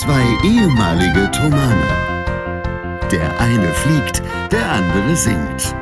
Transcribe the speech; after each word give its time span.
Zwei 0.00 0.24
ehemalige 0.42 1.30
Tomane. 1.30 1.86
Der 3.12 3.38
eine 3.38 3.70
fliegt, 3.74 4.22
der 4.50 4.72
andere 4.72 5.14
singt. 5.14 5.74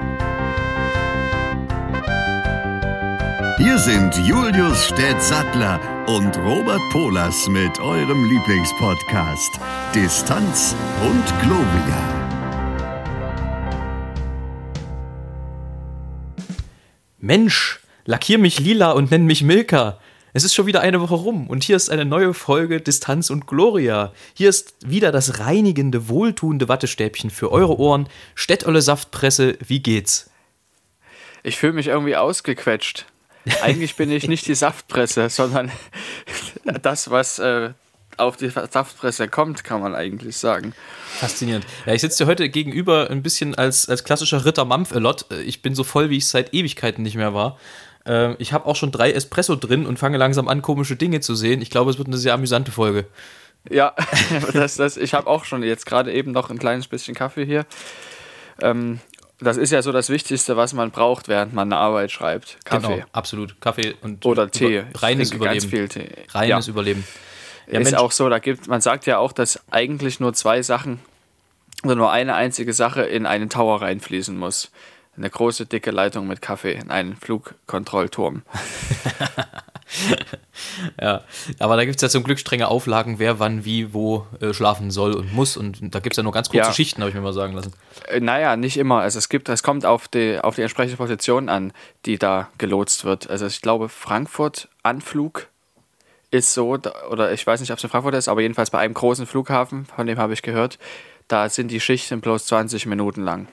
Hier 3.58 3.78
sind 3.78 4.16
Julius 4.26 4.86
Städtsattler 4.86 5.78
und 6.08 6.36
Robert 6.38 6.80
Polas 6.90 7.46
mit 7.46 7.78
eurem 7.78 8.24
Lieblingspodcast 8.24 9.60
Distanz 9.94 10.74
und 11.00 11.40
Globia. 11.40 12.02
Mensch, 17.20 17.78
lackier 18.04 18.38
mich 18.38 18.58
lila 18.58 18.90
und 18.90 19.12
nenn 19.12 19.26
mich 19.26 19.44
Milka. 19.44 20.00
Es 20.38 20.44
ist 20.44 20.54
schon 20.54 20.66
wieder 20.66 20.82
eine 20.82 21.00
Woche 21.00 21.16
rum 21.16 21.48
und 21.48 21.64
hier 21.64 21.74
ist 21.74 21.90
eine 21.90 22.04
neue 22.04 22.32
Folge 22.32 22.80
Distanz 22.80 23.28
und 23.28 23.48
Gloria. 23.48 24.12
Hier 24.34 24.48
ist 24.48 24.76
wieder 24.86 25.10
das 25.10 25.40
reinigende, 25.40 26.08
wohltuende 26.08 26.68
Wattestäbchen 26.68 27.30
für 27.30 27.50
eure 27.50 27.76
Ohren. 27.76 28.08
Städtolle 28.36 28.80
Saftpresse, 28.80 29.58
wie 29.66 29.80
geht's? 29.80 30.30
Ich 31.42 31.56
fühle 31.56 31.72
mich 31.72 31.88
irgendwie 31.88 32.14
ausgequetscht. 32.14 33.06
Eigentlich 33.62 33.96
bin 33.96 34.12
ich 34.12 34.28
nicht 34.28 34.46
die 34.46 34.54
Saftpresse, 34.54 35.28
sondern 35.28 35.72
das, 36.82 37.10
was 37.10 37.40
äh, 37.40 37.70
auf 38.16 38.36
die 38.36 38.48
Saftpresse 38.48 39.26
kommt, 39.26 39.64
kann 39.64 39.80
man 39.80 39.96
eigentlich 39.96 40.36
sagen. 40.36 40.72
Faszinierend. 41.18 41.66
Ja, 41.84 41.94
ich 41.94 42.00
sitze 42.00 42.22
dir 42.22 42.28
heute 42.28 42.48
gegenüber 42.48 43.10
ein 43.10 43.24
bisschen 43.24 43.56
als, 43.56 43.88
als 43.88 44.04
klassischer 44.04 44.44
Ritter 44.44 44.64
Mampfelot. 44.64 45.26
Ich 45.44 45.62
bin 45.62 45.74
so 45.74 45.82
voll, 45.82 46.10
wie 46.10 46.18
ich 46.18 46.28
seit 46.28 46.54
Ewigkeiten 46.54 47.02
nicht 47.02 47.16
mehr 47.16 47.34
war. 47.34 47.58
Ähm, 48.08 48.36
ich 48.38 48.52
habe 48.52 48.66
auch 48.66 48.74
schon 48.74 48.90
drei 48.90 49.12
Espresso 49.12 49.54
drin 49.54 49.86
und 49.86 49.98
fange 49.98 50.16
langsam 50.16 50.48
an, 50.48 50.62
komische 50.62 50.96
Dinge 50.96 51.20
zu 51.20 51.34
sehen. 51.34 51.60
Ich 51.60 51.70
glaube, 51.70 51.90
es 51.90 51.98
wird 51.98 52.08
eine 52.08 52.16
sehr 52.16 52.34
amüsante 52.34 52.72
Folge. 52.72 53.06
Ja, 53.68 53.94
das, 54.54 54.76
das, 54.76 54.96
ich 54.96 55.14
habe 55.14 55.26
auch 55.26 55.44
schon 55.44 55.62
jetzt 55.62 55.84
gerade 55.84 56.12
eben 56.12 56.32
noch 56.32 56.50
ein 56.50 56.58
kleines 56.58 56.88
bisschen 56.88 57.14
Kaffee 57.14 57.44
hier. 57.44 57.66
Ähm, 58.62 59.00
das 59.40 59.56
ist 59.56 59.70
ja 59.70 59.82
so 59.82 59.92
das 59.92 60.08
Wichtigste, 60.08 60.56
was 60.56 60.72
man 60.72 60.90
braucht, 60.90 61.28
während 61.28 61.52
man 61.52 61.70
eine 61.70 61.80
Arbeit 61.80 62.10
schreibt. 62.10 62.56
Kaffee. 62.64 62.94
Genau, 62.94 63.06
absolut. 63.12 63.60
Kaffee 63.60 63.94
und 64.00 64.24
oder 64.24 64.50
Tee. 64.50 64.78
Über, 64.78 65.02
reines 65.02 65.30
Überleben. 65.30 65.70
Ganz 65.70 65.92
Tee. 65.94 66.08
Reines 66.30 66.66
ja. 66.66 66.70
Überleben. 66.70 67.04
Ja, 67.66 67.78
ist 67.78 67.90
Mensch. 67.90 68.02
auch 68.02 68.10
so, 68.10 68.28
da 68.30 68.38
gibt, 68.38 68.66
man 68.66 68.80
sagt 68.80 69.06
ja 69.06 69.18
auch, 69.18 69.32
dass 69.32 69.60
eigentlich 69.70 70.18
nur 70.18 70.32
zwei 70.32 70.62
Sachen 70.62 70.98
oder 71.84 71.94
nur 71.94 72.10
eine 72.10 72.34
einzige 72.34 72.72
Sache 72.72 73.02
in 73.02 73.26
einen 73.26 73.50
Tower 73.50 73.82
reinfließen 73.82 74.36
muss. 74.36 74.70
Eine 75.18 75.30
große, 75.30 75.66
dicke 75.66 75.90
Leitung 75.90 76.28
mit 76.28 76.40
Kaffee 76.40 76.74
in 76.74 76.90
einen 76.90 77.16
Flugkontrollturm. 77.16 78.42
ja, 81.00 81.22
aber 81.58 81.76
da 81.76 81.84
gibt 81.84 81.96
es 81.96 82.02
ja 82.02 82.08
zum 82.08 82.22
Glück 82.22 82.38
strenge 82.38 82.68
Auflagen, 82.68 83.18
wer 83.18 83.40
wann, 83.40 83.64
wie, 83.64 83.92
wo 83.92 84.28
äh, 84.40 84.54
schlafen 84.54 84.92
soll 84.92 85.14
und 85.14 85.32
muss. 85.32 85.56
Und 85.56 85.92
da 85.92 85.98
gibt 85.98 86.12
es 86.12 86.18
ja 86.18 86.22
nur 86.22 86.30
ganz 86.30 86.50
kurze 86.50 86.68
ja. 86.68 86.72
Schichten, 86.72 87.00
habe 87.00 87.10
ich 87.10 87.16
mir 87.16 87.20
mal 87.20 87.32
sagen 87.32 87.54
lassen. 87.54 87.72
Äh, 88.06 88.20
naja, 88.20 88.54
nicht 88.54 88.76
immer. 88.76 89.00
Also 89.00 89.18
es 89.18 89.28
gibt, 89.28 89.48
es 89.48 89.64
kommt 89.64 89.84
auf 89.84 90.06
die, 90.06 90.38
auf 90.40 90.54
die 90.54 90.62
entsprechende 90.62 90.96
Position 90.96 91.48
an, 91.48 91.72
die 92.06 92.16
da 92.16 92.48
gelotst 92.58 93.04
wird. 93.04 93.28
Also 93.28 93.46
ich 93.46 93.60
glaube, 93.60 93.88
Frankfurt 93.88 94.68
Anflug 94.84 95.48
ist 96.30 96.54
so, 96.54 96.78
oder 97.10 97.32
ich 97.32 97.44
weiß 97.44 97.60
nicht, 97.60 97.72
ob 97.72 97.78
es 97.78 97.84
in 97.84 97.90
Frankfurt 97.90 98.14
ist, 98.14 98.28
aber 98.28 98.40
jedenfalls 98.40 98.70
bei 98.70 98.78
einem 98.78 98.94
großen 98.94 99.26
Flughafen, 99.26 99.86
von 99.86 100.06
dem 100.06 100.18
habe 100.18 100.32
ich 100.32 100.42
gehört, 100.42 100.78
da 101.26 101.48
sind 101.48 101.72
die 101.72 101.80
Schichten 101.80 102.20
bloß 102.20 102.46
20 102.46 102.86
Minuten 102.86 103.22
lang. 103.22 103.48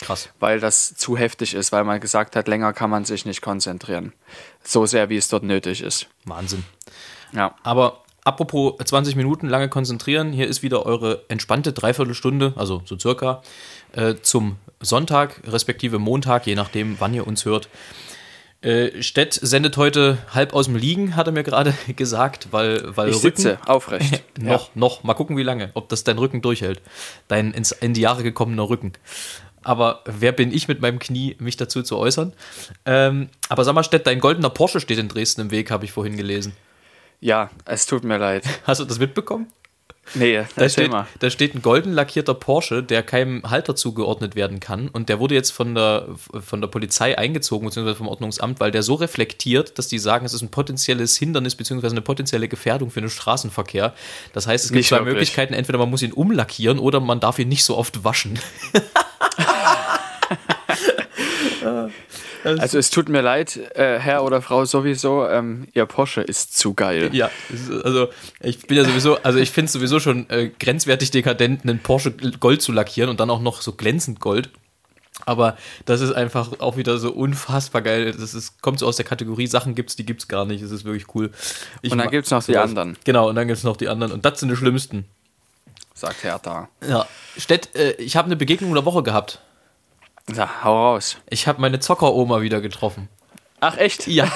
Krass. 0.00 0.30
Weil 0.38 0.60
das 0.60 0.94
zu 0.94 1.16
heftig 1.16 1.54
ist, 1.54 1.72
weil 1.72 1.84
man 1.84 2.00
gesagt 2.00 2.36
hat, 2.36 2.48
länger 2.48 2.72
kann 2.72 2.90
man 2.90 3.04
sich 3.04 3.26
nicht 3.26 3.42
konzentrieren. 3.42 4.12
So 4.62 4.86
sehr, 4.86 5.08
wie 5.10 5.16
es 5.16 5.28
dort 5.28 5.42
nötig 5.42 5.82
ist. 5.82 6.06
Wahnsinn. 6.24 6.64
Ja. 7.32 7.54
Aber 7.62 8.02
apropos 8.24 8.74
20 8.82 9.16
Minuten 9.16 9.48
lange 9.48 9.68
konzentrieren, 9.68 10.32
hier 10.32 10.48
ist 10.48 10.62
wieder 10.62 10.86
eure 10.86 11.24
entspannte 11.28 11.72
Dreiviertelstunde, 11.72 12.54
also 12.56 12.82
so 12.84 12.98
circa, 12.98 13.42
äh, 13.92 14.16
zum 14.22 14.56
Sonntag, 14.80 15.42
respektive 15.46 15.98
Montag, 15.98 16.46
je 16.46 16.54
nachdem, 16.54 16.96
wann 16.98 17.14
ihr 17.14 17.26
uns 17.26 17.44
hört. 17.44 17.68
Äh, 18.62 19.02
Stett 19.02 19.32
sendet 19.32 19.78
heute 19.78 20.18
halb 20.34 20.52
aus 20.52 20.66
dem 20.66 20.76
Liegen, 20.76 21.16
hat 21.16 21.26
er 21.26 21.32
mir 21.32 21.44
gerade 21.44 21.72
gesagt, 21.96 22.48
weil, 22.50 22.94
weil 22.94 23.08
ich 23.08 23.16
Rücken, 23.16 23.40
sitze 23.40 23.58
aufrecht. 23.66 24.22
noch, 24.38 24.66
ja. 24.66 24.70
noch, 24.74 25.02
mal 25.02 25.14
gucken, 25.14 25.36
wie 25.38 25.42
lange, 25.42 25.70
ob 25.72 25.88
das 25.88 26.04
dein 26.04 26.18
Rücken 26.18 26.42
durchhält. 26.42 26.82
Dein 27.28 27.52
ins, 27.52 27.72
in 27.72 27.94
die 27.94 28.02
Jahre 28.02 28.22
gekommener 28.22 28.68
Rücken. 28.68 28.92
Aber 29.62 30.02
wer 30.06 30.32
bin 30.32 30.52
ich 30.52 30.68
mit 30.68 30.80
meinem 30.80 30.98
Knie, 30.98 31.36
mich 31.38 31.56
dazu 31.56 31.82
zu 31.82 31.98
äußern? 31.98 32.32
Ähm, 32.86 33.28
aber 33.48 33.64
sag 33.64 33.74
mal, 33.74 33.84
Stett, 33.84 34.06
dein 34.06 34.20
goldener 34.20 34.50
Porsche 34.50 34.80
steht 34.80 34.98
in 34.98 35.08
Dresden 35.08 35.42
im 35.42 35.50
Weg, 35.50 35.70
habe 35.70 35.84
ich 35.84 35.92
vorhin 35.92 36.16
gelesen. 36.16 36.54
Ja, 37.20 37.50
es 37.66 37.86
tut 37.86 38.04
mir 38.04 38.16
leid. 38.16 38.44
Hast 38.64 38.80
du 38.80 38.84
das 38.84 38.98
mitbekommen? 38.98 39.48
Nee, 40.14 40.42
da 40.56 40.68
steht, 40.68 40.90
mal. 40.90 41.06
da 41.20 41.30
steht 41.30 41.54
ein 41.54 41.62
golden 41.62 41.92
lackierter 41.92 42.34
Porsche, 42.34 42.82
der 42.82 43.02
keinem 43.04 43.42
Halter 43.48 43.76
zugeordnet 43.76 44.34
werden 44.34 44.58
kann. 44.58 44.88
Und 44.88 45.08
der 45.08 45.20
wurde 45.20 45.36
jetzt 45.36 45.50
von 45.50 45.74
der, 45.74 46.08
von 46.16 46.60
der 46.60 46.68
Polizei 46.68 47.16
eingezogen, 47.16 47.66
beziehungsweise 47.66 47.96
vom 47.96 48.08
Ordnungsamt, 48.08 48.58
weil 48.58 48.72
der 48.72 48.82
so 48.82 48.94
reflektiert, 48.94 49.78
dass 49.78 49.86
die 49.86 49.98
sagen, 49.98 50.26
es 50.26 50.34
ist 50.34 50.42
ein 50.42 50.50
potenzielles 50.50 51.16
Hindernis, 51.16 51.54
beziehungsweise 51.54 51.94
eine 51.94 52.02
potenzielle 52.02 52.48
Gefährdung 52.48 52.90
für 52.90 53.00
den 53.00 53.10
Straßenverkehr. 53.10 53.94
Das 54.32 54.48
heißt, 54.48 54.64
es 54.64 54.70
gibt 54.70 54.78
nicht 54.78 54.88
zwei 54.88 54.96
wirklich. 54.96 55.14
Möglichkeiten. 55.14 55.54
Entweder 55.54 55.78
man 55.78 55.90
muss 55.90 56.02
ihn 56.02 56.12
umlackieren 56.12 56.80
oder 56.80 56.98
man 56.98 57.20
darf 57.20 57.38
ihn 57.38 57.48
nicht 57.48 57.64
so 57.64 57.76
oft 57.76 58.02
waschen. 58.02 58.38
Also 62.44 62.78
es 62.78 62.90
tut 62.90 63.08
mir 63.08 63.20
leid, 63.20 63.58
äh, 63.74 63.98
Herr 63.98 64.24
oder 64.24 64.42
Frau 64.42 64.64
sowieso, 64.64 65.26
ähm, 65.28 65.68
Ihr 65.74 65.86
Porsche 65.86 66.22
ist 66.22 66.58
zu 66.58 66.74
geil. 66.74 67.10
Ja, 67.12 67.30
also 67.84 68.08
ich 68.40 68.66
bin 68.66 68.76
ja 68.76 68.84
sowieso, 68.84 69.16
also 69.22 69.38
ich 69.38 69.50
finde 69.50 69.66
es 69.66 69.72
sowieso 69.72 70.00
schon 70.00 70.28
äh, 70.30 70.50
grenzwertig 70.58 71.10
dekadent, 71.10 71.62
einen 71.64 71.78
Porsche 71.78 72.12
Gold 72.12 72.62
zu 72.62 72.72
lackieren 72.72 73.10
und 73.10 73.20
dann 73.20 73.30
auch 73.30 73.40
noch 73.40 73.62
so 73.62 73.72
glänzend 73.72 74.20
Gold. 74.20 74.50
Aber 75.26 75.56
das 75.84 76.00
ist 76.00 76.12
einfach 76.12 76.60
auch 76.60 76.76
wieder 76.76 76.98
so 76.98 77.12
unfassbar 77.12 77.82
geil. 77.82 78.14
Das 78.18 78.34
ist, 78.34 78.62
kommt 78.62 78.78
so 78.78 78.86
aus 78.86 78.96
der 78.96 79.04
Kategorie 79.04 79.46
Sachen 79.46 79.74
gibt's, 79.74 79.96
die 79.96 80.06
gibt's 80.06 80.28
gar 80.28 80.44
nicht. 80.46 80.64
Das 80.64 80.70
ist 80.70 80.84
wirklich 80.84 81.14
cool. 81.14 81.30
Ich 81.82 81.92
und 81.92 81.98
dann 81.98 82.10
gibt 82.10 82.24
es 82.24 82.30
noch 82.30 82.42
die 82.42 82.52
sowas. 82.52 82.70
anderen. 82.70 82.96
Genau, 83.04 83.28
und 83.28 83.34
dann 83.34 83.46
gibt 83.46 83.58
es 83.58 83.64
noch 83.64 83.76
die 83.76 83.88
anderen. 83.88 84.12
Und 84.12 84.24
das 84.24 84.40
sind 84.40 84.48
die 84.48 84.56
schlimmsten. 84.56 85.04
Sagt 85.94 86.24
Hertha. 86.24 86.68
Ja. 86.88 87.06
Stett, 87.36 87.74
äh, 87.76 87.92
ich 87.92 88.16
habe 88.16 88.26
eine 88.26 88.36
Begegnung 88.36 88.72
der 88.72 88.84
Woche 88.84 89.02
gehabt. 89.02 89.40
Ja, 90.34 90.64
hau 90.64 90.92
raus. 90.92 91.16
Ich 91.28 91.46
habe 91.46 91.60
meine 91.60 91.80
Zockeroma 91.80 92.40
wieder 92.40 92.60
getroffen. 92.60 93.08
Ach 93.60 93.76
echt? 93.76 94.06
Ja. 94.06 94.30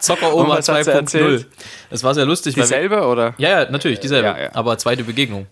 Zockeroma 0.00 0.58
2.0. 0.58 1.46
Es 1.90 2.04
war 2.04 2.14
sehr 2.14 2.26
lustig. 2.26 2.54
Dieselbe 2.54 2.96
wir, 2.96 3.08
oder? 3.08 3.34
Ja, 3.38 3.62
ja, 3.62 3.70
natürlich, 3.70 4.00
dieselbe. 4.00 4.28
Ja, 4.28 4.38
ja. 4.38 4.54
Aber 4.54 4.76
zweite 4.78 5.04
Begegnung. 5.04 5.46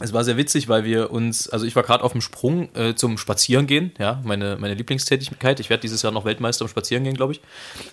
Es 0.00 0.12
war 0.12 0.24
sehr 0.24 0.36
witzig, 0.36 0.68
weil 0.68 0.84
wir 0.84 1.12
uns, 1.12 1.48
also 1.48 1.64
ich 1.64 1.76
war 1.76 1.82
gerade 1.84 2.02
auf 2.02 2.12
dem 2.12 2.20
Sprung 2.20 2.74
äh, 2.74 2.94
zum 2.94 3.18
Spazierengehen, 3.18 3.92
ja, 3.98 4.20
meine, 4.24 4.56
meine 4.58 4.74
Lieblingstätigkeit. 4.74 5.60
Ich 5.60 5.70
werde 5.70 5.82
dieses 5.82 6.02
Jahr 6.02 6.12
noch 6.12 6.24
Weltmeister 6.24 6.64
im 6.64 6.68
Spazierengehen, 6.68 7.14
glaube 7.14 7.34
ich. 7.34 7.40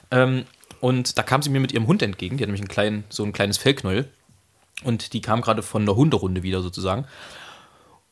Ähm, 0.10 0.46
und 0.80 1.18
da 1.18 1.24
kam 1.24 1.42
sie 1.42 1.50
mir 1.50 1.60
mit 1.60 1.72
ihrem 1.72 1.88
Hund 1.88 2.02
entgegen. 2.02 2.38
Die 2.38 2.44
hat 2.44 2.48
nämlich 2.48 2.62
einen 2.62 2.70
kleinen, 2.70 3.04
so 3.10 3.24
ein 3.24 3.34
kleines 3.34 3.58
Fellknäuel. 3.58 4.08
Und 4.84 5.14
die 5.14 5.22
kam 5.22 5.42
gerade 5.42 5.62
von 5.62 5.86
der 5.86 5.96
Hunderunde 5.96 6.42
wieder 6.42 6.62
sozusagen. 6.62 7.06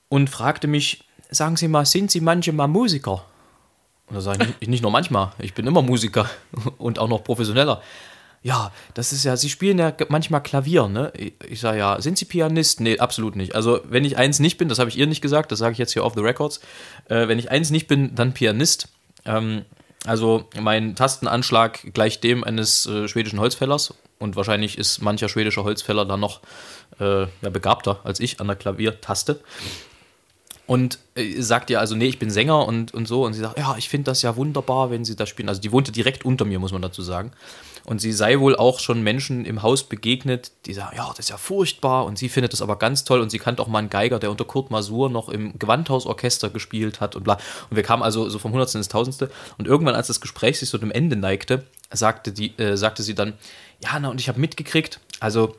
Und 0.09 0.29
fragte 0.29 0.67
mich, 0.67 1.03
sagen 1.29 1.57
Sie 1.57 1.67
mal, 1.67 1.85
sind 1.85 2.11
Sie 2.11 2.21
manchmal 2.21 2.67
Musiker? 2.67 3.23
Und 4.07 4.15
da 4.15 4.21
sage 4.21 4.53
ich, 4.59 4.67
nicht 4.67 4.81
nur 4.81 4.91
manchmal, 4.91 5.31
ich 5.39 5.53
bin 5.53 5.67
immer 5.67 5.81
Musiker 5.81 6.29
und 6.77 6.99
auch 6.99 7.09
noch 7.09 7.23
professioneller. 7.23 7.81
Ja, 8.43 8.71
das 8.93 9.11
ist 9.11 9.25
ja, 9.25 9.35
Sie 9.35 9.49
spielen 9.49 9.79
ja 9.79 9.93
manchmal 10.09 10.41
Klavier, 10.41 10.87
ne? 10.87 11.11
Ich 11.49 11.59
sage 11.59 11.79
ja, 11.79 11.99
sind 11.99 12.17
Sie 12.17 12.25
Pianist? 12.25 12.79
Nee, 12.79 12.99
absolut 12.99 13.35
nicht. 13.35 13.55
Also, 13.55 13.81
wenn 13.83 14.05
ich 14.05 14.17
eins 14.17 14.39
nicht 14.39 14.57
bin, 14.57 14.69
das 14.69 14.79
habe 14.79 14.89
ich 14.89 14.97
ihr 14.97 15.07
nicht 15.07 15.21
gesagt, 15.21 15.51
das 15.51 15.59
sage 15.59 15.73
ich 15.73 15.79
jetzt 15.79 15.93
hier 15.93 16.05
off 16.05 16.13
the 16.15 16.21
records. 16.21 16.61
Äh, 17.09 17.27
wenn 17.27 17.39
ich 17.39 17.51
eins 17.51 17.71
nicht 17.71 17.87
bin, 17.87 18.15
dann 18.15 18.33
Pianist. 18.33 18.89
Ähm, 19.25 19.65
also, 20.05 20.47
mein 20.57 20.95
Tastenanschlag 20.95 21.93
gleicht 21.93 22.23
dem 22.23 22.43
eines 22.43 22.85
äh, 22.85 23.07
schwedischen 23.07 23.39
Holzfällers 23.39 23.95
und 24.19 24.35
wahrscheinlich 24.35 24.77
ist 24.77 25.01
mancher 25.01 25.29
schwedischer 25.29 25.63
Holzfäller 25.63 26.05
dann 26.05 26.19
noch 26.19 26.41
äh, 26.99 27.21
ja, 27.41 27.49
begabter 27.51 27.99
als 28.03 28.19
ich 28.19 28.39
an 28.39 28.47
der 28.47 28.55
Klaviertaste. 28.55 29.41
Und 30.67 30.99
äh, 31.15 31.41
sagt 31.41 31.69
ihr 31.69 31.79
also, 31.79 31.95
nee, 31.95 32.07
ich 32.07 32.19
bin 32.19 32.29
Sänger 32.29 32.67
und, 32.67 32.93
und 32.93 33.07
so. 33.07 33.25
Und 33.25 33.33
sie 33.33 33.39
sagt, 33.39 33.57
ja, 33.57 33.75
ich 33.77 33.87
finde 33.87 34.11
das 34.11 34.21
ja 34.21 34.35
wunderbar, 34.35 34.91
wenn 34.91 35.05
sie 35.05 35.15
das 35.15 35.29
spielen. 35.29 35.47
Also 35.47 35.61
die 35.61 35.71
wohnte 35.71 35.93
direkt 35.93 36.25
unter 36.25 36.43
mir, 36.43 36.59
muss 36.59 36.73
man 36.73 36.81
dazu 36.81 37.01
sagen. 37.01 37.31
Und 37.85 38.01
sie 38.01 38.11
sei 38.11 38.37
wohl 38.41 38.53
auch 38.53 38.79
schon 38.79 39.01
Menschen 39.01 39.45
im 39.45 39.63
Haus 39.63 39.85
begegnet, 39.85 40.51
die 40.65 40.73
sagen, 40.73 40.97
ja, 40.97 41.07
das 41.07 41.19
ist 41.19 41.29
ja 41.29 41.37
furchtbar. 41.37 42.03
Und 42.03 42.17
sie 42.17 42.27
findet 42.27 42.51
das 42.51 42.61
aber 42.61 42.77
ganz 42.77 43.05
toll. 43.05 43.21
Und 43.21 43.29
sie 43.29 43.39
kannte 43.39 43.61
auch 43.61 43.69
mal 43.69 43.79
einen 43.79 43.89
Geiger, 43.89 44.19
der 44.19 44.29
unter 44.29 44.43
Kurt 44.43 44.69
Masur 44.69 45.09
noch 45.09 45.29
im 45.29 45.57
Gewandhausorchester 45.57 46.49
gespielt 46.49 46.99
hat 46.99 47.15
und 47.15 47.23
bla. 47.23 47.37
Und 47.69 47.77
wir 47.77 47.83
kamen 47.83 48.03
also 48.03 48.27
so 48.27 48.37
vom 48.37 48.51
Hundertsten 48.51 48.79
ins 48.79 48.89
Tausendste. 48.89 49.31
Und 49.57 49.67
irgendwann, 49.67 49.95
als 49.95 50.07
das 50.07 50.19
Gespräch 50.19 50.59
sich 50.59 50.69
so 50.69 50.77
dem 50.77 50.91
Ende 50.91 51.15
neigte, 51.15 51.63
sagte, 51.93 52.33
die, 52.33 52.57
äh, 52.59 52.75
sagte 52.75 53.03
sie 53.03 53.15
dann, 53.15 53.35
ja, 53.81 53.97
na, 54.01 54.09
und 54.09 54.19
ich 54.19 54.27
habe 54.27 54.39
mitgekriegt, 54.41 54.99
also 55.21 55.55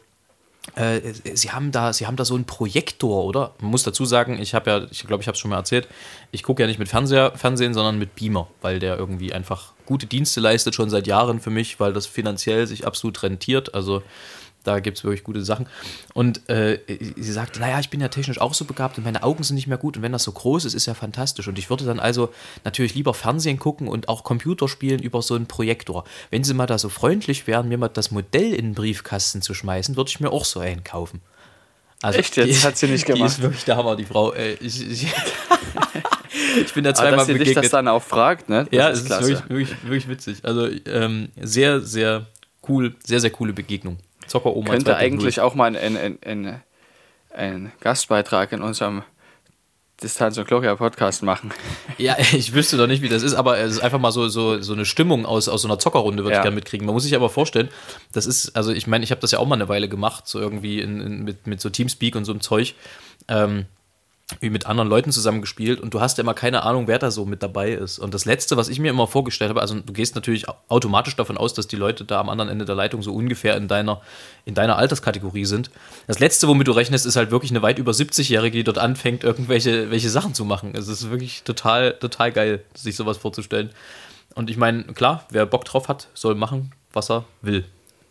äh, 0.74 1.00
Sie 1.34 1.50
haben 1.50 1.72
da, 1.72 1.92
Sie 1.92 2.06
haben 2.06 2.16
da 2.16 2.24
so 2.24 2.34
einen 2.34 2.44
Projektor, 2.44 3.24
oder? 3.24 3.54
Man 3.60 3.70
muss 3.70 3.82
dazu 3.82 4.04
sagen, 4.04 4.40
ich 4.40 4.54
habe 4.54 4.70
ja, 4.70 4.86
ich 4.90 5.06
glaube, 5.06 5.22
ich 5.22 5.28
habe 5.28 5.34
es 5.34 5.40
schon 5.40 5.50
mal 5.50 5.56
erzählt, 5.56 5.88
ich 6.30 6.42
gucke 6.42 6.62
ja 6.62 6.66
nicht 6.66 6.78
mit 6.78 6.88
Fernseher, 6.88 7.32
Fernsehen, 7.36 7.74
sondern 7.74 7.98
mit 7.98 8.14
Beamer, 8.14 8.48
weil 8.60 8.78
der 8.78 8.98
irgendwie 8.98 9.32
einfach 9.32 9.72
gute 9.86 10.06
Dienste 10.06 10.40
leistet 10.40 10.74
schon 10.74 10.90
seit 10.90 11.06
Jahren 11.06 11.40
für 11.40 11.50
mich, 11.50 11.80
weil 11.80 11.92
das 11.92 12.06
finanziell 12.06 12.66
sich 12.66 12.86
absolut 12.86 13.22
rentiert. 13.22 13.74
Also 13.74 14.02
Da 14.64 14.80
gibt 14.80 14.98
es 14.98 15.04
wirklich 15.04 15.24
gute 15.24 15.42
Sachen. 15.42 15.66
Und 16.14 16.48
äh, 16.50 16.78
sie 17.16 17.32
sagte, 17.32 17.60
naja, 17.60 17.78
ich 17.80 17.90
bin 17.90 18.00
ja 18.00 18.08
technisch 18.08 18.40
auch 18.40 18.54
so 18.54 18.64
begabt 18.64 18.98
und 18.98 19.04
meine 19.04 19.22
Augen 19.22 19.42
sind 19.42 19.54
nicht 19.54 19.66
mehr 19.66 19.78
gut 19.78 19.96
und 19.96 20.02
wenn 20.02 20.12
das 20.12 20.24
so 20.24 20.32
groß 20.32 20.64
ist, 20.64 20.74
ist 20.74 20.86
ja 20.86 20.94
fantastisch. 20.94 21.48
Und 21.48 21.58
ich 21.58 21.70
würde 21.70 21.84
dann 21.84 22.00
also 22.00 22.32
natürlich 22.64 22.94
lieber 22.94 23.14
Fernsehen 23.14 23.58
gucken 23.58 23.88
und 23.88 24.08
auch 24.08 24.24
Computerspielen 24.24 25.00
über 25.00 25.22
so 25.22 25.34
einen 25.34 25.46
Projektor. 25.46 26.04
Wenn 26.30 26.44
sie 26.44 26.54
mal 26.54 26.66
da 26.66 26.78
so 26.78 26.88
freundlich 26.88 27.46
wären, 27.46 27.68
mir 27.68 27.78
mal 27.78 27.88
das 27.88 28.10
Modell 28.10 28.52
in 28.52 28.66
den 28.66 28.74
Briefkasten 28.74 29.42
zu 29.42 29.54
schmeißen, 29.54 29.96
würde 29.96 30.10
ich 30.10 30.20
mir 30.20 30.30
auch 30.30 30.44
so 30.44 30.60
einen 30.60 30.84
kaufen. 30.84 31.20
Also 32.02 32.18
Echt, 32.18 32.36
jetzt 32.36 32.62
die, 32.62 32.66
hat 32.66 32.76
sie 32.76 32.86
nicht 32.86 33.06
gemacht. 33.06 33.20
Die 33.22 33.26
ist 33.26 33.42
wirklich 33.42 33.64
der 33.64 33.76
Hammer, 33.76 33.96
die 33.96 34.04
Frau. 34.04 34.32
Ich, 34.34 34.88
ich, 34.88 35.06
ich 36.64 36.72
bin 36.72 36.84
da 36.84 36.94
zweimal 36.94 37.18
dass 37.18 37.26
begegnet. 37.26 37.56
Dass 37.56 37.62
dich 37.62 37.70
das 37.70 37.70
dann 37.70 37.88
auch 37.88 38.02
fragt, 38.02 38.48
ne? 38.48 38.66
Das 38.70 38.72
ja, 38.72 38.88
ist 38.88 39.10
es 39.10 39.10
ist 39.10 39.28
wirklich, 39.28 39.48
wirklich, 39.48 39.82
wirklich 39.82 40.08
witzig. 40.08 40.44
Also 40.44 40.68
ähm, 40.86 41.30
sehr, 41.40 41.80
sehr 41.80 42.26
cool, 42.68 42.94
sehr, 43.04 43.20
sehr 43.20 43.30
coole 43.30 43.52
Begegnung. 43.52 43.98
Zocker 44.28 44.54
Oma 44.54 44.70
Könnte 44.70 44.96
eigentlich 44.96 45.40
auch 45.40 45.54
mal 45.54 45.76
ein, 45.76 45.96
ein, 45.96 46.18
ein, 46.24 46.62
ein, 47.34 47.72
Gastbeitrag 47.80 48.52
in 48.52 48.62
unserem 48.62 49.02
Distanz 50.02 50.38
und 50.38 50.46
Gloria 50.46 50.76
Podcast 50.76 51.22
machen. 51.22 51.52
Ja, 51.98 52.16
ich 52.16 52.54
wüsste 52.54 52.76
doch 52.76 52.86
nicht, 52.86 53.02
wie 53.02 53.08
das 53.08 53.24
ist, 53.24 53.34
aber 53.34 53.58
es 53.58 53.72
ist 53.72 53.80
einfach 53.80 53.98
mal 53.98 54.12
so, 54.12 54.28
so, 54.28 54.62
so 54.62 54.72
eine 54.72 54.84
Stimmung 54.84 55.26
aus, 55.26 55.48
aus 55.48 55.62
so 55.62 55.68
einer 55.68 55.80
Zockerrunde, 55.80 56.22
würde 56.22 56.34
ja. 56.34 56.38
ich 56.38 56.44
gerne 56.44 56.54
mitkriegen. 56.54 56.86
Man 56.86 56.94
muss 56.94 57.02
sich 57.02 57.16
aber 57.16 57.28
vorstellen, 57.28 57.70
das 58.12 58.24
ist, 58.24 58.54
also 58.54 58.70
ich 58.70 58.86
meine, 58.86 59.02
ich 59.02 59.10
habe 59.10 59.20
das 59.20 59.32
ja 59.32 59.40
auch 59.40 59.48
mal 59.48 59.56
eine 59.56 59.68
Weile 59.68 59.88
gemacht, 59.88 60.28
so 60.28 60.38
irgendwie 60.38 60.80
in, 60.80 61.00
in, 61.00 61.24
mit, 61.24 61.48
mit 61.48 61.60
so 61.60 61.70
Teamspeak 61.70 62.14
und 62.14 62.24
so 62.24 62.30
einem 62.30 62.40
Zeug. 62.40 62.76
Ähm, 63.26 63.66
wie 64.40 64.50
mit 64.50 64.66
anderen 64.66 64.90
Leuten 64.90 65.10
zusammengespielt 65.10 65.80
und 65.80 65.94
du 65.94 66.00
hast 66.00 66.18
ja 66.18 66.22
immer 66.22 66.34
keine 66.34 66.62
Ahnung, 66.62 66.86
wer 66.86 66.98
da 66.98 67.10
so 67.10 67.24
mit 67.24 67.42
dabei 67.42 67.72
ist. 67.72 67.98
Und 67.98 68.12
das 68.12 68.26
Letzte, 68.26 68.58
was 68.58 68.68
ich 68.68 68.78
mir 68.78 68.90
immer 68.90 69.06
vorgestellt 69.06 69.48
habe, 69.48 69.62
also 69.62 69.80
du 69.80 69.92
gehst 69.92 70.14
natürlich 70.14 70.46
automatisch 70.68 71.16
davon 71.16 71.38
aus, 71.38 71.54
dass 71.54 71.66
die 71.66 71.76
Leute 71.76 72.04
da 72.04 72.20
am 72.20 72.28
anderen 72.28 72.50
Ende 72.50 72.66
der 72.66 72.74
Leitung 72.74 73.02
so 73.02 73.14
ungefähr 73.14 73.56
in 73.56 73.68
deiner, 73.68 74.02
in 74.44 74.54
deiner 74.54 74.76
Alterskategorie 74.76 75.46
sind. 75.46 75.70
Das 76.06 76.18
Letzte, 76.18 76.46
womit 76.46 76.68
du 76.68 76.72
rechnest, 76.72 77.06
ist 77.06 77.16
halt 77.16 77.30
wirklich 77.30 77.50
eine 77.50 77.62
weit 77.62 77.78
über 77.78 77.92
70-Jährige, 77.92 78.58
die 78.58 78.64
dort 78.64 78.78
anfängt, 78.78 79.24
irgendwelche 79.24 79.90
welche 79.90 80.10
Sachen 80.10 80.34
zu 80.34 80.44
machen. 80.44 80.74
Es 80.74 80.88
ist 80.88 81.10
wirklich 81.10 81.42
total, 81.44 81.94
total 81.94 82.30
geil, 82.30 82.62
sich 82.74 82.96
sowas 82.96 83.16
vorzustellen. 83.16 83.70
Und 84.34 84.50
ich 84.50 84.58
meine, 84.58 84.84
klar, 84.84 85.24
wer 85.30 85.46
Bock 85.46 85.64
drauf 85.64 85.88
hat, 85.88 86.08
soll 86.12 86.34
machen, 86.34 86.72
was 86.92 87.10
er 87.10 87.24
will. 87.40 87.64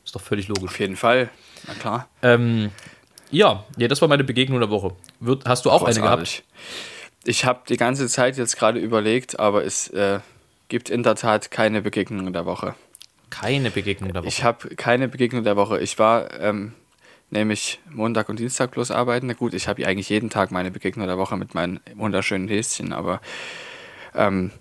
Ist 0.03 0.15
doch 0.15 0.21
völlig 0.21 0.47
logisch. 0.47 0.71
Auf 0.71 0.79
jeden 0.79 0.95
Fall, 0.95 1.29
na 1.67 1.73
klar. 1.75 2.07
Ähm, 2.23 2.71
ja, 3.31 3.65
ja, 3.77 3.88
das 3.88 4.01
war 4.01 4.07
meine 4.07 4.24
Begegnung 4.24 4.59
der 4.59 4.69
Woche. 4.69 4.95
Wird, 5.19 5.45
hast 5.45 5.65
du 5.65 5.71
auch 5.71 5.85
Großartig. 5.85 6.03
eine 6.03 6.15
gehabt? 6.15 6.44
Ich 7.25 7.45
habe 7.45 7.62
die 7.68 7.77
ganze 7.77 8.07
Zeit 8.07 8.38
jetzt 8.38 8.57
gerade 8.57 8.79
überlegt, 8.79 9.39
aber 9.39 9.65
es 9.65 9.89
äh, 9.89 10.19
gibt 10.69 10.89
in 10.89 11.03
der 11.03 11.15
Tat 11.15 11.51
keine 11.51 11.81
Begegnung 11.81 12.31
der 12.31 12.45
Woche. 12.45 12.75
Keine 13.29 13.71
Begegnung 13.71 14.13
der 14.13 14.21
Woche? 14.21 14.29
Ich 14.29 14.44
habe 14.44 14.75
keine 14.75 15.07
Begegnung 15.07 15.44
der 15.44 15.57
Woche. 15.57 15.79
Ich 15.81 16.00
war 16.00 16.39
ähm, 16.39 16.74
nämlich 17.29 17.79
Montag 17.89 18.29
und 18.29 18.39
Dienstag 18.39 18.71
bloß 18.71 18.91
arbeiten. 18.91 19.27
Na 19.27 19.33
gut, 19.33 19.53
ich 19.53 19.68
habe 19.68 19.85
eigentlich 19.85 20.09
jeden 20.09 20.29
Tag 20.29 20.51
meine 20.51 20.71
Begegnung 20.71 21.07
der 21.07 21.18
Woche 21.18 21.35
mit 21.35 21.53
meinen 21.53 21.79
wunderschönen 21.95 22.47
Häschen, 22.47 22.94
aber 22.94 23.19
ähm, 24.15 24.51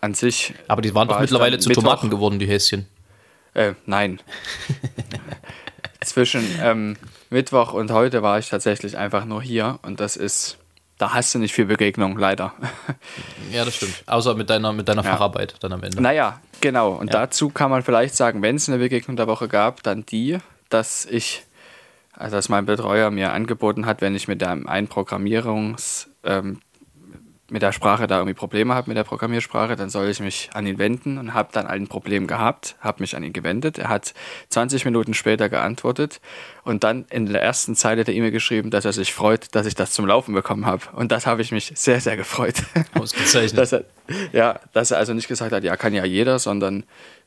an 0.00 0.14
sich. 0.14 0.54
Aber 0.68 0.82
die 0.82 0.94
waren 0.94 1.08
doch 1.08 1.20
mittlerweile 1.20 1.58
zu 1.58 1.68
Mittwoch, 1.68 1.84
Tomaten 1.84 2.10
geworden, 2.10 2.38
die 2.38 2.46
Häschen. 2.46 2.86
Äh, 3.54 3.72
nein. 3.86 4.20
Zwischen 6.04 6.44
ähm, 6.60 6.96
Mittwoch 7.36 7.74
und 7.74 7.90
heute 7.90 8.22
war 8.22 8.38
ich 8.38 8.48
tatsächlich 8.48 8.96
einfach 8.96 9.26
nur 9.26 9.42
hier 9.42 9.78
und 9.82 10.00
das 10.00 10.16
ist, 10.16 10.56
da 10.96 11.12
hast 11.12 11.34
du 11.34 11.38
nicht 11.38 11.52
viel 11.52 11.66
Begegnung, 11.66 12.16
leider. 12.16 12.54
Ja, 13.52 13.66
das 13.66 13.76
stimmt. 13.76 14.02
Außer 14.06 14.34
mit 14.34 14.48
deiner, 14.48 14.72
mit 14.72 14.88
deiner 14.88 15.04
ja. 15.04 15.10
Facharbeit 15.10 15.54
dann 15.60 15.74
am 15.74 15.82
Ende. 15.82 16.00
Naja, 16.00 16.40
genau. 16.62 16.92
Und 16.92 17.12
ja. 17.12 17.20
dazu 17.20 17.50
kann 17.50 17.70
man 17.70 17.82
vielleicht 17.82 18.16
sagen, 18.16 18.40
wenn 18.40 18.56
es 18.56 18.70
eine 18.70 18.78
Begegnung 18.78 19.18
der 19.18 19.26
Woche 19.26 19.48
gab, 19.48 19.82
dann 19.82 20.06
die, 20.06 20.38
dass 20.70 21.04
ich, 21.04 21.44
also 22.14 22.36
dass 22.36 22.48
mein 22.48 22.64
Betreuer 22.64 23.10
mir 23.10 23.32
angeboten 23.32 23.84
hat, 23.84 24.00
wenn 24.00 24.14
ich 24.14 24.28
mit 24.28 24.42
einem 24.42 24.66
Einprogrammierungs- 24.66 26.06
ähm, 26.24 26.60
mit 27.48 27.62
der 27.62 27.72
Sprache 27.72 28.06
da 28.06 28.18
irgendwie 28.18 28.34
Probleme 28.34 28.74
habe, 28.74 28.90
mit 28.90 28.96
der 28.96 29.04
Programmiersprache, 29.04 29.76
dann 29.76 29.88
soll 29.88 30.08
ich 30.08 30.20
mich 30.20 30.50
an 30.52 30.66
ihn 30.66 30.78
wenden 30.78 31.18
und 31.18 31.32
habe 31.32 31.50
dann 31.52 31.66
ein 31.66 31.86
Problem 31.86 32.26
gehabt, 32.26 32.76
habe 32.80 33.02
mich 33.02 33.14
an 33.14 33.22
ihn 33.22 33.32
gewendet. 33.32 33.78
Er 33.78 33.88
hat 33.88 34.14
20 34.48 34.84
Minuten 34.84 35.14
später 35.14 35.48
geantwortet 35.48 36.20
und 36.64 36.82
dann 36.82 37.04
in 37.10 37.26
der 37.26 37.42
ersten 37.42 37.76
Zeile 37.76 38.04
der 38.04 38.14
E-Mail 38.14 38.32
geschrieben, 38.32 38.70
dass 38.70 38.84
er 38.84 38.92
sich 38.92 39.14
freut, 39.14 39.54
dass 39.54 39.66
ich 39.66 39.74
das 39.74 39.92
zum 39.92 40.06
Laufen 40.06 40.34
bekommen 40.34 40.66
habe. 40.66 40.82
Und 40.94 41.12
das 41.12 41.26
habe 41.26 41.42
ich 41.42 41.52
mich 41.52 41.72
sehr, 41.76 42.00
sehr 42.00 42.16
gefreut. 42.16 42.56
Ausgezeichnet. 42.94 43.58
dass 43.58 43.72
er, 43.72 43.84
ja, 44.32 44.58
dass 44.72 44.90
er 44.90 44.98
also 44.98 45.14
nicht 45.14 45.28
gesagt 45.28 45.52
hat, 45.52 45.62
ja, 45.62 45.76
kann 45.76 45.94
ja 45.94 46.04
jeder, 46.04 46.38
sondern 46.38 46.84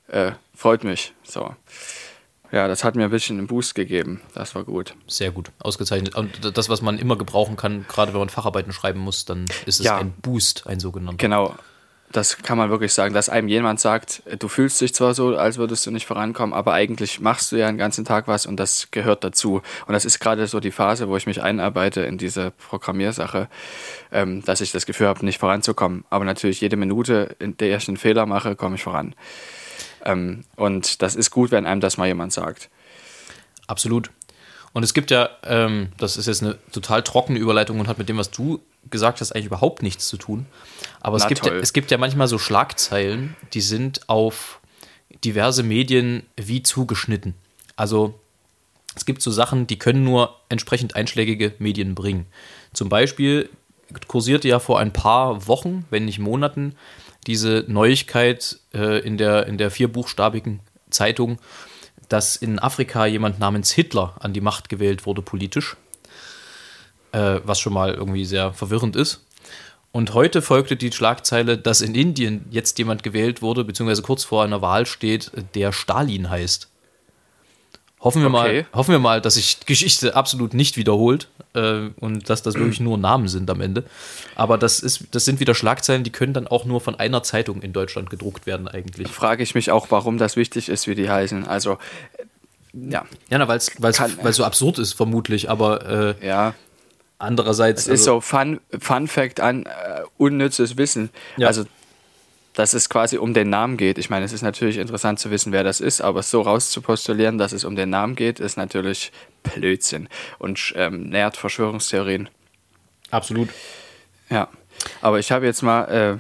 äh, 0.08 0.32
freut 0.54 0.84
mich. 0.84 1.14
So. 1.24 1.56
Ja, 2.52 2.68
das 2.68 2.84
hat 2.84 2.96
mir 2.96 3.04
ein 3.04 3.10
bisschen 3.10 3.38
einen 3.38 3.48
Boost 3.48 3.76
gegeben. 3.76 4.22
Das 4.34 4.56
war 4.56 4.64
gut. 4.64 4.96
Sehr 5.08 5.32
gut, 5.32 5.52
ausgezeichnet. 5.60 6.16
Und 6.16 6.58
das, 6.58 6.70
was 6.70 6.82
man 6.82 6.98
immer 6.98 7.18
gebrauchen 7.18 7.56
kann, 7.56 7.86
gerade 7.88 8.14
wenn 8.14 8.20
man 8.20 8.30
Facharbeiten 8.30 8.74
schreiben 8.74 9.00
muss, 9.00 9.26
dann 9.26 9.46
ist 9.66 9.80
es 9.80 9.86
ja. 9.86 9.98
ein 9.98 10.14
Boost, 10.22 10.66
ein 10.66 10.80
sogenannter. 10.80 11.18
Genau, 11.18 11.56
das 12.12 12.38
kann 12.38 12.58
man 12.58 12.72
wirklich 12.72 12.94
sagen, 12.94 13.14
dass 13.14 13.30
einem 13.30 13.48
jemand 13.48 13.80
sagt, 13.80 14.24
du 14.40 14.48
fühlst 14.48 14.82
dich 14.82 14.96
zwar 14.96 15.14
so, 15.14 15.38
als 15.38 15.58
würdest 15.58 15.86
du 15.86 15.92
nicht 15.92 16.08
vorankommen, 16.08 16.54
aber 16.54 16.74
eigentlich 16.74 17.20
machst 17.20 17.52
du 17.52 17.56
ja 17.56 17.68
den 17.68 17.78
ganzen 17.78 18.04
Tag 18.04 18.28
was 18.28 18.48
und 18.48 18.60
das 18.60 18.90
gehört 18.90 19.24
dazu. 19.24 19.62
Und 19.86 19.94
das 19.94 20.06
ist 20.06 20.20
gerade 20.20 20.48
so 20.48 20.60
die 20.60 20.72
Phase, 20.72 21.08
wo 21.08 21.18
ich 21.18 21.28
mich 21.28 21.44
einarbeite 21.44 22.02
in 22.02 22.18
diese 22.18 22.52
Programmiersache, 22.52 23.48
ähm, 24.12 24.44
dass 24.44 24.62
ich 24.62 24.72
das 24.72 24.88
Gefühl 24.88 25.08
habe, 25.08 25.24
nicht 25.24 25.40
voranzukommen. 25.40 26.04
Aber 26.10 26.26
natürlich 26.26 26.62
jede 26.62 26.78
Minute, 26.78 27.36
in 27.38 27.56
der 27.58 27.78
ich 27.78 27.88
einen 27.88 27.98
Fehler 27.98 28.26
mache, 28.26 28.56
komme 28.56 28.76
ich 28.76 28.84
voran. 28.84 29.14
Ähm, 30.06 30.46
und 30.56 31.02
das 31.02 31.16
ist 31.16 31.32
gut, 31.32 31.52
wenn 31.52 31.66
einem 31.66 31.82
das 31.82 31.98
mal 31.98 32.08
jemand 32.08 32.34
sagt. 32.34 32.70
Absolut. 33.68 34.10
Und 34.74 34.84
es 34.84 34.94
gibt 34.94 35.12
ja, 35.12 35.30
ähm, 35.44 35.90
das 35.98 36.18
ist 36.18 36.28
jetzt 36.28 36.44
eine 36.44 36.58
total 36.72 37.04
trockene 37.04 37.40
Überleitung 37.40 37.80
und 37.80 37.88
hat 37.88 37.98
mit 37.98 38.10
dem, 38.10 38.18
was 38.18 38.32
du 38.32 38.62
gesagt 38.90 39.20
hast, 39.22 39.32
eigentlich 39.32 39.48
überhaupt 39.48 39.82
nichts 39.82 40.08
zu 40.08 40.18
tun. 40.18 40.46
Aber 41.02 41.18
es 41.18 41.28
gibt, 41.28 41.46
ja, 41.46 41.54
es 41.54 41.74
gibt 41.74 41.92
ja 41.92 41.98
manchmal 41.98 42.28
so 42.28 42.38
Schlagzeilen, 42.38 43.36
die 43.54 43.62
sind 43.62 44.08
auf 44.08 44.60
diverse 45.24 45.64
Medien 45.64 46.24
wie 46.38 46.64
zugeschnitten. 46.64 47.34
Also 47.76 48.20
es 48.96 49.06
gibt 49.06 49.22
so 49.22 49.32
Sachen, 49.32 49.68
die 49.68 49.80
können 49.80 50.04
nur 50.04 50.36
entsprechend 50.50 50.96
einschlägige 50.96 51.54
Medien 51.60 51.96
bringen. 51.96 52.28
Zum 52.74 52.90
Beispiel 52.90 53.50
kursierte 54.08 54.48
ja 54.48 54.60
vor 54.60 54.80
ein 54.80 54.94
paar 54.94 55.48
Wochen, 55.48 55.86
wenn 55.90 56.06
nicht 56.06 56.20
Monaten, 56.20 56.76
diese 57.28 57.66
Neuigkeit 57.68 58.60
äh, 58.74 59.00
in, 59.00 59.18
der, 59.18 59.48
in 59.48 59.58
der 59.58 59.72
vierbuchstabigen 59.72 60.62
Zeitung, 60.90 61.40
dass 62.08 62.36
in 62.36 62.60
Afrika 62.60 63.06
jemand 63.06 63.40
namens 63.40 63.72
Hitler 63.72 64.16
an 64.20 64.34
die 64.34 64.42
Macht 64.42 64.70
gewählt 64.70 65.06
wurde 65.06 65.22
politisch, 65.22 65.78
äh, 67.12 67.40
was 67.44 67.60
schon 67.60 67.74
mal 67.74 67.94
irgendwie 67.94 68.26
sehr 68.26 68.54
verwirrend 68.54 68.96
ist. 68.96 69.26
Und 69.92 70.14
heute 70.14 70.42
folgte 70.42 70.76
die 70.76 70.92
Schlagzeile, 70.92 71.58
dass 71.58 71.82
in 71.82 71.96
Indien 71.96 72.46
jetzt 72.52 72.78
jemand 72.78 73.02
gewählt 73.02 73.42
wurde, 73.42 73.64
beziehungsweise 73.64 74.04
kurz 74.04 74.24
vor 74.24 74.44
einer 74.44 74.62
Wahl 74.62 74.86
steht, 74.86 75.32
der 75.56 75.72
Stalin 75.72 76.30
heißt. 76.30 76.68
Hoffen 78.00 78.22
wir, 78.22 78.30
okay. 78.30 78.62
mal, 78.62 78.66
hoffen 78.74 78.92
wir 78.92 79.00
mal, 79.00 79.20
dass 79.20 79.34
sich 79.34 79.60
Geschichte 79.66 80.16
absolut 80.16 80.54
nicht 80.54 80.78
wiederholt 80.78 81.28
äh, 81.54 81.90
und 82.00 82.30
dass 82.30 82.42
das 82.42 82.56
wirklich 82.56 82.80
nur 82.80 82.98
Namen 82.98 83.28
sind 83.28 83.50
am 83.50 83.62
Ende. 83.62 83.84
Aber 84.36 84.58
das, 84.58 84.80
ist, 84.80 85.06
das 85.12 85.26
sind 85.26 85.40
wieder 85.40 85.56
Schlagzeilen, 85.56 86.04
die 86.04 86.12
können 86.12 86.34
dann 86.34 86.48
auch 86.48 86.66
nur 86.66 86.82
von 86.82 86.96
einer 86.96 87.24
Zeitung 87.24 87.62
in 87.62 87.74
Deutschland 87.74 88.10
gedruckt 88.10 88.46
werden 88.46 88.68
eigentlich. 88.68 89.08
Frage 89.10 89.44
ich 89.44 89.56
mich 89.56 89.72
auch, 89.72 89.88
warum 89.90 90.18
das 90.18 90.36
wichtig 90.36 90.70
ist, 90.70 90.88
wie 90.88 90.96
die 90.96 91.10
heißen. 91.10 91.48
Also, 91.48 91.78
ja. 92.74 93.06
Ja, 93.30 93.48
weil 93.48 93.58
es 93.58 94.36
so 94.36 94.44
absurd 94.44 94.80
ist, 94.80 94.94
vermutlich, 94.94 95.50
aber 95.50 96.16
äh, 96.22 96.28
ja. 96.28 96.54
andererseits. 97.18 97.84
Es 97.84 97.90
also, 97.90 97.94
ist 97.94 98.06
so 98.06 98.22
Fun, 98.22 98.60
Fun 98.80 99.08
Fact 99.08 99.40
an 99.40 99.66
äh, 99.66 99.70
unnützes 100.18 100.78
Wissen. 100.78 101.10
Ja. 101.38 101.48
Also 101.48 101.66
dass 102.60 102.74
es 102.74 102.90
quasi 102.90 103.18
um 103.18 103.34
den 103.34 103.50
Namen 103.50 103.78
geht. 103.78 103.98
Ich 103.98 104.10
meine, 104.10 104.26
es 104.26 104.34
ist 104.34 104.42
natürlich 104.42 104.80
interessant 104.80 105.18
zu 105.18 105.32
wissen, 105.32 105.54
wer 105.54 105.64
das 105.64 105.80
ist, 105.80 106.02
aber 106.02 106.22
so 106.24 106.42
rauszupostulieren, 106.42 107.38
dass 107.38 107.54
es 107.54 107.64
um 107.64 107.78
den 107.78 107.90
Namen 107.90 108.18
geht, 108.18 108.42
ist 108.42 108.58
natürlich 108.58 109.14
Blödsinn 109.44 110.10
und 110.40 110.74
ähm, 110.76 111.04
nährt 111.04 111.38
Verschwörungstheorien. 111.38 112.28
Absolut. 113.12 113.48
Ja, 114.30 114.50
aber 115.00 115.20
ich 115.20 115.32
habe 115.32 115.46
jetzt 115.46 115.62
mal 115.62 115.84
äh, 115.86 116.18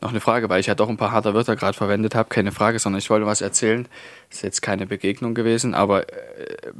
noch 0.00 0.08
eine 0.08 0.20
Frage, 0.20 0.48
weil 0.48 0.58
ich 0.58 0.68
ja 0.68 0.74
doch 0.74 0.88
ein 0.88 0.96
paar 0.96 1.12
harte 1.12 1.34
Wörter 1.34 1.54
gerade 1.54 1.76
verwendet 1.76 2.14
habe. 2.14 2.30
Keine 2.30 2.50
Frage, 2.50 2.78
sondern 2.78 3.00
ich 3.00 3.10
wollte 3.10 3.26
was 3.26 3.42
erzählen. 3.42 3.86
Ist 4.30 4.42
jetzt 4.42 4.62
keine 4.62 4.86
Begegnung 4.86 5.34
gewesen, 5.34 5.74
aber 5.74 6.08
äh, 6.08 6.72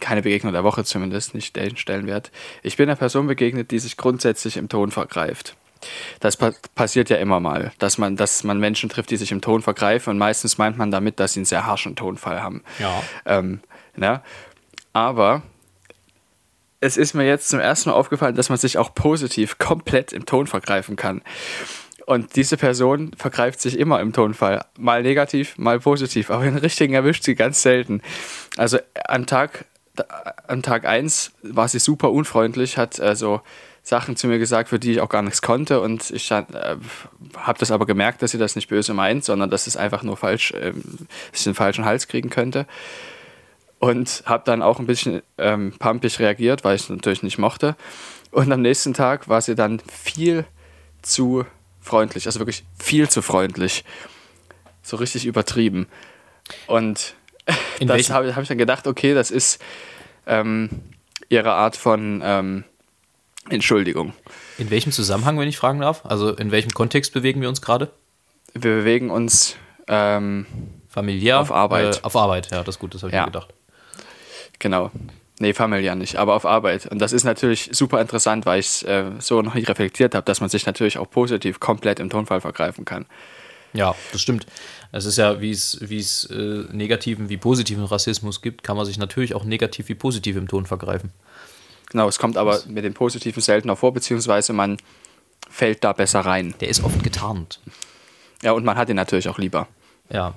keine 0.00 0.22
Begegnung 0.22 0.52
der 0.52 0.64
Woche 0.64 0.82
zumindest, 0.82 1.32
nicht 1.36 1.54
den 1.54 1.76
Stellenwert. 1.76 2.32
Ich 2.64 2.76
bin 2.76 2.88
einer 2.88 2.96
Person 2.96 3.28
begegnet, 3.28 3.70
die 3.70 3.78
sich 3.78 3.96
grundsätzlich 3.96 4.56
im 4.56 4.68
Ton 4.68 4.90
vergreift. 4.90 5.54
Das 6.20 6.36
pa 6.36 6.52
passiert 6.74 7.10
ja 7.10 7.16
immer 7.16 7.40
mal, 7.40 7.72
dass 7.78 7.98
man, 7.98 8.16
dass 8.16 8.44
man 8.44 8.58
Menschen 8.58 8.88
trifft, 8.88 9.10
die 9.10 9.16
sich 9.16 9.32
im 9.32 9.40
Ton 9.40 9.62
vergreifen 9.62 10.10
und 10.10 10.18
meistens 10.18 10.58
meint 10.58 10.78
man 10.78 10.90
damit, 10.90 11.20
dass 11.20 11.34
sie 11.34 11.40
einen 11.40 11.44
sehr 11.46 11.66
harschen 11.66 11.96
Tonfall 11.96 12.42
haben. 12.42 12.62
Ja. 12.78 13.02
Ähm, 13.24 13.60
ne? 13.96 14.22
Aber 14.92 15.42
es 16.80 16.96
ist 16.96 17.14
mir 17.14 17.26
jetzt 17.26 17.48
zum 17.48 17.60
ersten 17.60 17.90
Mal 17.90 17.96
aufgefallen, 17.96 18.34
dass 18.34 18.48
man 18.48 18.58
sich 18.58 18.78
auch 18.78 18.94
positiv 18.94 19.58
komplett 19.58 20.12
im 20.12 20.26
Ton 20.26 20.46
vergreifen 20.46 20.96
kann. 20.96 21.22
Und 22.06 22.36
diese 22.36 22.56
Person 22.56 23.10
vergreift 23.16 23.60
sich 23.60 23.78
immer 23.78 24.00
im 24.00 24.12
Tonfall. 24.12 24.64
Mal 24.78 25.02
negativ, 25.02 25.58
mal 25.58 25.80
positiv. 25.80 26.30
Aber 26.30 26.44
den 26.44 26.56
richtigen 26.56 26.94
erwischt 26.94 27.24
sie 27.24 27.34
ganz 27.34 27.62
selten. 27.62 28.00
Also 28.56 28.78
am 29.08 29.26
Tag, 29.26 29.64
am 30.46 30.62
Tag 30.62 30.86
1 30.86 31.32
war 31.42 31.66
sie 31.66 31.80
super 31.80 32.12
unfreundlich, 32.12 32.78
hat 32.78 33.00
also 33.00 33.40
Sachen 33.86 34.16
zu 34.16 34.26
mir 34.26 34.40
gesagt, 34.40 34.70
für 34.70 34.80
die 34.80 34.90
ich 34.90 35.00
auch 35.00 35.08
gar 35.08 35.22
nichts 35.22 35.42
konnte. 35.42 35.80
Und 35.80 36.10
ich 36.10 36.32
äh, 36.32 36.42
habe 37.36 37.58
das 37.60 37.70
aber 37.70 37.86
gemerkt, 37.86 38.20
dass 38.20 38.32
sie 38.32 38.38
das 38.38 38.56
nicht 38.56 38.66
böse 38.68 38.94
meint, 38.94 39.24
sondern 39.24 39.48
dass 39.48 39.68
es 39.68 39.76
einfach 39.76 40.02
nur 40.02 40.16
falsch, 40.16 40.50
äh, 40.50 40.72
dass 40.72 41.38
ich 41.38 41.44
den 41.44 41.54
falschen 41.54 41.84
Hals 41.84 42.08
kriegen 42.08 42.28
könnte. 42.28 42.66
Und 43.78 44.24
habe 44.26 44.42
dann 44.44 44.60
auch 44.60 44.80
ein 44.80 44.86
bisschen 44.86 45.22
ähm, 45.38 45.72
pumpig 45.78 46.18
reagiert, 46.18 46.64
weil 46.64 46.74
ich 46.74 46.82
es 46.82 46.88
natürlich 46.88 47.22
nicht 47.22 47.38
mochte. 47.38 47.76
Und 48.32 48.50
am 48.50 48.60
nächsten 48.60 48.92
Tag 48.92 49.28
war 49.28 49.40
sie 49.40 49.54
dann 49.54 49.80
viel 49.88 50.46
zu 51.02 51.46
freundlich, 51.80 52.26
also 52.26 52.40
wirklich 52.40 52.64
viel 52.76 53.08
zu 53.08 53.22
freundlich. 53.22 53.84
So 54.82 54.96
richtig 54.96 55.26
übertrieben. 55.26 55.86
Und 56.66 57.14
In 57.78 57.86
das 57.86 58.10
habe 58.10 58.34
hab 58.34 58.42
ich 58.42 58.48
dann 58.48 58.58
gedacht, 58.58 58.88
okay, 58.88 59.14
das 59.14 59.30
ist 59.30 59.62
ähm, 60.26 60.70
ihre 61.28 61.52
Art 61.52 61.76
von 61.76 62.20
ähm, 62.24 62.64
Entschuldigung. 63.48 64.12
In 64.58 64.70
welchem 64.70 64.92
Zusammenhang, 64.92 65.38
wenn 65.38 65.48
ich 65.48 65.56
fragen 65.56 65.80
darf? 65.80 66.04
Also 66.04 66.34
in 66.34 66.50
welchem 66.50 66.70
Kontext 66.70 67.12
bewegen 67.12 67.40
wir 67.40 67.48
uns 67.48 67.62
gerade? 67.62 67.90
Wir 68.52 68.72
bewegen 68.72 69.10
uns 69.10 69.56
ähm, 69.88 70.46
familiär 70.88 71.40
auf 71.40 71.52
Arbeit. 71.52 71.98
Äh, 71.98 72.02
auf 72.02 72.16
Arbeit, 72.16 72.50
ja, 72.50 72.62
das 72.64 72.76
ist 72.76 72.78
gut, 72.78 72.94
das 72.94 73.02
habe 73.02 73.10
ich 73.10 73.14
ja. 73.14 73.22
mir 73.22 73.26
gedacht. 73.26 73.52
Genau. 74.58 74.90
Nee, 75.38 75.52
familiär 75.52 75.94
nicht, 75.94 76.16
aber 76.16 76.34
auf 76.34 76.46
Arbeit. 76.46 76.86
Und 76.86 76.98
das 76.98 77.12
ist 77.12 77.24
natürlich 77.24 77.68
super 77.72 78.00
interessant, 78.00 78.46
weil 78.46 78.60
ich 78.60 78.66
es 78.66 78.82
äh, 78.84 79.04
so 79.18 79.42
noch 79.42 79.54
nicht 79.54 79.68
reflektiert 79.68 80.14
habe, 80.14 80.24
dass 80.24 80.40
man 80.40 80.48
sich 80.48 80.64
natürlich 80.64 80.96
auch 80.96 81.10
positiv 81.10 81.60
komplett 81.60 82.00
im 82.00 82.08
Tonfall 82.08 82.40
vergreifen 82.40 82.86
kann. 82.86 83.04
Ja, 83.74 83.94
das 84.12 84.22
stimmt. 84.22 84.46
Es 84.92 85.04
ist 85.04 85.18
ja, 85.18 85.40
wie 85.42 85.50
es, 85.50 85.78
wie 85.82 85.98
es 85.98 86.24
äh, 86.30 86.64
negativen 86.72 87.28
wie 87.28 87.36
positiven 87.36 87.84
Rassismus 87.84 88.40
gibt, 88.40 88.62
kann 88.62 88.76
man 88.78 88.86
sich 88.86 88.96
natürlich 88.96 89.34
auch 89.34 89.44
negativ 89.44 89.90
wie 89.90 89.94
positiv 89.94 90.36
im 90.36 90.48
Ton 90.48 90.64
vergreifen. 90.64 91.12
Genau, 91.90 92.08
es 92.08 92.18
kommt 92.18 92.36
aber 92.36 92.60
mit 92.68 92.84
dem 92.84 92.94
Positiven 92.94 93.40
seltener 93.40 93.76
vor, 93.76 93.92
beziehungsweise 93.92 94.52
man 94.52 94.76
fällt 95.48 95.84
da 95.84 95.92
besser 95.92 96.20
rein. 96.20 96.54
Der 96.60 96.68
ist 96.68 96.82
oft 96.82 97.02
getarnt. 97.02 97.60
Ja, 98.42 98.52
und 98.52 98.64
man 98.64 98.76
hat 98.76 98.88
ihn 98.88 98.96
natürlich 98.96 99.28
auch 99.28 99.38
lieber. 99.38 99.68
Ja. 100.10 100.34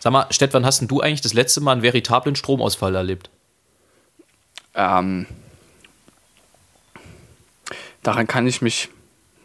Sag 0.00 0.12
mal, 0.12 0.26
Stett, 0.30 0.54
wann 0.54 0.66
hast 0.66 0.80
denn 0.80 0.88
du 0.88 1.00
eigentlich 1.00 1.20
das 1.20 1.34
letzte 1.34 1.60
Mal 1.60 1.72
einen 1.72 1.82
veritablen 1.82 2.36
Stromausfall 2.36 2.94
erlebt? 2.94 3.30
Ähm, 4.74 5.26
daran 8.02 8.26
kann 8.26 8.46
ich 8.46 8.60
mich 8.62 8.90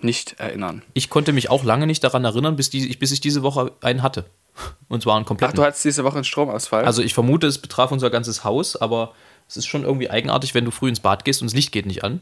nicht 0.01 0.39
erinnern. 0.39 0.81
Ich 0.93 1.10
konnte 1.10 1.33
mich 1.33 1.50
auch 1.50 1.63
lange 1.63 1.88
nicht 1.88 2.03
daran 2.03 2.25
erinnern, 2.25 2.55
bis, 2.55 2.69
die, 2.69 2.88
bis 2.98 3.12
ich 3.12 3.22
diese 3.22 3.41
Woche 3.41 3.72
einen 3.81 4.03
hatte. 4.03 4.25
Und 4.89 5.01
zwar 5.01 5.15
einen 5.15 5.25
kompletten. 5.25 5.53
Ach, 5.53 5.55
du 5.55 5.63
hattest 5.63 5.86
diese 5.86 6.03
Woche 6.03 6.15
einen 6.15 6.24
Stromausfall? 6.24 6.86
Also 6.86 7.01
ich 7.01 7.13
vermute, 7.13 7.48
es 7.48 7.57
betraf 7.57 7.91
unser 7.91 8.10
ganzes 8.10 8.43
Haus, 8.43 8.75
aber 8.75 9.13
es 9.53 9.57
ist 9.57 9.67
schon 9.67 9.83
irgendwie 9.83 10.10
eigenartig, 10.10 10.55
wenn 10.55 10.65
du 10.65 10.72
früh 10.72 10.89
ins 10.89 11.00
Bad 11.00 11.25
gehst 11.25 11.41
und 11.41 11.48
das 11.51 11.55
Licht 11.55 11.72
geht 11.72 11.86
nicht 11.86 12.03
an. 12.03 12.22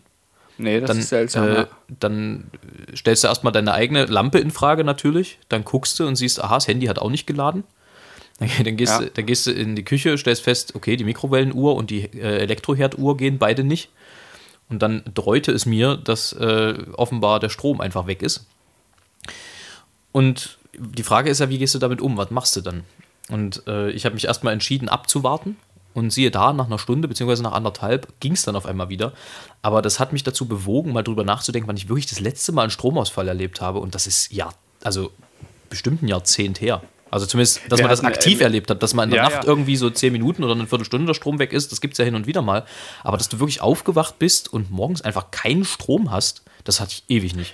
Nee, 0.57 0.81
das 0.81 0.89
dann, 0.89 0.99
ist 0.99 1.09
seltsam. 1.09 1.47
Äh, 1.47 1.65
dann 1.87 2.51
stellst 2.93 3.23
du 3.23 3.29
erstmal 3.29 3.53
deine 3.53 3.73
eigene 3.73 4.05
Lampe 4.05 4.39
in 4.39 4.51
Frage 4.51 4.83
natürlich. 4.83 5.39
Dann 5.47 5.63
guckst 5.63 5.97
du 5.97 6.05
und 6.05 6.17
siehst, 6.17 6.43
aha, 6.43 6.55
das 6.55 6.67
Handy 6.67 6.87
hat 6.87 6.99
auch 6.99 7.09
nicht 7.09 7.25
geladen. 7.25 7.63
Dann 8.63 8.75
gehst, 8.75 8.93
ja. 8.93 9.05
du, 9.05 9.11
dann 9.11 9.27
gehst 9.27 9.45
du 9.45 9.51
in 9.51 9.75
die 9.75 9.85
Küche, 9.85 10.17
stellst 10.17 10.41
fest, 10.41 10.73
okay, 10.73 10.95
die 10.95 11.03
Mikrowellenuhr 11.03 11.75
und 11.75 11.91
die 11.91 12.05
äh, 12.05 12.39
Elektroherduhr 12.39 13.15
gehen 13.15 13.37
beide 13.37 13.63
nicht. 13.63 13.91
Und 14.67 14.81
dann 14.81 15.03
dreute 15.13 15.51
es 15.51 15.67
mir, 15.67 15.95
dass 15.95 16.33
äh, 16.33 16.73
offenbar 16.93 17.39
der 17.39 17.49
Strom 17.49 17.81
einfach 17.81 18.07
weg 18.07 18.23
ist. 18.23 18.47
Und 20.11 20.57
die 20.75 21.03
Frage 21.03 21.29
ist 21.29 21.37
ja, 21.37 21.49
wie 21.49 21.59
gehst 21.59 21.75
du 21.75 21.79
damit 21.79 22.01
um? 22.01 22.17
Was 22.17 22.31
machst 22.31 22.55
du 22.55 22.61
dann? 22.61 22.83
Und 23.29 23.61
äh, 23.67 23.91
ich 23.91 24.05
habe 24.05 24.15
mich 24.15 24.25
erstmal 24.25 24.53
entschieden, 24.53 24.89
abzuwarten 24.89 25.55
und 25.93 26.11
siehe 26.11 26.31
da, 26.31 26.53
nach 26.53 26.67
einer 26.67 26.79
Stunde 26.79 27.07
beziehungsweise 27.07 27.43
nach 27.43 27.53
anderthalb 27.53 28.07
ging 28.19 28.33
es 28.33 28.43
dann 28.43 28.55
auf 28.55 28.65
einmal 28.65 28.89
wieder. 28.89 29.13
Aber 29.61 29.81
das 29.81 29.99
hat 29.99 30.13
mich 30.13 30.23
dazu 30.23 30.47
bewogen, 30.47 30.93
mal 30.93 31.03
drüber 31.03 31.23
nachzudenken, 31.23 31.67
wann 31.67 31.77
ich 31.77 31.89
wirklich 31.89 32.07
das 32.07 32.19
letzte 32.19 32.51
Mal 32.51 32.63
einen 32.63 32.71
Stromausfall 32.71 33.27
erlebt 33.27 33.61
habe. 33.61 33.79
Und 33.79 33.95
das 33.95 34.07
ist 34.07 34.31
ja, 34.31 34.49
also 34.83 35.11
bestimmt 35.69 36.03
ein 36.03 36.07
Jahrzehnt 36.07 36.61
her. 36.61 36.81
Also 37.11 37.25
zumindest, 37.25 37.61
dass 37.67 37.79
Wir 37.79 37.83
man 37.83 37.89
das 37.89 38.03
aktiv 38.03 38.39
ähm, 38.39 38.45
erlebt 38.45 38.69
hat, 38.69 38.81
dass 38.81 38.93
man 38.93 39.09
in 39.09 39.15
der 39.15 39.23
ja, 39.23 39.29
Nacht 39.29 39.43
ja. 39.43 39.49
irgendwie 39.49 39.75
so 39.75 39.89
zehn 39.89 40.13
Minuten 40.13 40.45
oder 40.45 40.53
eine 40.53 40.65
Viertelstunde 40.65 41.07
der 41.07 41.13
Strom 41.13 41.39
weg 41.39 41.51
ist, 41.51 41.71
das 41.71 41.81
gibt 41.81 41.95
es 41.95 41.97
ja 41.97 42.05
hin 42.05 42.15
und 42.15 42.25
wieder 42.25 42.41
mal. 42.41 42.65
Aber 43.03 43.17
dass 43.17 43.27
du 43.27 43.39
wirklich 43.39 43.61
aufgewacht 43.61 44.17
bist 44.17 44.51
und 44.51 44.71
morgens 44.71 45.01
einfach 45.01 45.29
keinen 45.29 45.65
Strom 45.65 46.09
hast, 46.09 46.43
das 46.63 46.79
hatte 46.79 46.93
ich 46.93 47.03
ewig 47.09 47.35
nicht. 47.35 47.53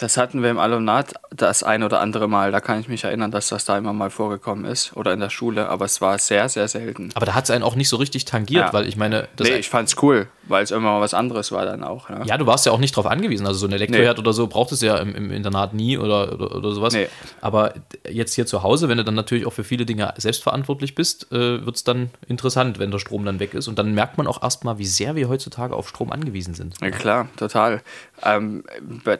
Das 0.00 0.16
hatten 0.16 0.42
wir 0.42 0.48
im 0.48 0.58
Alumnat 0.58 1.12
das 1.30 1.62
ein 1.62 1.82
oder 1.82 2.00
andere 2.00 2.26
Mal. 2.26 2.52
Da 2.52 2.60
kann 2.60 2.80
ich 2.80 2.88
mich 2.88 3.04
erinnern, 3.04 3.30
dass 3.30 3.50
das 3.50 3.66
da 3.66 3.76
immer 3.76 3.92
mal 3.92 4.08
vorgekommen 4.08 4.64
ist. 4.64 4.96
Oder 4.96 5.12
in 5.12 5.20
der 5.20 5.28
Schule. 5.28 5.68
Aber 5.68 5.84
es 5.84 6.00
war 6.00 6.18
sehr, 6.18 6.48
sehr 6.48 6.68
selten. 6.68 7.10
Aber 7.14 7.26
da 7.26 7.34
hat 7.34 7.44
es 7.44 7.50
einen 7.50 7.62
auch 7.62 7.74
nicht 7.74 7.90
so 7.90 7.96
richtig 7.96 8.24
tangiert, 8.24 8.68
ja. 8.68 8.72
weil 8.72 8.88
ich 8.88 8.96
meine. 8.96 9.28
nee, 9.38 9.56
ich 9.56 9.68
fand's 9.68 9.96
cool, 10.02 10.26
weil 10.50 10.64
es 10.64 10.70
immer 10.70 10.92
mal 10.92 11.00
was 11.00 11.14
anderes 11.14 11.52
war 11.52 11.64
dann 11.64 11.84
auch. 11.84 12.10
Ja, 12.10 12.24
ja 12.24 12.38
du 12.38 12.46
warst 12.46 12.66
ja 12.66 12.72
auch 12.72 12.78
nicht 12.78 12.96
drauf 12.96 13.06
angewiesen. 13.06 13.46
Also 13.46 13.60
so 13.60 13.66
ein 13.66 13.72
Elektroherd 13.72 14.16
nee. 14.16 14.20
oder 14.20 14.32
so 14.32 14.46
braucht 14.46 14.72
es 14.72 14.80
ja 14.80 14.98
im, 14.98 15.14
im, 15.14 15.30
Internat 15.30 15.72
nie 15.72 15.96
oder, 15.96 16.32
oder, 16.32 16.56
oder 16.56 16.72
sowas. 16.72 16.92
Nee. 16.92 17.08
Aber 17.40 17.74
jetzt 18.08 18.34
hier 18.34 18.46
zu 18.46 18.62
Hause, 18.62 18.88
wenn 18.88 18.98
du 18.98 19.04
dann 19.04 19.14
natürlich 19.14 19.46
auch 19.46 19.52
für 19.52 19.64
viele 19.64 19.86
Dinge 19.86 20.12
selbstverantwortlich 20.16 20.94
bist, 20.94 21.30
äh, 21.32 21.64
wird 21.64 21.76
es 21.76 21.84
dann 21.84 22.10
interessant, 22.28 22.78
wenn 22.78 22.90
der 22.90 22.98
Strom 22.98 23.24
dann 23.24 23.40
weg 23.40 23.54
ist. 23.54 23.68
Und 23.68 23.78
dann 23.78 23.94
merkt 23.94 24.18
man 24.18 24.26
auch 24.26 24.42
erstmal, 24.42 24.78
wie 24.78 24.86
sehr 24.86 25.14
wir 25.14 25.28
heutzutage 25.28 25.74
auf 25.74 25.88
Strom 25.88 26.12
angewiesen 26.12 26.54
sind. 26.54 26.74
Ja, 26.80 26.90
klar, 26.90 27.28
total. 27.36 27.82
Ähm, 28.22 28.64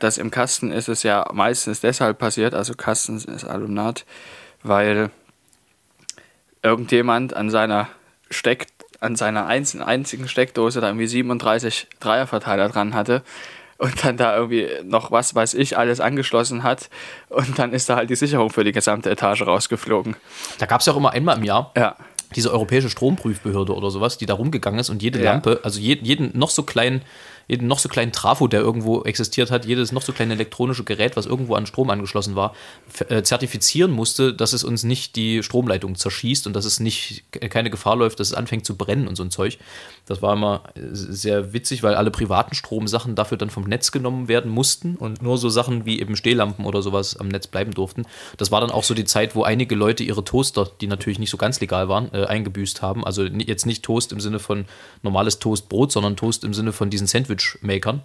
das 0.01 0.19
im 0.19 0.31
Kasten 0.31 0.73
ist 0.73 0.89
es 0.89 1.03
ja 1.03 1.29
meistens 1.33 1.81
deshalb 1.81 2.19
passiert, 2.19 2.55
also 2.55 2.75
Kasten 2.75 3.17
ist 3.17 3.45
Alumnat, 3.45 4.05
weil 4.63 5.11
irgendjemand 6.63 7.35
an 7.35 7.51
seiner 7.51 7.89
Steck, 8.31 8.67
an 9.01 9.17
seiner 9.17 9.47
einzigen 9.47 10.29
Steckdose 10.29 10.81
da 10.81 10.89
irgendwie 10.89 11.07
37 11.07 11.89
Dreierverteiler 12.01 12.69
dran 12.69 12.95
hatte 12.95 13.23
und 13.79 14.05
dann 14.05 14.17
da 14.17 14.37
irgendwie 14.37 14.69
noch 14.85 15.11
was 15.11 15.35
weiß 15.35 15.55
ich 15.55 15.79
alles 15.79 16.01
angeschlossen 16.01 16.63
hat 16.63 16.91
und 17.29 17.59
dann 17.59 17.73
ist 17.73 17.89
da 17.89 17.97
halt 17.97 18.11
die 18.11 18.17
Sicherung 18.17 18.51
für 18.51 18.65
die 18.65 18.73
gesamte 18.73 19.11
Etage 19.11 19.43
rausgeflogen. 19.43 20.17
Da 20.59 20.67
gab 20.67 20.81
es 20.81 20.87
ja 20.87 20.93
auch 20.93 20.99
immer 20.99 21.13
einmal 21.13 21.39
im 21.39 21.45
Jahr. 21.45 21.73
Ja 21.77 21.97
diese 22.37 22.53
europäische 22.53 22.91
Stromprüfbehörde 22.91 23.75
oder 23.75 23.91
sowas, 23.91 24.19
die 24.19 24.27
da 24.27 24.35
rumgegangen 24.35 24.79
ist 24.79 24.91
und 24.91 25.03
jede 25.03 25.19
ja. 25.19 25.33
Lampe, 25.33 25.61
also 25.63 25.81
jeden, 25.81 26.05
jeden 26.05 26.39
noch 26.39 26.51
so 26.51 26.63
kleinen 26.63 27.03
jeden 27.51 27.67
noch 27.67 27.81
so 27.81 27.89
kleinen 27.89 28.13
Trafo, 28.13 28.47
der 28.47 28.61
irgendwo 28.61 29.03
existiert 29.03 29.51
hat, 29.51 29.65
jedes 29.67 29.91
noch 29.91 30.03
so 30.03 30.13
kleine 30.13 30.35
elektronische 30.35 30.85
Gerät, 30.85 31.17
was 31.17 31.27
irgendwo 31.27 31.57
an 31.57 31.67
Strom 31.67 31.91
angeschlossen 31.91 32.37
war, 32.37 32.55
äh, 33.09 33.23
zertifizieren 33.23 33.91
musste, 33.91 34.33
dass 34.33 34.53
es 34.53 34.63
uns 34.63 34.85
nicht 34.85 35.17
die 35.17 35.43
Stromleitung 35.43 35.97
zerschießt 35.97 36.47
und 36.47 36.55
dass 36.55 36.65
es 36.65 36.79
nicht 36.79 37.25
keine 37.33 37.71
Gefahr 37.71 37.97
läuft, 37.97 38.21
dass 38.21 38.29
es 38.29 38.35
anfängt 38.35 38.65
zu 38.65 38.77
brennen 38.77 39.09
und 39.09 39.17
so 39.17 39.25
ein 39.25 39.33
Zeug. 39.33 39.59
Das 40.11 40.23
war 40.23 40.35
immer 40.35 40.63
sehr 40.91 41.53
witzig, 41.53 41.83
weil 41.83 41.95
alle 41.95 42.11
privaten 42.11 42.55
Stromsachen 42.55 43.15
dafür 43.15 43.39
dann 43.39 43.49
vom 43.49 43.65
Netz 43.65 43.93
genommen 43.93 44.29
werden 44.29 44.51
mussten 44.51 44.97
und 44.97 45.23
nur 45.23 45.39
so 45.39 45.49
Sachen 45.49 45.87
wie 45.87 46.01
eben 46.01 46.17
Stehlampen 46.17 46.67
oder 46.67 46.83
sowas 46.83 47.17
am 47.17 47.29
Netz 47.29 47.47
bleiben 47.47 47.73
durften. 47.73 48.03
Das 48.37 48.51
war 48.51 48.61
dann 48.61 48.71
auch 48.71 48.85
so 48.85 48.93
die 48.93 49.05
Zeit, 49.05 49.35
wo 49.35 49.45
einige 49.45 49.75
Leute 49.75 50.03
ihre 50.03 50.25
Toaster, 50.25 50.69
die 50.81 50.89
natürlich 50.89 51.19
nicht 51.19 51.31
so 51.31 51.37
ganz 51.37 51.61
legal 51.61 51.89
waren, 51.89 52.13
äh, 52.13 52.27
eingebüßt 52.27 52.83
haben. 52.83 53.05
Also 53.05 53.25
jetzt 53.25 53.67
nicht 53.67 53.85
Toast 53.85 54.13
im 54.13 54.21
Sinne 54.21 54.41
von 54.41 54.65
normales 55.03 55.39
Toastbrot, 55.39 55.93
sondern 55.93 56.17
Toast 56.17 56.45
im 56.45 56.55
Sinne 56.55 56.73
von 56.73 56.91
diesen 56.91 57.07
Sandwich 57.07 57.31
Sandwich-Makern. 57.31 58.03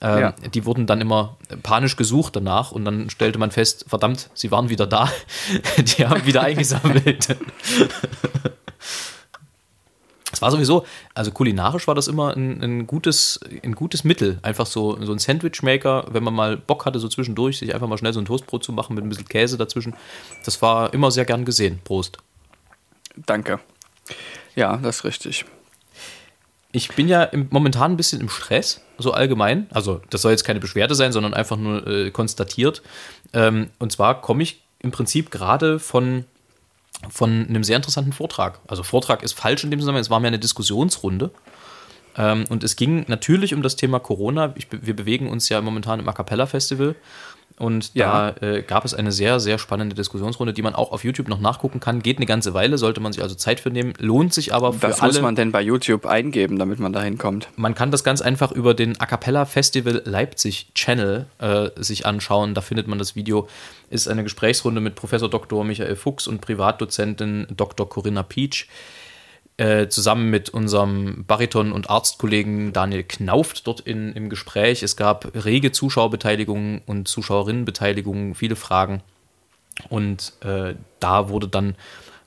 Ähm, 0.00 0.18
ja. 0.18 0.34
Die 0.52 0.64
wurden 0.64 0.86
dann 0.86 1.00
immer 1.00 1.36
panisch 1.62 1.96
gesucht 1.96 2.34
danach 2.36 2.72
und 2.72 2.84
dann 2.84 3.10
stellte 3.10 3.38
man 3.38 3.50
fest, 3.50 3.84
verdammt, 3.86 4.30
sie 4.34 4.50
waren 4.50 4.68
wieder 4.70 4.86
da. 4.86 5.10
die 5.76 6.06
haben 6.06 6.26
wieder 6.26 6.42
eingesammelt. 6.42 7.36
Es 10.34 10.42
war 10.42 10.50
sowieso, 10.50 10.84
also 11.14 11.30
kulinarisch 11.30 11.86
war 11.86 11.94
das 11.94 12.08
immer 12.08 12.36
ein, 12.36 12.62
ein, 12.62 12.86
gutes, 12.86 13.40
ein 13.62 13.74
gutes 13.74 14.04
Mittel. 14.04 14.38
Einfach 14.42 14.66
so, 14.66 15.02
so 15.02 15.12
ein 15.12 15.18
Sandwich-Maker, 15.18 16.06
wenn 16.10 16.22
man 16.22 16.34
mal 16.34 16.56
Bock 16.56 16.84
hatte, 16.84 16.98
so 16.98 17.08
zwischendurch, 17.08 17.58
sich 17.58 17.74
einfach 17.74 17.88
mal 17.88 17.98
schnell 17.98 18.12
so 18.12 18.20
ein 18.20 18.26
Toastbrot 18.26 18.62
zu 18.62 18.72
machen 18.72 18.94
mit 18.94 19.04
ein 19.04 19.08
bisschen 19.08 19.28
Käse 19.28 19.56
dazwischen. 19.56 19.94
Das 20.44 20.60
war 20.60 20.92
immer 20.92 21.10
sehr 21.10 21.24
gern 21.24 21.44
gesehen. 21.44 21.80
Prost. 21.84 22.18
Danke. 23.16 23.60
Ja, 24.54 24.76
das 24.76 24.96
ist 24.96 25.04
richtig 25.04 25.46
ich 26.74 26.88
bin 26.88 27.06
ja 27.06 27.22
im, 27.22 27.46
momentan 27.50 27.92
ein 27.92 27.96
bisschen 27.96 28.20
im 28.20 28.28
Stress, 28.28 28.80
so 28.98 29.12
allgemein. 29.12 29.68
Also, 29.70 30.00
das 30.10 30.22
soll 30.22 30.32
jetzt 30.32 30.42
keine 30.42 30.58
Beschwerde 30.58 30.96
sein, 30.96 31.12
sondern 31.12 31.32
einfach 31.32 31.56
nur 31.56 31.86
äh, 31.86 32.10
konstatiert. 32.10 32.82
Ähm, 33.32 33.70
und 33.78 33.92
zwar 33.92 34.20
komme 34.20 34.42
ich 34.42 34.60
im 34.80 34.90
Prinzip 34.90 35.30
gerade 35.30 35.78
von, 35.78 36.24
von 37.10 37.46
einem 37.48 37.64
sehr 37.64 37.76
interessanten 37.76 38.12
Vortrag. 38.12 38.60
Also, 38.66 38.82
Vortrag 38.82 39.22
ist 39.22 39.32
falsch 39.32 39.64
in 39.64 39.70
dem 39.70 39.80
Zusammenhang, 39.80 40.02
es 40.02 40.10
war 40.10 40.20
mehr 40.20 40.28
eine 40.28 40.38
Diskussionsrunde. 40.38 41.30
Ähm, 42.16 42.44
und 42.48 42.64
es 42.64 42.76
ging 42.76 43.04
natürlich 43.08 43.54
um 43.54 43.62
das 43.62 43.76
Thema 43.76 43.98
Corona. 43.98 44.52
Ich, 44.56 44.68
wir 44.70 44.94
bewegen 44.96 45.28
uns 45.28 45.48
ja 45.48 45.60
momentan 45.60 46.00
im 46.00 46.08
A 46.08 46.12
Cappella 46.12 46.46
Festival. 46.46 46.94
Und 47.56 47.94
Ja. 47.94 48.32
da 48.40 48.46
äh, 48.46 48.62
gab 48.62 48.84
es 48.84 48.94
eine 48.94 49.12
sehr, 49.12 49.38
sehr 49.38 49.58
spannende 49.58 49.94
Diskussionsrunde, 49.94 50.52
die 50.52 50.62
man 50.62 50.74
auch 50.74 50.90
auf 50.90 51.04
YouTube 51.04 51.28
noch 51.28 51.38
nachgucken 51.38 51.78
kann. 51.78 52.02
Geht 52.02 52.16
eine 52.16 52.26
ganze 52.26 52.52
Weile, 52.52 52.78
sollte 52.78 53.00
man 53.00 53.12
sich 53.12 53.22
also 53.22 53.36
Zeit 53.36 53.60
für 53.60 53.70
nehmen. 53.70 53.92
Lohnt 54.00 54.34
sich 54.34 54.52
aber 54.52 54.72
für 54.72 54.82
Was 54.88 55.00
alle. 55.00 55.12
muss 55.12 55.22
man 55.22 55.36
denn 55.36 55.52
bei 55.52 55.62
YouTube 55.62 56.04
eingeben, 56.04 56.58
damit 56.58 56.80
man 56.80 56.92
da 56.92 57.00
hinkommt? 57.00 57.46
Man 57.54 57.76
kann 57.76 57.92
das 57.92 58.02
ganz 58.02 58.22
einfach 58.22 58.50
über 58.50 58.74
den 58.74 59.00
A 59.00 59.06
Cappella 59.06 59.44
Festival 59.44 60.02
Leipzig 60.04 60.66
Channel 60.74 61.26
äh, 61.38 61.68
sich 61.76 62.06
anschauen. 62.06 62.54
Da 62.54 62.60
findet 62.60 62.88
man 62.88 62.98
das 62.98 63.14
Video. 63.14 63.46
Ist 63.88 64.08
eine 64.08 64.24
Gesprächsrunde 64.24 64.80
mit 64.80 64.96
Professor 64.96 65.30
Dr. 65.30 65.62
Michael 65.64 65.94
Fuchs 65.94 66.26
und 66.26 66.40
Privatdozentin 66.40 67.46
Dr. 67.56 67.88
Corinna 67.88 68.24
Pietsch. 68.24 68.66
Äh, 69.56 69.86
zusammen 69.86 70.30
mit 70.30 70.50
unserem 70.50 71.24
Bariton- 71.26 71.70
und 71.70 71.88
Arztkollegen 71.88 72.72
Daniel 72.72 73.04
Knauft 73.04 73.68
dort 73.68 73.78
in, 73.78 74.12
im 74.12 74.28
Gespräch. 74.28 74.82
Es 74.82 74.96
gab 74.96 75.32
rege 75.44 75.70
Zuschauerbeteiligung 75.70 76.82
und 76.86 77.06
Zuschauerinnenbeteiligung, 77.06 78.34
viele 78.34 78.56
Fragen. 78.56 79.00
Und 79.88 80.32
äh, 80.40 80.74
da 80.98 81.28
wurde 81.28 81.46
dann 81.46 81.76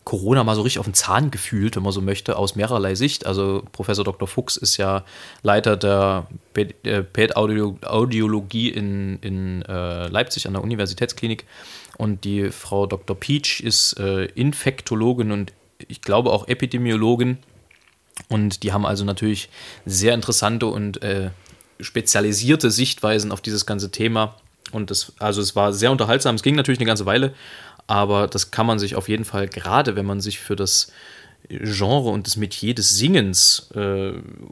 Corona 0.06 0.46
mal 0.46 0.56
so 0.56 0.62
richtig 0.62 0.80
auf 0.80 0.86
den 0.86 0.94
Zahn 0.94 1.30
gefühlt, 1.30 1.76
wenn 1.76 1.84
man 1.84 1.92
so 1.92 2.00
möchte, 2.00 2.38
aus 2.38 2.56
mehrerlei 2.56 2.96
Sicht. 2.96 3.26
Also 3.26 3.62
Professor 3.74 4.06
Dr. 4.06 4.26
Fuchs 4.26 4.56
ist 4.56 4.78
ja 4.78 5.04
Leiter 5.44 5.76
der 5.76 6.28
Pät- 6.54 6.76
äh, 6.88 7.04
in, 8.70 9.20
in 9.20 9.62
äh, 9.64 10.08
Leipzig 10.08 10.48
an 10.48 10.54
der 10.54 10.64
Universitätsklinik. 10.64 11.46
Und 11.98 12.24
die 12.24 12.52
Frau 12.52 12.86
Dr. 12.86 13.20
Peach 13.20 13.60
ist 13.60 14.00
äh, 14.00 14.28
Infektologin 14.28 15.34
und 15.34 15.52
ich 15.88 16.02
glaube 16.02 16.32
auch 16.32 16.48
Epidemiologin. 16.48 17.38
Und 18.30 18.64
die 18.64 18.74
haben 18.74 18.86
also 18.86 19.06
natürlich 19.06 19.50
sehr 19.86 20.14
interessante 20.14 20.66
und 20.66 21.02
äh, 21.04 21.30
spezialisierte 21.80 22.72
Sichtweisen 22.72 23.32
auf 23.32 23.42
dieses 23.42 23.66
ganze 23.66 23.92
Thema. 23.92 24.36
Und 24.72 24.90
das, 24.92 25.14
also 25.20 25.42
es 25.42 25.56
war 25.56 25.72
sehr 25.74 25.92
unterhaltsam. 25.92 26.36
Es 26.36 26.44
ging 26.44 26.56
natürlich 26.56 26.80
eine 26.80 26.88
ganze 26.88 27.06
Weile, 27.06 27.34
aber 27.86 28.28
das 28.28 28.52
kann 28.52 28.66
man 28.66 28.80
sich 28.80 28.96
auf 28.96 29.08
jeden 29.08 29.26
Fall, 29.26 29.48
gerade 29.48 29.96
wenn 29.96 30.06
man 30.06 30.20
sich 30.20 30.40
für 30.40 30.56
das 30.56 30.92
Genre 31.50 32.10
und 32.10 32.28
das 32.28 32.36
Metier 32.36 32.76
des 32.76 32.90
Singens, 32.90 33.72
äh, 33.74 34.12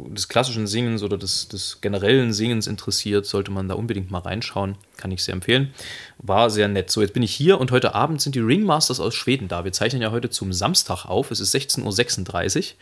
des 0.10 0.30
klassischen 0.30 0.66
Singens 0.66 1.04
oder 1.04 1.18
des, 1.18 1.50
des 1.50 1.82
generellen 1.82 2.32
Singens 2.32 2.68
interessiert, 2.68 3.26
sollte 3.26 3.52
man 3.52 3.68
da 3.68 3.76
unbedingt 3.76 4.12
mal 4.12 4.20
reinschauen. 4.20 4.78
Kann 4.96 5.12
ich 5.12 5.24
sehr 5.24 5.34
empfehlen. 5.34 5.74
War 6.20 6.50
sehr 6.50 6.70
nett. 6.70 6.90
So, 6.90 7.02
jetzt 7.02 7.14
bin 7.14 7.24
ich 7.24 7.36
hier 7.36 7.60
und 7.60 7.72
heute 7.72 7.96
Abend 7.96 8.22
sind 8.22 8.36
die 8.36 8.40
Ringmasters 8.40 9.02
aus 9.02 9.14
Schweden 9.14 9.50
da. 9.50 9.66
Wir 9.66 9.74
zeichnen 9.74 10.02
ja 10.02 10.12
heute 10.12 10.30
zum 10.30 10.54
Samstag 10.54 11.06
auf. 11.06 11.32
Es 11.32 11.42
ist 11.42 11.54
16.36 11.54 12.58
Uhr 12.58 12.74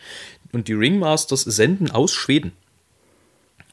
und 0.52 0.68
die 0.68 0.74
Ringmasters 0.74 1.42
senden 1.42 1.90
aus 1.90 2.12
Schweden. 2.12 2.52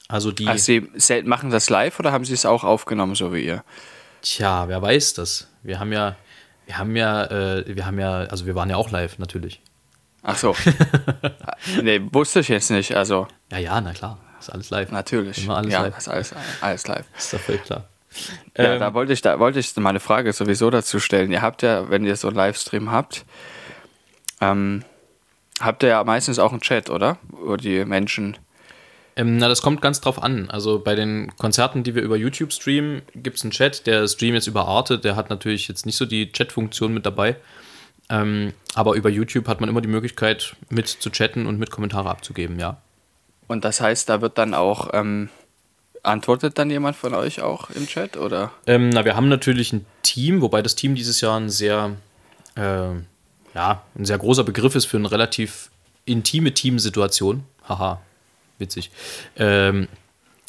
Also 0.08 0.32
die. 0.32 0.48
Also 0.48 0.82
Sie 0.96 1.22
machen 1.24 1.52
das 1.52 1.70
live 1.70 2.00
oder 2.00 2.12
haben 2.12 2.26
Sie 2.26 2.34
es 2.34 2.46
auch 2.48 2.64
aufgenommen, 2.64 3.14
so 3.14 3.32
wie 3.32 3.46
ihr? 3.46 3.64
Tja, 4.24 4.68
wer 4.68 4.82
weiß 4.82 5.14
das? 5.14 5.48
Wir 5.62 5.80
haben 5.80 5.94
ja, 5.94 6.16
wir 6.66 6.80
haben 6.80 6.96
ja, 6.96 7.26
äh, 7.26 7.76
wir 7.76 7.86
haben 7.86 8.00
ja, 8.00 8.22
also 8.22 8.48
wir 8.48 8.56
waren 8.56 8.72
ja 8.72 8.76
auch 8.76 8.90
live 8.90 9.20
natürlich. 9.20 9.62
Ach 10.24 10.38
so. 10.38 10.56
nee, 11.82 12.02
wusste 12.12 12.42
ich 12.42 12.50
jetzt 12.50 12.70
nicht. 12.72 12.96
Also, 12.96 13.28
Ja, 13.52 13.58
ja, 13.58 13.82
na 13.82 13.94
klar, 13.94 14.18
ist 14.40 14.50
alles 14.50 14.70
live. 14.70 14.92
natürlich. 14.92 15.44
Immer 15.44 15.58
alles 15.58 15.74
ja, 15.74 15.82
live. 15.82 15.98
ist 15.98 16.08
alles, 16.08 16.34
alles 16.62 16.88
live. 16.88 17.06
Ist 17.18 17.34
doch 17.34 17.40
völlig 17.40 17.64
klar. 17.64 17.86
Ja, 18.58 18.74
Ähm, 18.74 18.80
da 18.80 18.94
wollte 18.94 19.14
ich, 19.14 19.22
da 19.22 19.40
wollte 19.40 19.60
ich 19.60 19.76
meine 19.78 20.00
Frage 20.00 20.34
sowieso 20.34 20.70
dazu 20.70 21.00
stellen. 21.00 21.32
Ihr 21.32 21.42
habt 21.42 21.62
ja, 21.62 21.90
wenn 21.90 22.06
ihr 22.06 22.16
so 22.16 22.28
einen 22.28 22.38
Livestream 22.38 22.92
habt, 22.92 23.26
ähm, 24.42 24.84
habt 25.60 25.84
ihr 25.84 25.90
ja 25.90 26.04
meistens 26.04 26.38
auch 26.40 26.52
einen 26.52 26.62
Chat, 26.62 26.90
oder? 26.90 27.18
Wo 27.30 27.56
die 27.56 27.86
Menschen. 27.86 28.38
Ähm, 29.16 29.38
na, 29.38 29.48
das 29.48 29.62
kommt 29.62 29.82
ganz 29.82 30.02
drauf 30.02 30.22
an. 30.22 30.50
Also 30.50 30.80
bei 30.80 30.96
den 30.96 31.36
Konzerten, 31.38 31.84
die 31.84 31.96
wir 31.96 32.02
über 32.02 32.16
YouTube 32.16 32.54
streamen, 32.54 33.02
gibt 33.16 33.38
es 33.38 33.44
einen 33.44 33.52
Chat. 33.52 33.86
Der 33.88 34.08
Stream 34.08 34.34
jetzt 34.36 34.48
über 34.48 34.68
Arte, 34.68 35.00
der 35.00 35.16
hat 35.16 35.30
natürlich 35.30 35.68
jetzt 35.68 35.86
nicht 35.86 35.98
so 35.98 36.06
die 36.06 36.32
Chat-Funktion 36.32 36.94
mit 36.94 37.06
dabei. 37.06 37.36
Ähm, 38.12 38.54
aber 38.76 38.96
über 38.96 39.10
YouTube 39.10 39.48
hat 39.48 39.62
man 39.62 39.70
immer 39.70 39.80
die 39.80 39.88
Möglichkeit, 39.88 40.56
mit 40.70 40.88
zu 40.90 41.10
chatten 41.10 41.48
und 41.48 41.58
mit 41.58 41.72
Kommentare 41.72 42.10
abzugeben, 42.10 42.60
ja. 42.60 42.78
Und 43.48 43.64
das 43.64 43.80
heißt, 43.80 44.10
da 44.10 44.22
wird 44.22 44.38
dann 44.38 44.54
auch, 44.54 44.90
ähm, 44.94 45.30
antwortet 46.04 46.58
dann 46.58 46.70
jemand 46.70 46.98
von 46.98 47.14
euch 47.14 47.42
auch 47.42 47.70
im 47.70 47.88
Chat, 47.88 48.18
oder? 48.18 48.52
Ähm, 48.68 48.90
na, 48.90 49.06
wir 49.06 49.16
haben 49.16 49.30
natürlich 49.30 49.72
ein 49.72 49.86
Team, 50.04 50.42
wobei 50.42 50.62
das 50.62 50.76
Team 50.76 50.94
dieses 50.94 51.22
Jahr 51.22 51.40
ein 51.40 51.50
sehr, 51.50 51.96
äh, 52.56 52.92
ja, 53.54 53.82
ein 53.96 54.06
sehr 54.06 54.18
großer 54.18 54.44
Begriff 54.44 54.76
ist 54.76 54.86
für 54.86 54.98
eine 54.98 55.10
relativ 55.10 55.72
intime 56.04 56.54
Teamsituation. 56.54 57.46
Haha, 57.68 58.02
witzig. 58.58 58.92
Ähm, 59.38 59.88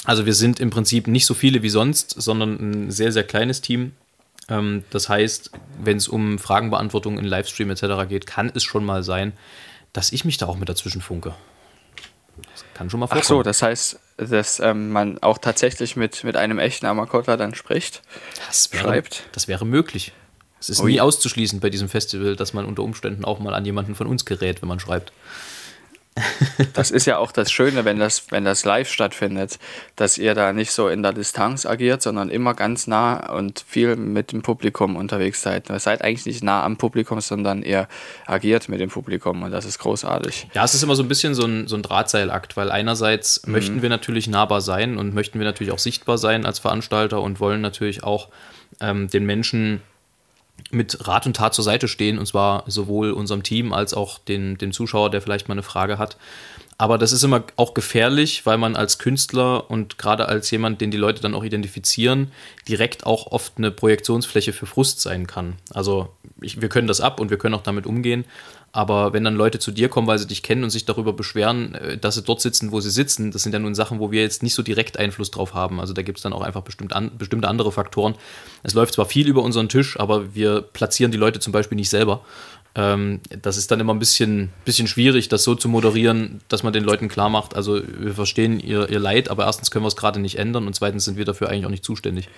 also 0.04 0.26
wir 0.26 0.34
sind 0.34 0.58
im 0.58 0.70
Prinzip 0.70 1.06
nicht 1.06 1.26
so 1.26 1.34
viele 1.34 1.62
wie 1.62 1.68
sonst, 1.68 2.10
sondern 2.20 2.56
ein 2.58 2.90
sehr, 2.90 3.12
sehr 3.12 3.24
kleines 3.24 3.60
Team. 3.60 3.92
Ähm, 4.48 4.84
das 4.90 5.08
heißt, 5.08 5.50
wenn 5.82 5.96
es 5.96 6.08
um 6.08 6.38
Fragenbeantwortung 6.38 7.18
in 7.18 7.24
Livestream 7.24 7.70
etc. 7.70 8.08
geht, 8.08 8.26
kann 8.26 8.50
es 8.54 8.64
schon 8.64 8.84
mal 8.84 9.02
sein, 9.02 9.32
dass 9.92 10.12
ich 10.12 10.24
mich 10.24 10.38
da 10.38 10.46
auch 10.46 10.56
mit 10.56 10.68
dazwischen 10.68 11.00
funke. 11.00 11.34
Das 12.52 12.64
kann 12.74 12.90
schon 12.90 13.00
mal 13.00 13.06
vorkommen. 13.06 13.22
Ach 13.22 13.28
so, 13.28 13.42
das 13.42 13.62
heißt, 13.62 14.00
dass 14.16 14.60
ähm, 14.60 14.90
man 14.90 15.22
auch 15.22 15.38
tatsächlich 15.38 15.96
mit, 15.96 16.24
mit 16.24 16.36
einem 16.36 16.58
echten 16.58 16.86
Amakota 16.86 17.36
dann 17.36 17.54
spricht. 17.54 18.02
Das 18.46 18.72
wäre, 18.72 18.84
schreibt. 18.84 19.24
Das 19.32 19.48
wäre 19.48 19.66
möglich. 19.66 20.12
Es 20.60 20.70
ist 20.70 20.80
Ui. 20.80 20.92
nie 20.92 21.00
auszuschließen 21.00 21.60
bei 21.60 21.70
diesem 21.70 21.88
Festival, 21.88 22.36
dass 22.36 22.52
man 22.52 22.64
unter 22.64 22.82
Umständen 22.82 23.24
auch 23.24 23.40
mal 23.40 23.52
an 23.52 23.64
jemanden 23.64 23.94
von 23.94 24.06
uns 24.06 24.24
gerät, 24.24 24.62
wenn 24.62 24.68
man 24.68 24.80
schreibt. 24.80 25.12
Das 26.74 26.90
ist 26.90 27.06
ja 27.06 27.18
auch 27.18 27.32
das 27.32 27.50
Schöne, 27.50 27.84
wenn 27.84 27.98
das, 27.98 28.30
wenn 28.30 28.44
das 28.44 28.64
live 28.64 28.88
stattfindet, 28.88 29.58
dass 29.96 30.18
ihr 30.18 30.34
da 30.34 30.52
nicht 30.52 30.72
so 30.72 30.88
in 30.88 31.02
der 31.02 31.12
Distanz 31.12 31.64
agiert, 31.64 32.02
sondern 32.02 32.28
immer 32.28 32.54
ganz 32.54 32.86
nah 32.86 33.32
und 33.32 33.64
viel 33.66 33.96
mit 33.96 34.32
dem 34.32 34.42
Publikum 34.42 34.96
unterwegs 34.96 35.42
seid. 35.42 35.70
Ihr 35.70 35.78
seid 35.78 36.02
eigentlich 36.02 36.26
nicht 36.26 36.44
nah 36.44 36.64
am 36.64 36.76
Publikum, 36.76 37.20
sondern 37.20 37.62
ihr 37.62 37.88
agiert 38.26 38.68
mit 38.68 38.80
dem 38.80 38.90
Publikum 38.90 39.42
und 39.42 39.50
das 39.50 39.64
ist 39.64 39.78
großartig. 39.78 40.48
Ja, 40.54 40.64
es 40.64 40.74
ist 40.74 40.82
immer 40.82 40.96
so 40.96 41.02
ein 41.02 41.08
bisschen 41.08 41.34
so 41.34 41.46
ein, 41.46 41.66
so 41.66 41.76
ein 41.76 41.82
Drahtseilakt, 41.82 42.56
weil 42.56 42.70
einerseits 42.70 43.46
möchten 43.46 43.82
wir 43.82 43.88
natürlich 43.88 44.28
nahbar 44.28 44.60
sein 44.60 44.98
und 44.98 45.14
möchten 45.14 45.38
wir 45.38 45.46
natürlich 45.46 45.72
auch 45.72 45.78
sichtbar 45.78 46.18
sein 46.18 46.44
als 46.44 46.58
Veranstalter 46.58 47.20
und 47.22 47.40
wollen 47.40 47.60
natürlich 47.60 48.04
auch 48.04 48.28
ähm, 48.80 49.08
den 49.08 49.24
Menschen 49.24 49.80
mit 50.70 51.06
Rat 51.06 51.26
und 51.26 51.36
Tat 51.36 51.54
zur 51.54 51.64
Seite 51.64 51.88
stehen, 51.88 52.18
und 52.18 52.26
zwar 52.26 52.64
sowohl 52.66 53.12
unserem 53.12 53.42
Team 53.42 53.72
als 53.72 53.94
auch 53.94 54.18
den, 54.18 54.58
dem 54.58 54.72
Zuschauer, 54.72 55.10
der 55.10 55.22
vielleicht 55.22 55.48
mal 55.48 55.54
eine 55.54 55.62
Frage 55.62 55.98
hat. 55.98 56.16
Aber 56.78 56.98
das 56.98 57.12
ist 57.12 57.22
immer 57.22 57.44
auch 57.56 57.74
gefährlich, 57.74 58.44
weil 58.44 58.58
man 58.58 58.74
als 58.74 58.98
Künstler 58.98 59.70
und 59.70 59.98
gerade 59.98 60.28
als 60.28 60.50
jemand, 60.50 60.80
den 60.80 60.90
die 60.90 60.96
Leute 60.96 61.22
dann 61.22 61.34
auch 61.34 61.44
identifizieren, 61.44 62.32
direkt 62.66 63.06
auch 63.06 63.28
oft 63.28 63.52
eine 63.56 63.70
Projektionsfläche 63.70 64.52
für 64.52 64.66
Frust 64.66 65.00
sein 65.00 65.26
kann. 65.26 65.58
Also 65.72 66.08
ich, 66.40 66.60
wir 66.60 66.68
können 66.68 66.88
das 66.88 67.00
ab 67.00 67.20
und 67.20 67.30
wir 67.30 67.38
können 67.38 67.54
auch 67.54 67.62
damit 67.62 67.86
umgehen. 67.86 68.24
Aber 68.74 69.12
wenn 69.12 69.22
dann 69.22 69.36
Leute 69.36 69.58
zu 69.58 69.70
dir 69.70 69.90
kommen, 69.90 70.06
weil 70.06 70.18
sie 70.18 70.26
dich 70.26 70.42
kennen 70.42 70.64
und 70.64 70.70
sich 70.70 70.86
darüber 70.86 71.12
beschweren, 71.12 71.74
äh, 71.74 71.98
dass 71.98 72.14
sie 72.14 72.22
dort 72.22 72.40
sitzen, 72.40 72.72
wo 72.72 72.80
sie 72.80 72.90
sitzen, 72.90 73.30
das 73.30 73.42
sind 73.42 73.52
ja 73.52 73.58
nun 73.58 73.74
Sachen, 73.74 73.98
wo 73.98 74.10
wir 74.10 74.22
jetzt 74.22 74.42
nicht 74.42 74.54
so 74.54 74.62
direkt 74.62 74.98
Einfluss 74.98 75.30
drauf 75.30 75.52
haben. 75.52 75.78
Also 75.78 75.92
da 75.92 76.00
gibt 76.00 76.18
es 76.18 76.22
dann 76.22 76.32
auch 76.32 76.40
einfach 76.40 76.62
bestimmt 76.62 76.94
an, 76.94 77.10
bestimmte 77.18 77.48
andere 77.48 77.70
Faktoren. 77.70 78.14
Es 78.62 78.72
läuft 78.72 78.94
zwar 78.94 79.04
viel 79.04 79.28
über 79.28 79.42
unseren 79.42 79.68
Tisch, 79.68 80.00
aber 80.00 80.34
wir 80.34 80.62
platzieren 80.62 81.12
die 81.12 81.18
Leute 81.18 81.38
zum 81.38 81.52
Beispiel 81.52 81.76
nicht 81.76 81.90
selber. 81.90 82.24
Ähm, 82.74 83.20
das 83.42 83.58
ist 83.58 83.70
dann 83.70 83.80
immer 83.80 83.92
ein 83.92 83.98
bisschen, 83.98 84.50
bisschen 84.64 84.86
schwierig, 84.86 85.28
das 85.28 85.44
so 85.44 85.54
zu 85.54 85.68
moderieren, 85.68 86.40
dass 86.48 86.62
man 86.62 86.72
den 86.72 86.84
Leuten 86.84 87.08
klar 87.08 87.28
macht, 87.28 87.54
also 87.54 87.82
wir 87.98 88.14
verstehen 88.14 88.58
ihr, 88.58 88.88
ihr 88.88 88.98
Leid, 88.98 89.28
aber 89.28 89.44
erstens 89.44 89.70
können 89.70 89.84
wir 89.84 89.88
es 89.88 89.96
gerade 89.96 90.20
nicht 90.20 90.38
ändern 90.38 90.66
und 90.66 90.74
zweitens 90.74 91.04
sind 91.04 91.18
wir 91.18 91.26
dafür 91.26 91.50
eigentlich 91.50 91.66
auch 91.66 91.70
nicht 91.70 91.84
zuständig. 91.84 92.28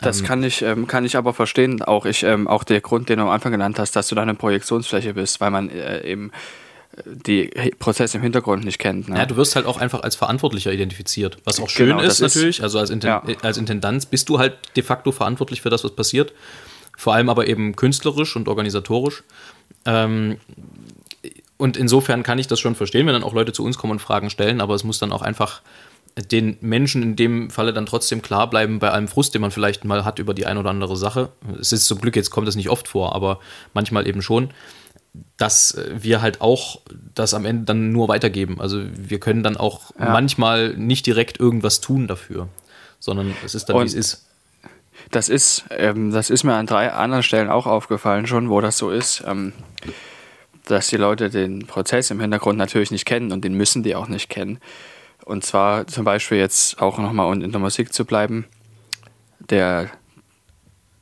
Das 0.00 0.22
kann 0.24 0.42
ich, 0.42 0.62
ähm, 0.62 0.86
kann 0.86 1.04
ich 1.04 1.16
aber 1.16 1.34
verstehen. 1.34 1.82
Auch 1.82 2.04
ich, 2.06 2.22
ähm, 2.22 2.46
auch 2.48 2.64
der 2.64 2.80
Grund, 2.80 3.08
den 3.08 3.18
du 3.18 3.24
am 3.24 3.30
Anfang 3.30 3.52
genannt 3.52 3.78
hast, 3.78 3.96
dass 3.96 4.08
du 4.08 4.14
da 4.14 4.22
eine 4.22 4.34
Projektionsfläche 4.34 5.14
bist, 5.14 5.40
weil 5.40 5.50
man 5.50 5.68
äh, 5.70 6.04
eben 6.06 6.30
äh, 6.96 7.02
die 7.26 7.46
Prozesse 7.78 8.16
im 8.18 8.22
Hintergrund 8.22 8.64
nicht 8.64 8.78
kennt. 8.78 9.08
Ne? 9.08 9.16
Ja, 9.18 9.26
du 9.26 9.36
wirst 9.36 9.56
halt 9.56 9.66
auch 9.66 9.78
einfach 9.78 10.02
als 10.02 10.16
Verantwortlicher 10.16 10.72
identifiziert, 10.72 11.38
was 11.44 11.60
auch 11.60 11.68
schön 11.68 11.88
Genau, 11.88 12.00
ist 12.00 12.20
das 12.20 12.20
ist- 12.20 12.36
natürlich. 12.36 12.62
Also 12.62 12.78
als, 12.78 12.90
Inten 12.90 13.08
Ja. 13.08 13.22
äh, 13.26 13.36
als 13.42 13.56
Intendanz 13.58 14.06
bist 14.06 14.28
du 14.28 14.38
halt 14.38 14.54
de 14.76 14.82
facto 14.82 15.12
verantwortlich 15.12 15.62
für 15.62 15.70
das, 15.70 15.84
was 15.84 15.92
passiert. 15.94 16.32
Vor 16.96 17.14
allem 17.14 17.28
aber 17.28 17.46
eben 17.46 17.76
künstlerisch 17.76 18.34
und 18.36 18.48
organisatorisch. 18.48 19.22
Ähm, 19.86 20.38
und 21.56 21.76
insofern 21.76 22.22
kann 22.22 22.38
ich 22.38 22.46
das 22.46 22.60
schon 22.60 22.74
verstehen, 22.74 23.06
wenn 23.06 23.14
dann 23.14 23.22
auch 23.24 23.34
Leute 23.34 23.52
zu 23.52 23.64
uns 23.64 23.78
kommen 23.78 23.92
und 23.92 23.98
Fragen 24.00 24.30
stellen, 24.30 24.60
aber 24.60 24.74
es 24.74 24.84
muss 24.84 24.98
dann 24.98 25.12
auch 25.12 25.22
einfach 25.22 25.60
den 26.30 26.56
Menschen 26.60 27.02
in 27.02 27.16
dem 27.16 27.50
Falle 27.50 27.72
dann 27.72 27.86
trotzdem 27.86 28.22
klar 28.22 28.48
bleiben 28.50 28.78
bei 28.78 28.90
allem 28.90 29.08
Frust, 29.08 29.34
den 29.34 29.40
man 29.42 29.50
vielleicht 29.50 29.84
mal 29.84 30.04
hat 30.04 30.18
über 30.18 30.34
die 30.34 30.46
ein 30.46 30.58
oder 30.58 30.70
andere 30.70 30.96
Sache. 30.96 31.30
Es 31.60 31.72
ist 31.72 31.86
zum 31.86 32.00
Glück, 32.00 32.16
jetzt 32.16 32.30
kommt 32.30 32.48
es 32.48 32.56
nicht 32.56 32.70
oft 32.70 32.88
vor, 32.88 33.14
aber 33.14 33.40
manchmal 33.74 34.06
eben 34.06 34.22
schon, 34.22 34.50
dass 35.36 35.78
wir 35.94 36.20
halt 36.20 36.40
auch 36.40 36.80
das 37.14 37.34
am 37.34 37.44
Ende 37.44 37.64
dann 37.64 37.92
nur 37.92 38.08
weitergeben. 38.08 38.60
Also 38.60 38.82
wir 38.94 39.20
können 39.20 39.42
dann 39.42 39.56
auch 39.56 39.90
Ja. 39.98 40.12
manchmal 40.12 40.74
nicht 40.74 41.06
direkt 41.06 41.40
irgendwas 41.40 41.80
tun 41.80 42.06
dafür, 42.06 42.48
sondern 42.98 43.34
es 43.44 43.54
ist 43.54 43.68
dann, 43.68 43.78
wie 43.80 43.84
es 43.86 43.94
ist. 43.94 44.24
Das 45.10 45.28
ist, 45.28 45.64
ähm, 45.70 46.10
das 46.10 46.28
ist 46.28 46.44
mir 46.44 46.54
an 46.54 46.66
drei 46.66 46.92
anderen 46.92 47.22
Stellen 47.22 47.48
auch 47.48 47.66
aufgefallen 47.66 48.26
schon, 48.26 48.50
wo 48.50 48.60
das 48.60 48.76
so 48.78 48.90
ist, 48.90 49.22
ähm, 49.26 49.52
dass 50.66 50.88
die 50.88 50.96
Leute 50.96 51.30
den 51.30 51.66
Prozess 51.66 52.10
im 52.10 52.20
Hintergrund 52.20 52.58
natürlich 52.58 52.90
nicht 52.90 53.06
kennen 53.06 53.32
und 53.32 53.42
den 53.44 53.54
müssen 53.54 53.82
die 53.82 53.94
auch 53.94 54.08
nicht 54.08 54.28
kennen. 54.28 54.58
Und 55.28 55.44
zwar 55.44 55.86
zum 55.86 56.06
Beispiel 56.06 56.38
jetzt 56.38 56.80
auch 56.80 56.96
nochmal 56.96 57.42
in 57.42 57.52
der 57.52 57.60
Musik 57.60 57.92
zu 57.92 58.06
bleiben. 58.06 58.46
Der 59.38 59.90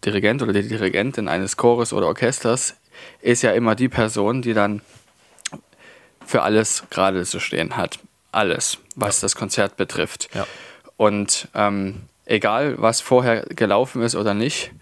Dirigent 0.04 0.42
oder 0.42 0.52
die 0.52 0.66
Dirigentin 0.66 1.28
eines 1.28 1.56
Chores 1.56 1.92
oder 1.92 2.08
Orchesters 2.08 2.74
ist 3.20 3.42
ja 3.42 3.52
immer 3.52 3.76
die 3.76 3.88
Person, 3.88 4.42
die 4.42 4.52
dann 4.52 4.82
für 6.26 6.42
alles 6.42 6.82
gerade 6.90 7.24
zu 7.24 7.38
stehen 7.38 7.76
hat. 7.76 8.00
Alles, 8.32 8.78
was 8.96 9.20
ja. 9.20 9.26
das 9.26 9.36
Konzert 9.36 9.76
betrifft. 9.76 10.28
Ja. 10.34 10.44
Und 10.96 11.46
ähm, 11.54 12.02
egal, 12.24 12.82
was 12.82 13.00
vorher 13.00 13.42
gelaufen 13.42 14.02
ist 14.02 14.16
oder 14.16 14.34
nicht, 14.34 14.72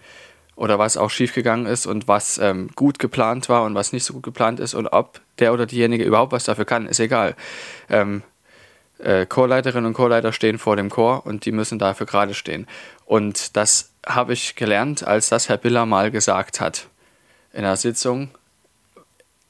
oder 0.55 0.79
was 0.79 0.97
auch 0.97 1.11
schiefgegangen 1.11 1.67
ist 1.67 1.85
und 1.85 2.07
was 2.07 2.39
ähm, 2.39 2.69
gut 2.75 2.97
geplant 2.97 3.47
war 3.47 3.63
und 3.63 3.75
was 3.75 3.93
nicht 3.93 4.05
so 4.05 4.13
gut 4.13 4.23
geplant 4.23 4.59
ist 4.59 4.73
und 4.73 4.87
ob 4.87 5.21
der 5.37 5.53
oder 5.53 5.67
diejenige 5.67 6.03
überhaupt 6.03 6.31
was 6.31 6.45
dafür 6.45 6.65
kann, 6.65 6.87
ist 6.87 6.99
egal. 6.99 7.35
Ähm, 7.89 8.23
äh, 8.99 9.25
Chorleiterinnen 9.25 9.85
und 9.85 9.93
Chorleiter 9.93 10.31
stehen 10.31 10.57
vor 10.57 10.75
dem 10.75 10.89
Chor 10.89 11.25
und 11.25 11.45
die 11.45 11.51
müssen 11.51 11.79
dafür 11.79 12.05
gerade 12.05 12.33
stehen. 12.33 12.67
Und 13.05 13.55
das 13.55 13.91
habe 14.05 14.33
ich 14.33 14.55
gelernt, 14.55 15.05
als 15.05 15.29
das 15.29 15.49
Herr 15.49 15.57
Biller 15.57 15.85
mal 15.85 16.11
gesagt 16.11 16.59
hat 16.59 16.87
in 17.53 17.63
der 17.63 17.75
Sitzung. 17.77 18.29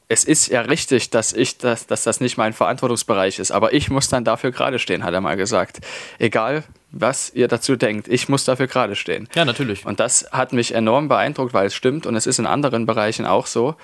Es 0.08 0.24
ist 0.24 0.48
ja 0.48 0.62
richtig, 0.62 1.10
dass 1.10 1.34
ich 1.34 1.58
das, 1.58 1.88
dass 1.88 2.04
das 2.04 2.22
nicht 2.22 2.38
mein 2.38 2.54
Verantwortungsbereich 2.54 3.40
ist, 3.40 3.52
aber 3.52 3.74
ich 3.74 3.90
muss 3.90 4.08
dann 4.08 4.24
dafür 4.24 4.52
gerade 4.52 4.78
stehen, 4.78 5.04
hat 5.04 5.14
er 5.14 5.22
mal 5.22 5.36
gesagt. 5.36 5.80
Egal, 6.20 6.64
was 6.92 7.32
ihr 7.34 7.48
dazu 7.48 7.76
denkt, 7.76 8.08
ich 8.08 8.30
muss 8.30 8.46
dafür 8.46 8.68
gerade 8.68 8.96
stehen. 8.96 9.28
Ja, 9.34 9.46
natürlich. 9.46 9.86
Und 9.86 10.00
das 10.00 10.30
hat 10.32 10.54
mich 10.54 10.76
enorm 10.76 11.08
beeindruckt, 11.08 11.54
weil 11.54 11.68
es 11.68 11.74
stimmt 11.74 12.06
und 12.06 12.16
es 12.16 12.28
ist 12.28 12.38
in 12.38 12.46
anderen 12.46 12.86
Bereichen 12.86 13.26
auch 13.26 13.48
so. 13.48 13.76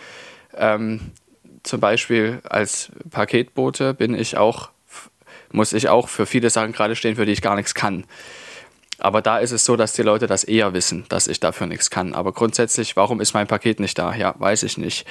Ähm, 0.56 1.12
zum 1.64 1.80
Beispiel 1.80 2.40
als 2.48 2.92
Paketbote 3.10 3.94
bin 3.94 4.14
ich 4.14 4.38
auch, 4.38 4.70
muss 5.52 5.74
ich 5.74 5.90
auch 5.90 6.10
für 6.10 6.26
viele 6.26 6.50
Sachen 6.50 6.72
gerade 6.72 6.96
stehen, 6.96 7.16
für 7.16 7.26
die 7.26 7.32
ich 7.32 7.42
gar 7.42 7.56
nichts 7.56 7.74
kann. 7.74 8.06
Aber 9.02 9.22
da 9.22 9.40
ist 9.40 9.52
es 9.52 9.66
so, 9.66 9.76
dass 9.76 9.94
die 9.94 10.04
Leute 10.04 10.28
das 10.28 10.44
eher 10.44 10.74
wissen, 10.74 11.06
dass 11.10 11.28
ich 11.28 11.40
dafür 11.40 11.66
nichts 11.66 11.90
kann. 11.90 12.14
Aber 12.14 12.34
grundsätzlich, 12.34 12.96
warum 12.96 13.20
ist 13.20 13.34
mein 13.34 13.48
Paket 13.48 13.80
nicht 13.80 13.98
da? 13.98 14.14
Ja, 14.14 14.36
weiß 14.38 14.62
ich 14.64 14.78
nicht. 14.78 15.08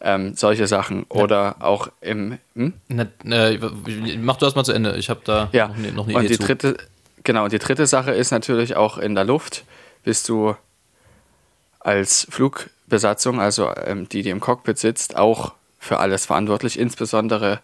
Ähm, 0.00 0.34
solche 0.34 0.66
Sachen. 0.66 1.04
Oder 1.10 1.56
ja. 1.60 1.66
auch 1.66 1.88
im. 2.00 2.38
Hm? 2.56 2.72
Na, 2.88 3.06
äh, 3.24 3.58
mach 4.18 4.36
du 4.36 4.46
erst 4.46 4.56
mal 4.56 4.64
zu 4.64 4.72
Ende. 4.72 4.96
Ich 4.96 5.10
habe 5.10 5.20
da 5.24 5.50
ja. 5.52 5.68
noch, 5.68 5.76
eine, 5.76 5.92
noch 5.92 6.08
eine 6.08 6.16
und 6.16 6.24
Idee. 6.24 6.34
Die 6.34 6.40
zu. 6.40 6.46
dritte, 6.46 6.76
genau, 7.22 7.44
und 7.44 7.52
die 7.52 7.58
dritte 7.58 7.86
Sache 7.86 8.12
ist 8.12 8.30
natürlich 8.30 8.76
auch 8.76 8.96
in 8.96 9.14
der 9.14 9.24
Luft. 9.24 9.64
Bist 10.04 10.28
du 10.30 10.56
als 11.80 12.26
Flugbesatzung, 12.30 13.40
also 13.40 13.70
ähm, 13.84 14.08
die, 14.08 14.22
die 14.22 14.30
im 14.30 14.40
Cockpit 14.40 14.78
sitzt, 14.78 15.16
auch 15.16 15.52
für 15.78 15.98
alles 15.98 16.26
verantwortlich, 16.26 16.78
insbesondere 16.78 17.60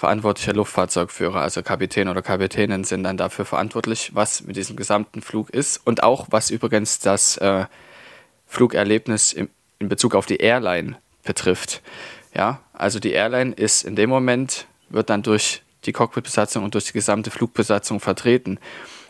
verantwortlicher 0.00 0.54
Luftfahrzeugführer, 0.54 1.42
also 1.42 1.62
Kapitän 1.62 2.08
oder 2.08 2.22
Kapitänin 2.22 2.84
sind 2.84 3.04
dann 3.04 3.18
dafür 3.18 3.44
verantwortlich, 3.44 4.12
was 4.14 4.42
mit 4.42 4.56
diesem 4.56 4.74
gesamten 4.74 5.20
Flug 5.20 5.50
ist 5.50 5.76
und 5.86 6.02
auch 6.02 6.28
was 6.30 6.48
übrigens 6.48 7.00
das 7.00 7.36
äh, 7.36 7.66
Flugerlebnis 8.46 9.34
im, 9.34 9.50
in 9.78 9.90
Bezug 9.90 10.14
auf 10.14 10.24
die 10.24 10.38
Airline 10.38 10.96
betrifft. 11.22 11.82
Ja, 12.34 12.62
also 12.72 12.98
die 12.98 13.12
Airline 13.12 13.52
ist 13.52 13.82
in 13.82 13.94
dem 13.94 14.08
Moment, 14.08 14.66
wird 14.88 15.10
dann 15.10 15.22
durch 15.22 15.62
die 15.84 15.92
Cockpitbesatzung 15.92 16.64
und 16.64 16.72
durch 16.72 16.86
die 16.86 16.92
gesamte 16.94 17.30
Flugbesatzung 17.30 18.00
vertreten, 18.00 18.58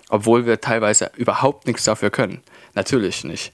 obwohl 0.09 0.45
wir 0.45 0.61
teilweise 0.61 1.13
überhaupt 1.17 1.69
nichts 1.69 1.85
dafür 1.85 2.11
können. 2.11 2.43
Natürlich 2.75 3.23
nicht. 3.23 3.53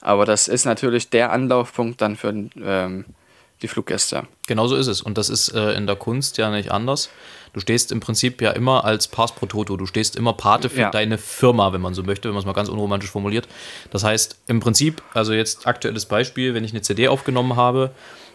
Aber 0.00 0.24
das 0.24 0.48
ist 0.48 0.64
natürlich 0.64 1.10
der 1.10 1.30
Anlaufpunkt 1.30 2.00
dann 2.00 2.16
für 2.16 2.34
ähm, 2.56 3.04
die 3.62 3.68
Fluggäste. 3.68 4.26
Genauso 4.46 4.76
ist 4.76 4.86
es. 4.86 5.02
Und 5.02 5.18
das 5.18 5.28
ist 5.28 5.48
äh, 5.54 5.72
in 5.72 5.86
der 5.86 5.96
Kunst 5.96 6.38
ja 6.38 6.50
nicht 6.50 6.70
anders. 6.70 7.10
Du 7.52 7.60
stehst 7.60 7.92
im 7.92 8.00
Prinzip 8.00 8.40
ja 8.40 8.50
immer 8.50 8.84
als 8.84 9.08
Pars 9.08 9.32
pro 9.32 9.46
Toto. 9.46 9.76
Du 9.76 9.86
stehst 9.86 10.16
immer 10.16 10.32
Pate 10.32 10.68
für 10.68 10.80
ja. 10.80 10.90
deine 10.90 11.18
Firma, 11.18 11.72
wenn 11.72 11.80
man 11.80 11.94
so 11.94 12.02
möchte, 12.02 12.28
wenn 12.28 12.34
man 12.34 12.40
es 12.40 12.46
mal 12.46 12.52
ganz 12.52 12.68
unromantisch 12.68 13.10
formuliert. 13.10 13.46
Das 13.90 14.04
heißt, 14.04 14.38
im 14.46 14.60
Prinzip, 14.60 15.02
also 15.14 15.32
jetzt 15.32 15.66
aktuelles 15.66 16.06
Beispiel, 16.06 16.54
wenn 16.54 16.64
ich 16.64 16.72
eine 16.72 16.82
CD 16.82 17.08
aufgenommen 17.08 17.56
habe, 17.56 17.90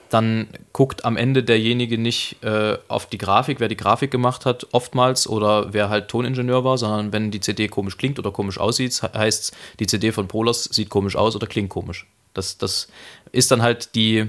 dann 0.10 0.48
guckt 0.74 1.06
am 1.06 1.18
Ende 1.18 1.44
derjenige 1.44 1.98
nicht 1.98 2.42
äh, 2.44 2.78
auf 2.88 3.08
die 3.08 3.18
Grafik, 3.18 3.60
wer 3.60 3.68
die 3.68 3.76
Grafik 3.76 4.12
gemacht 4.12 4.46
hat, 4.46 4.68
oftmals, 4.72 5.28
oder 5.28 5.74
wer 5.74 5.90
halt 5.90 6.08
Toningenieur 6.08 6.63
war, 6.63 6.78
sondern 6.78 7.12
wenn 7.12 7.32
die 7.32 7.42
CD 7.42 7.68
komisch 7.68 7.98
klingt 7.98 8.20
oder 8.20 8.32
komisch 8.32 8.58
aussieht, 8.58 9.02
heißt 9.02 9.56
die 9.80 9.88
CD 9.88 10.12
von 10.12 10.28
Polars 10.28 10.66
sieht 10.66 10.90
komisch 10.90 11.16
aus 11.16 11.36
oder 11.36 11.48
klingt 11.48 11.70
komisch. 11.70 12.08
Das, 12.34 12.58
das 12.58 12.88
ist 13.32 13.52
dann 13.52 13.62
halt 13.62 13.96
die, 13.96 14.28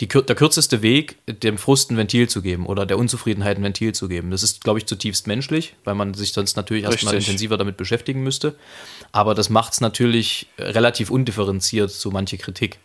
die, 0.00 0.06
der 0.06 0.36
kürzeste 0.36 0.82
Weg, 0.82 1.18
dem 1.26 1.58
Frust 1.58 1.90
ein 1.90 1.96
Ventil 1.96 2.28
zu 2.28 2.40
geben 2.40 2.66
oder 2.66 2.86
der 2.86 2.98
Unzufriedenheit 2.98 3.58
ein 3.58 3.64
Ventil 3.64 3.94
zu 3.94 4.08
geben. 4.08 4.30
Das 4.30 4.42
ist, 4.42 4.62
glaube 4.62 4.78
ich, 4.78 4.86
zutiefst 4.86 5.26
menschlich, 5.26 5.74
weil 5.84 5.94
man 5.94 6.14
sich 6.14 6.32
sonst 6.32 6.56
natürlich 6.56 6.84
erstmal 6.84 7.14
intensiver 7.14 7.56
damit 7.56 7.76
beschäftigen 7.76 8.22
müsste. 8.22 8.54
Aber 9.10 9.34
das 9.34 9.50
macht 9.50 9.72
es 9.72 9.80
natürlich 9.80 10.46
relativ 10.58 11.10
undifferenziert, 11.10 11.90
so 11.90 12.10
manche 12.10 12.38
Kritik. 12.38 12.78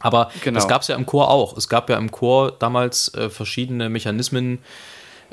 Aber 0.00 0.30
genau. 0.42 0.56
das 0.56 0.68
gab 0.68 0.82
es 0.82 0.88
ja 0.88 0.96
im 0.96 1.06
Chor 1.06 1.30
auch. 1.30 1.56
Es 1.56 1.68
gab 1.68 1.88
ja 1.88 1.96
im 1.96 2.10
Chor 2.10 2.52
damals 2.52 3.12
äh, 3.14 3.30
verschiedene 3.30 3.88
Mechanismen, 3.88 4.58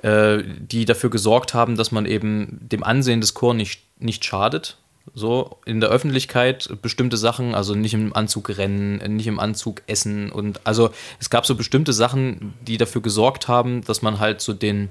äh, 0.04 0.42
die 0.58 0.86
dafür 0.86 1.10
gesorgt 1.10 1.54
haben, 1.54 1.76
dass 1.76 1.92
man 1.92 2.06
eben 2.06 2.60
dem 2.62 2.84
Ansehen 2.84 3.20
des 3.20 3.34
Chors 3.34 3.56
nicht, 3.56 3.82
nicht 4.00 4.24
schadet 4.24 4.78
so 5.14 5.58
in 5.66 5.80
der 5.80 5.90
Öffentlichkeit 5.90 6.70
bestimmte 6.82 7.18
Sachen, 7.18 7.56
also 7.56 7.76
nicht 7.76 7.94
im 7.94 8.16
Anzug 8.16 8.58
rennen, 8.58 8.98
nicht 9.16 9.28
im 9.28 9.40
Anzug 9.40 9.82
essen 9.88 10.32
und 10.32 10.66
also 10.66 10.92
es 11.20 11.30
gab 11.30 11.46
so 11.46 11.56
bestimmte 11.56 11.94
Sachen, 11.94 12.54
die 12.62 12.78
dafür 12.78 13.02
gesorgt 13.02 13.48
haben, 13.48 13.84
dass 13.84 14.02
man 14.02 14.20
halt 14.20 14.42
so 14.42 14.54
den, 14.54 14.90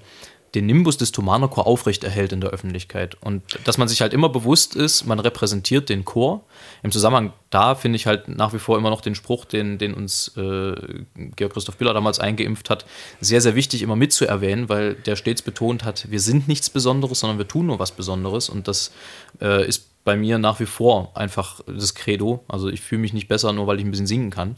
den 0.55 0.67
Nimbus 0.67 0.99
des 0.99 1.13
Thomaner 1.13 1.49
Chor 1.49 1.67
aufrechterhält 1.67 2.33
in 2.33 2.43
der 2.43 2.51
Öffentlichkeit. 2.51 3.17
Und 3.21 3.43
dass 3.65 3.79
man 3.79 3.89
sich 3.89 4.03
halt 4.03 4.13
immer 4.13 4.29
bewusst 4.29 4.77
ist, 4.77 5.07
man 5.07 5.19
repräsentiert 5.19 5.89
den 5.89 6.05
Chor. 6.05 6.45
Im 6.83 6.91
Zusammenhang 6.91 7.33
da 7.49 7.75
finde 7.75 7.97
ich 7.97 8.07
halt 8.07 8.29
nach 8.29 8.53
wie 8.53 8.59
vor 8.59 8.77
immer 8.77 8.91
noch 8.91 9.01
den 9.01 9.15
Spruch, 9.15 9.47
den, 9.47 9.79
den 9.79 9.95
uns 9.95 10.37
äh, 10.37 10.75
Georg 11.37 11.55
Christoph 11.55 11.77
Biller 11.77 11.95
damals 11.95 12.19
eingeimpft 12.19 12.69
hat, 12.69 12.85
sehr, 13.21 13.41
sehr 13.41 13.55
wichtig 13.55 13.83
immer 13.83 13.97
mitzuerwähnen, 13.97 14.69
weil 14.69 14.95
der 14.95 15.17
stets 15.17 15.41
betont 15.41 15.85
hat, 15.85 16.11
wir 16.11 16.21
sind 16.21 16.49
nichts 16.49 16.69
Besonderes, 16.69 17.21
sondern 17.21 17.39
wir 17.39 17.49
tun 17.49 17.67
nur 17.67 17.79
was 17.79 17.93
Besonderes. 17.93 18.51
Und 18.51 18.69
das 18.69 18.93
äh, 19.41 19.67
ist 19.67 19.92
bei 20.05 20.17
mir 20.17 20.39
nach 20.39 20.61
wie 20.61 20.67
vor 20.67 21.13
einfach 21.15 21.61
das 21.67 21.95
Credo. 21.95 22.45
Also 22.49 22.69
ich 22.69 22.81
fühle 22.81 23.01
mich 23.01 23.13
nicht 23.13 23.29
besser, 23.29 23.53
nur 23.53 23.67
weil 23.67 23.79
ich 23.79 23.85
ein 23.85 23.91
bisschen 23.91 24.07
singen 24.07 24.31
kann, 24.31 24.57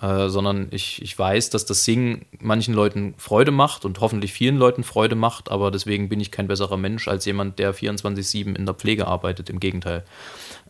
äh, 0.00 0.28
sondern 0.28 0.68
ich, 0.70 1.02
ich 1.02 1.18
weiß, 1.18 1.50
dass 1.50 1.66
das 1.66 1.84
Singen 1.84 2.24
manchen 2.40 2.74
Leuten 2.74 3.14
Freude 3.18 3.50
macht 3.50 3.84
und 3.84 4.00
hoffentlich 4.00 4.32
vielen 4.32 4.56
Leuten 4.56 4.84
Freude 4.84 5.14
macht, 5.14 5.50
aber 5.50 5.70
deswegen 5.70 6.08
bin 6.08 6.20
ich 6.20 6.30
kein 6.30 6.48
besserer 6.48 6.76
Mensch 6.76 7.08
als 7.08 7.24
jemand, 7.24 7.58
der 7.58 7.74
24-7 7.74 8.56
in 8.56 8.64
der 8.64 8.74
Pflege 8.74 9.06
arbeitet, 9.06 9.50
im 9.50 9.60
Gegenteil. 9.60 10.04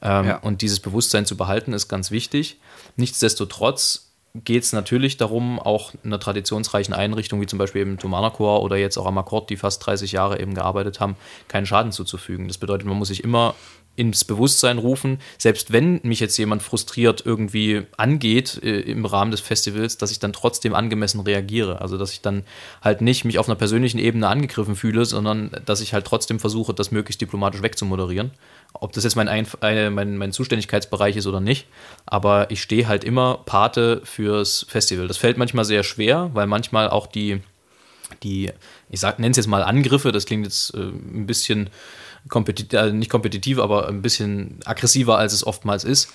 Ähm, 0.02 0.26
ja. 0.26 0.36
Und 0.38 0.62
dieses 0.62 0.80
Bewusstsein 0.80 1.26
zu 1.26 1.36
behalten 1.36 1.72
ist 1.72 1.88
ganz 1.88 2.10
wichtig. 2.10 2.58
Nichtsdestotrotz 2.96 4.08
geht 4.34 4.62
es 4.62 4.72
natürlich 4.72 5.16
darum, 5.16 5.58
auch 5.58 5.92
in 5.94 6.10
einer 6.10 6.20
traditionsreichen 6.20 6.94
Einrichtung, 6.94 7.40
wie 7.40 7.46
zum 7.46 7.58
Beispiel 7.58 7.82
im 7.82 7.98
Thomaner 7.98 8.30
Chor 8.30 8.62
oder 8.62 8.76
jetzt 8.76 8.96
auch 8.98 9.06
am 9.06 9.18
Akkord, 9.18 9.50
die 9.50 9.56
fast 9.56 9.84
30 9.86 10.12
Jahre 10.12 10.40
eben 10.40 10.54
gearbeitet 10.54 11.00
haben, 11.00 11.16
keinen 11.48 11.66
Schaden 11.66 11.92
zuzufügen. 11.92 12.48
Das 12.48 12.58
bedeutet, 12.58 12.86
man 12.86 12.96
muss 12.96 13.08
sich 13.08 13.24
immer 13.24 13.54
ins 13.98 14.24
Bewusstsein 14.24 14.78
rufen, 14.78 15.18
selbst 15.38 15.72
wenn 15.72 16.00
mich 16.04 16.20
jetzt 16.20 16.36
jemand 16.36 16.62
frustriert 16.62 17.26
irgendwie 17.26 17.82
angeht 17.96 18.60
äh, 18.62 18.80
im 18.80 19.04
Rahmen 19.04 19.32
des 19.32 19.40
Festivals, 19.40 19.98
dass 19.98 20.12
ich 20.12 20.20
dann 20.20 20.32
trotzdem 20.32 20.72
angemessen 20.72 21.20
reagiere. 21.20 21.80
Also 21.80 21.98
dass 21.98 22.12
ich 22.12 22.20
dann 22.20 22.44
halt 22.80 23.00
nicht 23.00 23.24
mich 23.24 23.40
auf 23.40 23.48
einer 23.48 23.56
persönlichen 23.56 23.98
Ebene 23.98 24.28
angegriffen 24.28 24.76
fühle, 24.76 25.04
sondern 25.04 25.50
dass 25.66 25.80
ich 25.80 25.94
halt 25.94 26.06
trotzdem 26.06 26.38
versuche, 26.38 26.72
das 26.74 26.92
möglichst 26.92 27.20
diplomatisch 27.20 27.60
wegzumoderieren. 27.60 28.30
Ob 28.72 28.92
das 28.92 29.02
jetzt 29.02 29.16
mein, 29.16 29.26
Einf 29.26 29.58
äh, 29.62 29.90
mein, 29.90 30.16
mein 30.16 30.30
Zuständigkeitsbereich 30.30 31.16
ist 31.16 31.26
oder 31.26 31.40
nicht. 31.40 31.66
Aber 32.06 32.52
ich 32.52 32.62
stehe 32.62 32.86
halt 32.86 33.02
immer 33.02 33.40
Pate 33.46 34.00
fürs 34.04 34.64
Festival. 34.68 35.08
Das 35.08 35.16
fällt 35.16 35.38
manchmal 35.38 35.64
sehr 35.64 35.82
schwer, 35.82 36.30
weil 36.34 36.46
manchmal 36.46 36.88
auch 36.88 37.08
die, 37.08 37.40
die 38.22 38.52
ich 38.90 39.02
nenne 39.02 39.30
es 39.30 39.36
jetzt 39.36 39.46
mal 39.46 39.62
Angriffe, 39.62 40.12
das 40.12 40.26
klingt 40.26 40.44
jetzt 40.44 40.74
äh, 40.74 40.78
ein 40.78 41.26
bisschen 41.26 41.70
kompetitiv, 42.28 42.78
also 42.78 42.94
nicht 42.94 43.10
kompetitiv, 43.10 43.58
aber 43.58 43.88
ein 43.88 44.02
bisschen 44.02 44.60
aggressiver, 44.64 45.18
als 45.18 45.32
es 45.32 45.46
oftmals 45.46 45.84
ist, 45.84 46.12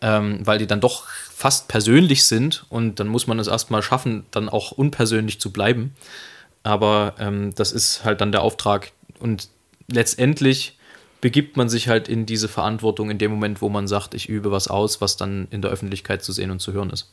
ähm, 0.00 0.40
weil 0.44 0.58
die 0.58 0.66
dann 0.66 0.80
doch 0.80 1.06
fast 1.08 1.68
persönlich 1.68 2.24
sind 2.24 2.64
und 2.68 3.00
dann 3.00 3.08
muss 3.08 3.26
man 3.26 3.38
es 3.38 3.46
erstmal 3.46 3.82
schaffen, 3.82 4.26
dann 4.30 4.48
auch 4.48 4.72
unpersönlich 4.72 5.40
zu 5.40 5.52
bleiben. 5.52 5.94
Aber 6.62 7.14
ähm, 7.18 7.54
das 7.54 7.72
ist 7.72 8.04
halt 8.04 8.20
dann 8.20 8.32
der 8.32 8.42
Auftrag 8.42 8.92
und 9.18 9.48
letztendlich 9.88 10.78
begibt 11.20 11.56
man 11.56 11.68
sich 11.68 11.88
halt 11.88 12.08
in 12.08 12.26
diese 12.26 12.48
Verantwortung 12.48 13.10
in 13.10 13.18
dem 13.18 13.30
Moment, 13.30 13.62
wo 13.62 13.68
man 13.68 13.88
sagt, 13.88 14.14
ich 14.14 14.28
übe 14.28 14.50
was 14.50 14.68
aus, 14.68 15.00
was 15.00 15.16
dann 15.16 15.48
in 15.50 15.62
der 15.62 15.70
Öffentlichkeit 15.70 16.22
zu 16.22 16.32
sehen 16.32 16.50
und 16.50 16.60
zu 16.60 16.72
hören 16.72 16.90
ist. 16.90 17.12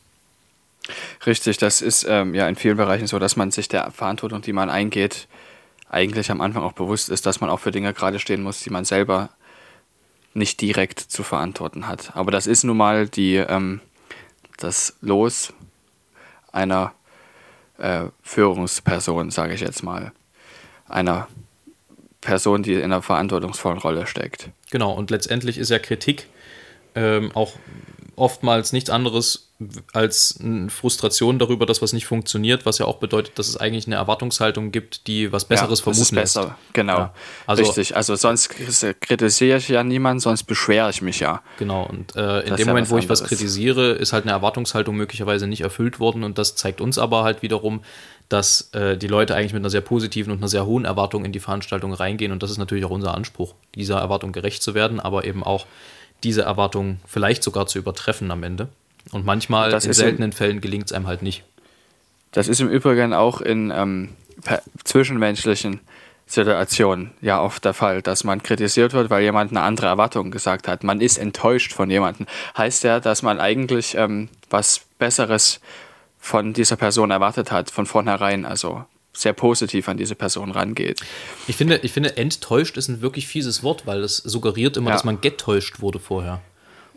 Richtig, 1.25 1.57
das 1.57 1.81
ist 1.81 2.05
ähm, 2.09 2.33
ja 2.33 2.47
in 2.47 2.55
vielen 2.55 2.77
Bereichen 2.77 3.07
so, 3.07 3.19
dass 3.19 3.35
man 3.35 3.51
sich 3.51 3.67
der 3.67 3.91
Verantwortung, 3.91 4.41
die 4.41 4.53
man 4.53 4.69
eingeht, 4.69 5.27
eigentlich 5.89 6.31
am 6.31 6.41
Anfang 6.41 6.63
auch 6.63 6.73
bewusst 6.73 7.09
ist, 7.09 7.25
dass 7.25 7.41
man 7.41 7.49
auch 7.49 7.59
für 7.59 7.71
Dinge 7.71 7.93
gerade 7.93 8.19
stehen 8.19 8.41
muss, 8.41 8.61
die 8.61 8.69
man 8.69 8.85
selber 8.85 9.29
nicht 10.33 10.61
direkt 10.61 10.99
zu 10.99 11.23
verantworten 11.23 11.87
hat. 11.87 12.15
Aber 12.15 12.31
das 12.31 12.47
ist 12.47 12.63
nun 12.63 12.77
mal 12.77 13.07
die, 13.07 13.35
ähm, 13.35 13.81
das 14.57 14.95
Los 15.01 15.53
einer 16.51 16.93
äh, 17.77 18.05
Führungsperson, 18.21 19.31
sage 19.31 19.53
ich 19.53 19.61
jetzt 19.61 19.83
mal. 19.83 20.11
Einer 20.87 21.27
Person, 22.21 22.63
die 22.63 22.73
in 22.73 22.83
einer 22.83 23.01
verantwortungsvollen 23.01 23.79
Rolle 23.79 24.07
steckt. 24.07 24.49
Genau, 24.69 24.93
und 24.93 25.09
letztendlich 25.09 25.57
ist 25.57 25.69
ja 25.69 25.79
Kritik 25.79 26.27
ähm, 26.95 27.31
auch 27.33 27.55
oftmals 28.21 28.71
nichts 28.71 28.91
anderes 28.91 29.47
als 29.93 30.39
eine 30.39 30.69
Frustration 30.69 31.39
darüber, 31.39 31.65
dass 31.65 31.81
was 31.81 31.91
nicht 31.91 32.05
funktioniert, 32.05 32.65
was 32.67 32.77
ja 32.77 32.85
auch 32.85 32.97
bedeutet, 32.97 33.37
dass 33.39 33.47
es 33.47 33.57
eigentlich 33.57 33.87
eine 33.87 33.95
Erwartungshaltung 33.95 34.71
gibt, 34.71 35.07
die 35.07 35.31
was 35.31 35.45
Besseres 35.45 35.79
ja, 35.79 35.83
vermuten 35.83 36.01
ist 36.01 36.11
besser. 36.15 36.41
lässt. 36.43 36.73
Genau, 36.73 36.97
Ja. 36.97 37.13
Also- 37.47 37.63
richtig. 37.63 37.95
Also 37.95 38.15
sonst 38.15 38.49
kritisiere 38.49 39.57
ich 39.57 39.69
ja 39.69 39.83
niemanden, 39.83 40.19
sonst 40.19 40.43
beschwere 40.43 40.89
ich 40.91 41.01
mich 41.01 41.19
ja. 41.19 41.41
Genau, 41.57 41.83
und 41.83 42.15
äh, 42.15 42.41
in 42.41 42.55
dem 42.55 42.59
ja 42.59 42.65
Moment, 42.67 42.87
was 42.87 42.91
wo 42.91 42.97
ich 42.99 43.09
was 43.09 43.21
anderes. 43.21 43.37
kritisiere, 43.39 43.91
ist 43.93 44.13
halt 44.13 44.25
eine 44.25 44.31
Erwartungshaltung 44.33 44.95
möglicherweise 44.95 45.47
nicht 45.47 45.61
erfüllt 45.61 45.99
worden 45.99 46.23
und 46.23 46.37
das 46.37 46.55
zeigt 46.55 46.79
uns 46.79 46.97
aber 46.99 47.23
halt 47.23 47.41
wiederum, 47.41 47.81
dass 48.29 48.69
äh, 48.73 48.97
die 48.97 49.07
Leute 49.07 49.35
eigentlich 49.35 49.53
mit 49.53 49.61
einer 49.61 49.69
sehr 49.71 49.81
positiven 49.81 50.31
und 50.31 50.37
einer 50.39 50.47
sehr 50.47 50.65
hohen 50.67 50.85
Erwartung 50.85 51.25
in 51.25 51.31
die 51.31 51.39
Veranstaltung 51.39 51.91
reingehen 51.93 52.31
und 52.31 52.43
das 52.43 52.51
ist 52.51 52.57
natürlich 52.59 52.85
auch 52.85 52.91
unser 52.91 53.15
Anspruch, 53.15 53.55
dieser 53.75 53.97
Erwartung 53.99 54.31
gerecht 54.31 54.61
zu 54.61 54.73
werden, 54.75 54.99
aber 54.99 55.25
eben 55.25 55.43
auch 55.43 55.65
diese 56.23 56.43
Erwartung 56.43 56.99
vielleicht 57.07 57.43
sogar 57.43 57.67
zu 57.67 57.79
übertreffen 57.79 58.29
am 58.31 58.43
Ende. 58.43 58.67
Und 59.11 59.25
manchmal, 59.25 59.71
Das 59.71 59.85
in 59.85 59.91
ist 59.91 59.97
im- 59.99 60.03
seltenen 60.05 60.31
Fällen, 60.31 60.61
gelingt 60.61 60.85
es 60.85 60.91
einem 60.93 61.07
halt 61.07 61.21
nicht. 61.23 61.43
Das 62.31 62.47
ist 62.47 62.61
im 62.61 62.69
Übrigen 62.69 63.13
auch 63.13 63.41
in 63.41 63.71
ähm, 63.75 64.09
zwischenmenschlichen 64.83 65.79
Situationen 66.27 67.11
ja 67.21 67.41
oft 67.41 67.65
der 67.65 67.73
Fall, 67.73 68.01
dass 68.01 68.23
man 68.23 68.41
kritisiert 68.41 68.93
wird, 68.93 69.09
weil 69.09 69.21
jemand 69.23 69.51
eine 69.51 69.61
andere 69.61 69.87
Erwartung 69.87 70.31
gesagt 70.31 70.67
hat. 70.67 70.83
Man 70.83 71.01
ist 71.01 71.17
enttäuscht 71.17 71.73
von 71.73 71.89
jemandem. 71.89 72.25
Heißt 72.57 72.83
ja, 72.85 72.99
dass 73.01 73.21
man 73.21 73.39
eigentlich 73.39 73.95
ähm, 73.95 74.29
was 74.49 74.81
Besseres 74.97 75.59
von 76.19 76.53
dieser 76.53 76.77
Person 76.77 77.11
erwartet 77.11 77.51
hat, 77.51 77.69
von 77.71 77.85
vornherein, 77.85 78.45
also 78.45 78.85
sehr 79.13 79.33
positiv 79.33 79.89
an 79.89 79.97
diese 79.97 80.15
Person 80.15 80.51
rangeht. 80.51 81.01
Ich 81.47 81.55
finde, 81.57 81.77
ich 81.83 81.91
finde, 81.91 82.15
enttäuscht 82.17 82.77
ist 82.77 82.87
ein 82.87 83.01
wirklich 83.01 83.27
fieses 83.27 83.61
Wort, 83.63 83.85
weil 83.85 84.03
es 84.03 84.17
suggeriert 84.17 84.77
immer, 84.77 84.89
Ja. 84.91 84.95
dass 84.95 85.03
man 85.03 85.19
getäuscht 85.21 85.81
wurde 85.81 85.99
vorher. 85.99 86.41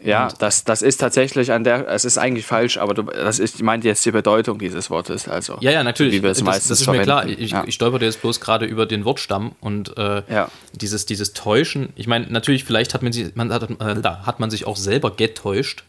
Ja, 0.03 0.29
das, 0.39 0.65
das 0.65 0.83
ist 0.83 0.99
tatsächlich 0.99 1.51
an 1.51 1.65
der, 1.65 1.89
es 1.89 2.05
ist 2.05 2.19
eigentlich 2.19 2.45
falsch, 2.45 2.77
aber 2.77 2.93
du, 2.93 3.05
das 3.05 3.39
ist, 3.39 3.55
ich 3.55 3.63
meinte 3.63 3.89
jetzt 3.89 4.05
die 4.05 4.11
Bedeutung 4.11 4.59
dieses 4.59 4.91
Wortes. 4.91 5.29
Also, 5.29 5.57
Ja, 5.61 5.71
ja, 5.71 5.83
natürlich. 5.83 6.15
Wie 6.17 6.23
wir 6.23 6.31
es 6.31 6.39
das, 6.39 6.45
meistens 6.45 6.69
das 6.69 6.81
ist 6.83 6.87
mir 6.89 7.01
klar. 7.01 7.23
verwenden. 7.23 7.43
Ich, 7.43 7.53
ja. 7.53 7.65
ich 7.67 7.75
stolperte 7.75 8.05
jetzt 8.05 8.21
bloß 8.21 8.39
gerade 8.41 8.67
über 8.67 8.85
den 8.85 9.07
Wortstamm 9.07 9.53
und 9.61 9.97
äh, 9.97 10.23
Ja. 10.31 10.51
dieses, 10.73 11.07
dieses 11.07 11.33
Täuschen. 11.33 11.89
Ich 11.97 12.07
meine, 12.07 12.27
natürlich, 12.29 12.65
vielleicht 12.65 12.93
hat 12.93 13.03
man, 13.03 13.13
sie, 13.15 13.31
man 13.35 13.51
hat, 13.51 13.63
äh, 13.71 14.01
da 14.03 14.27
hat 14.27 14.41
man 14.41 14.51
sich 14.51 14.67
auch 14.67 14.77
selber 14.77 15.11
getäuscht, 15.11 15.85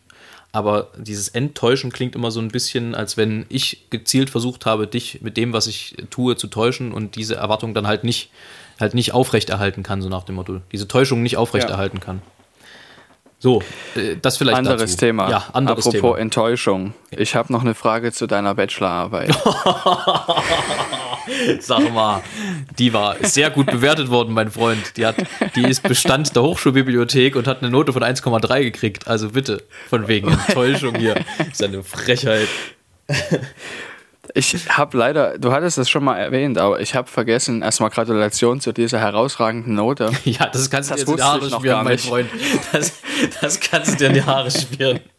aber 0.55 0.87
dieses 0.97 1.27
Enttäuschen 1.27 1.91
klingt 1.91 2.15
immer 2.15 2.31
so 2.31 2.39
ein 2.39 2.47
bisschen, 2.47 2.95
als 2.95 3.17
wenn 3.17 3.45
ich 3.49 3.89
gezielt 3.89 4.29
versucht 4.29 4.65
habe, 4.65 4.87
dich 4.87 5.19
mit 5.21 5.35
dem, 5.35 5.51
was 5.51 5.67
ich 5.67 5.97
tue, 6.11 6.37
zu 6.37 6.47
täuschen 6.47 6.93
und 6.93 7.17
diese 7.17 7.35
Erwartung 7.35 7.73
dann 7.73 7.87
halt 7.87 8.05
nicht, 8.05 8.29
halt 8.79 8.93
nicht 8.93 9.11
aufrechterhalten 9.13 9.83
kann, 9.83 10.01
so 10.01 10.07
nach 10.07 10.23
dem 10.23 10.35
Motto. 10.35 10.61
Diese 10.71 10.87
Täuschung 10.87 11.23
nicht 11.23 11.35
aufrechterhalten 11.35 11.99
kann. 11.99 12.21
So, 13.45 13.61
äh, 13.95 14.15
das 14.19 14.37
vielleicht 14.37 14.57
Anderes 14.57 14.81
dazu. 14.81 14.97
Thema. 14.97 15.29
Ja, 15.29 15.45
anderes 15.53 15.85
Apropos 15.85 16.01
Thema. 16.01 16.17
Enttäuschung. 16.17 16.95
Ich 17.11 17.35
habe 17.35 17.53
noch 17.53 17.61
eine 17.61 17.75
Frage 17.75 18.11
zu 18.11 18.25
deiner 18.25 18.55
Bachelorarbeit. 18.55 19.29
Sag 21.59 21.93
mal, 21.93 22.23
die 22.79 22.91
war 22.91 23.17
sehr 23.21 23.51
gut 23.51 23.67
bewertet 23.67 24.09
worden, 24.09 24.33
mein 24.33 24.49
Freund. 24.49 24.97
Die, 24.97 25.05
hat, 25.05 25.17
die 25.55 25.61
ist 25.61 25.83
Bestand 25.83 26.35
der 26.35 26.41
Hochschulbibliothek 26.41 27.35
und 27.35 27.45
hat 27.45 27.61
eine 27.61 27.69
Note 27.69 27.93
von 27.93 28.01
1,3 28.01 28.63
gekriegt. 28.63 29.07
Also 29.07 29.29
bitte, 29.29 29.61
von 29.89 30.07
wegen 30.07 30.27
Enttäuschung 30.47 30.95
hier. 30.95 31.13
Das 31.37 31.47
ist 31.49 31.63
eine 31.63 31.83
Frechheit. 31.83 32.47
Ich 34.37 34.67
habe 34.69 34.97
leider, 34.97 35.37
du 35.37 35.53
hattest 35.53 35.77
es 35.77 35.89
schon 35.89 36.03
mal 36.03 36.17
erwähnt, 36.17 36.57
aber 36.57 36.81
ich 36.81 36.93
habe 36.93 37.07
vergessen, 37.07 37.61
erstmal 37.61 37.89
Gratulation 37.89 38.59
zu 38.59 38.73
dieser 38.73 38.99
herausragenden 38.99 39.75
Note. 39.75 40.11
Ja, 40.25 40.47
das 40.47 40.69
kannst 40.69 40.91
du 40.91 40.95
Das 40.95 41.05
dir 41.05 41.11
in 41.11 41.15
die 41.17 41.23
Haare 41.23 41.49
schmieren, 41.49 41.83
mein. 41.85 41.97
Freund. 41.97 42.29
Das, 42.73 42.91
das 43.39 43.59
kannst 43.61 43.93
du 43.93 43.95
dir 43.97 44.07
in 44.07 44.13
die 44.15 44.23
Haare 44.23 44.51
schmieren. 44.51 44.99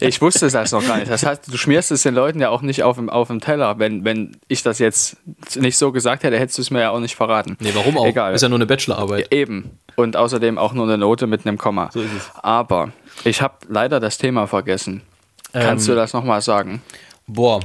Ich 0.00 0.20
wusste 0.20 0.48
das 0.50 0.72
noch 0.72 0.86
gar 0.86 0.96
nicht. 0.98 1.10
Das 1.10 1.24
heißt, 1.24 1.52
du 1.52 1.56
schmierst 1.56 1.90
es 1.90 2.02
den 2.02 2.14
Leuten 2.14 2.40
ja 2.40 2.48
auch 2.50 2.62
nicht 2.62 2.82
auf 2.82 2.96
dem, 2.96 3.10
auf 3.10 3.28
dem 3.28 3.40
Teller. 3.40 3.78
Wenn, 3.78 4.04
wenn 4.04 4.36
ich 4.48 4.62
das 4.62 4.78
jetzt 4.78 5.16
nicht 5.56 5.76
so 5.76 5.92
gesagt 5.92 6.22
hätte, 6.22 6.38
hättest 6.38 6.58
du 6.58 6.62
es 6.62 6.70
mir 6.70 6.80
ja 6.80 6.90
auch 6.90 7.00
nicht 7.00 7.16
verraten. 7.16 7.56
Nee, 7.60 7.70
warum 7.74 7.98
auch? 7.98 8.06
Egal. 8.06 8.34
Ist 8.34 8.42
ja 8.42 8.48
nur 8.48 8.58
eine 8.58 8.66
Bachelorarbeit. 8.66 9.32
Eben. 9.32 9.78
Und 9.96 10.16
außerdem 10.16 10.58
auch 10.58 10.72
nur 10.72 10.84
eine 10.84 10.98
Note 10.98 11.26
mit 11.26 11.46
einem 11.46 11.58
Komma. 11.58 11.90
So 11.92 12.00
ist 12.00 12.12
es. 12.16 12.30
Aber 12.42 12.92
ich 13.24 13.42
habe 13.42 13.54
leider 13.68 14.00
das 14.00 14.18
Thema 14.18 14.46
vergessen. 14.46 15.02
Kannst 15.52 15.86
Ähm, 15.88 15.94
du 15.94 16.00
das 16.00 16.12
nochmal 16.12 16.40
sagen? 16.40 16.82
Boah, 17.26 17.60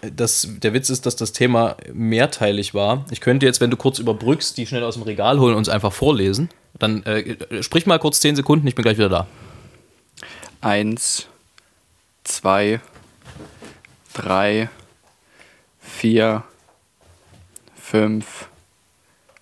das, 0.00 0.48
der 0.48 0.74
Witz 0.74 0.90
ist, 0.90 1.06
dass 1.06 1.16
das 1.16 1.32
Thema 1.32 1.76
mehrteilig 1.92 2.74
war. 2.74 3.04
Ich 3.10 3.20
könnte 3.20 3.46
jetzt, 3.46 3.60
wenn 3.60 3.70
du 3.70 3.76
kurz 3.76 3.98
überbrückst, 3.98 4.56
die 4.56 4.66
schnell 4.66 4.84
aus 4.84 4.94
dem 4.94 5.02
Regal 5.02 5.38
holen 5.38 5.56
und 5.56 5.62
es 5.62 5.68
einfach 5.68 5.92
vorlesen. 5.92 6.48
Dann 6.78 7.02
äh, 7.04 7.62
sprich 7.62 7.86
mal 7.86 7.98
kurz 7.98 8.20
10 8.20 8.36
Sekunden, 8.36 8.66
ich 8.66 8.74
bin 8.74 8.82
gleich 8.82 8.98
wieder 8.98 9.08
da. 9.08 9.26
Eins, 10.60 11.26
zwei, 12.24 12.80
drei, 14.12 14.68
vier, 15.80 16.44
fünf, 17.76 18.48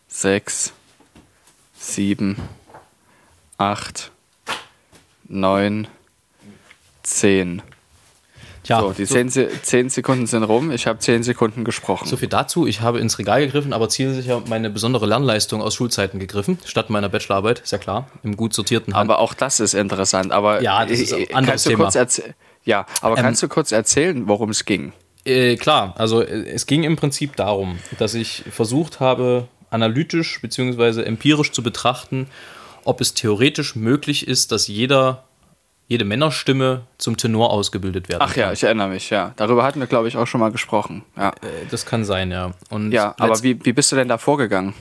sechs, 0.09 0.73
sieben, 1.75 2.37
acht, 3.59 4.11
neun, 5.25 5.89
zehn. 7.03 7.63
Tja, 8.67 8.81
so, 8.81 8.93
die 8.93 9.05
so, 9.05 9.15
zehn, 9.15 9.29
Se- 9.29 9.49
zehn 9.63 9.89
Sekunden 9.91 10.27
sind 10.27 10.43
rum. 10.43 10.71
Ich 10.71 10.87
habe 10.87 10.99
zehn 10.99 11.23
Sekunden 11.23 11.65
gesprochen. 11.65 12.09
so 12.09 12.17
viel 12.17 12.29
dazu. 12.29 12.67
Ich 12.67 12.81
habe 12.81 12.99
ins 13.01 13.19
Regal 13.19 13.41
gegriffen, 13.47 13.73
aber 13.73 13.89
zielsicher 13.89 14.43
meine 14.49 14.71
besondere 14.71 15.07
Lernleistung 15.07 15.63
aus 15.63 15.75
Schulzeiten 15.75 16.19
gegriffen, 16.19 16.59
statt 16.65 16.91
meiner 16.91 17.09
Bachelorarbeit, 17.09 17.61
ist 17.61 17.73
ja 17.73 17.79
klar, 17.79 18.09
im 18.23 18.37
gut 18.37 18.53
sortierten 18.55 18.95
Hand. 18.95 19.09
Aber 19.11 19.21
auch 19.21 19.35
das 19.35 19.61
ist 19.61 19.75
interessant. 19.75 20.33
Aber 20.33 20.63
Ja, 20.63 20.85
das 20.85 20.99
ist 21.01 21.13
ein 21.13 21.27
anderes 21.33 21.47
kannst 21.47 21.67
du 21.67 21.71
Thema. 21.71 21.85
kurz 21.85 21.95
erzählen? 21.95 22.35
Ja, 22.65 22.87
aber 23.01 23.15
kannst 23.15 23.43
du 23.43 23.49
kurz 23.49 23.71
erzählen, 23.73 24.27
worum 24.27 24.51
es 24.51 24.65
ging? 24.65 24.93
Äh, 25.25 25.57
klar, 25.57 25.95
also 25.99 26.21
äh, 26.23 26.49
es 26.51 26.67
ging 26.67 26.83
im 26.85 26.97
Prinzip 26.97 27.37
darum, 27.37 27.79
dass 27.99 28.15
ich 28.15 28.43
versucht 28.51 28.99
habe, 29.01 29.49
analytisch 29.71 30.41
bzw. 30.41 31.03
empirisch 31.03 31.53
zu 31.53 31.63
betrachten, 31.63 32.27
ob 32.85 33.01
es 33.01 33.15
theoretisch 33.15 33.75
möglich 33.77 34.27
ist, 34.29 34.51
dass 34.53 34.69
jeder, 34.69 35.25
jede 35.89 36.05
Männerstimme 36.05 36.83
zum 36.99 37.17
Tenor 37.17 37.51
ausgebildet 37.51 38.09
werden 38.09 38.23
Ach 38.23 38.35
ja, 38.35 38.53
ich 38.53 38.65
erinnere 38.65 38.89
mich, 38.89 39.11
ja. 39.11 39.33
Darüber 39.37 39.63
hatten 39.65 39.79
wir, 39.81 39.87
glaube 39.87 40.09
ich, 40.09 40.17
auch 40.17 40.27
schon 40.27 40.41
mal 40.41 40.51
gesprochen. 40.51 41.05
Ja, 41.17 41.31
Äh, 41.31 41.67
Das 41.71 41.87
kann 41.87 42.05
sein, 42.05 42.31
ja. 42.31 42.53
Und 42.71 42.93
ja 42.93 43.15
aber 43.19 43.43
wie, 43.43 43.65
wie 43.65 43.73
bist 43.73 43.93
du 43.93 43.97
denn 43.97 44.09
da 44.09 44.19
vorgegangen? 44.19 44.75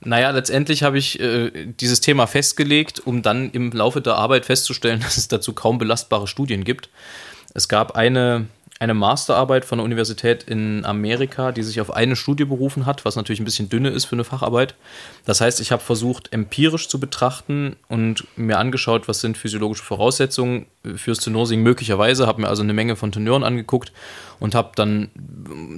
Naja, 0.00 0.30
letztendlich 0.30 0.84
habe 0.84 0.96
ich 0.96 1.18
äh, 1.18 1.66
dieses 1.66 2.00
Thema 2.00 2.26
festgelegt, 2.26 3.00
um 3.04 3.22
dann 3.22 3.50
im 3.50 3.72
Laufe 3.72 4.00
der 4.00 4.14
Arbeit 4.14 4.46
festzustellen, 4.46 5.00
dass 5.02 5.16
es 5.16 5.28
dazu 5.28 5.52
kaum 5.54 5.78
belastbare 5.78 6.28
Studien 6.28 6.62
gibt. 6.62 6.88
Es 7.54 7.68
gab 7.68 7.96
eine, 7.96 8.46
eine 8.78 8.94
Masterarbeit 8.94 9.64
von 9.64 9.78
der 9.78 9.84
Universität 9.84 10.44
in 10.44 10.84
Amerika, 10.84 11.52
die 11.52 11.62
sich 11.62 11.80
auf 11.80 11.90
eine 11.92 12.14
Studie 12.14 12.44
berufen 12.44 12.86
hat, 12.86 13.04
was 13.04 13.16
natürlich 13.16 13.40
ein 13.40 13.44
bisschen 13.44 13.68
dünne 13.68 13.88
ist 13.88 14.04
für 14.04 14.14
eine 14.14 14.24
Facharbeit. 14.24 14.74
Das 15.24 15.40
heißt, 15.40 15.60
ich 15.60 15.72
habe 15.72 15.82
versucht, 15.82 16.32
empirisch 16.32 16.88
zu 16.88 17.00
betrachten 17.00 17.76
und 17.88 18.26
mir 18.36 18.58
angeschaut, 18.58 19.08
was 19.08 19.20
sind 19.20 19.36
physiologische 19.36 19.82
Voraussetzungen 19.82 20.66
fürs 20.96 21.18
Tenorsingen 21.18 21.64
möglicherweise, 21.64 22.26
habe 22.26 22.42
mir 22.42 22.48
also 22.48 22.62
eine 22.62 22.72
Menge 22.72 22.94
von 22.94 23.10
Tenören 23.10 23.42
angeguckt 23.42 23.92
und 24.38 24.54
habe 24.54 24.70
dann 24.76 25.10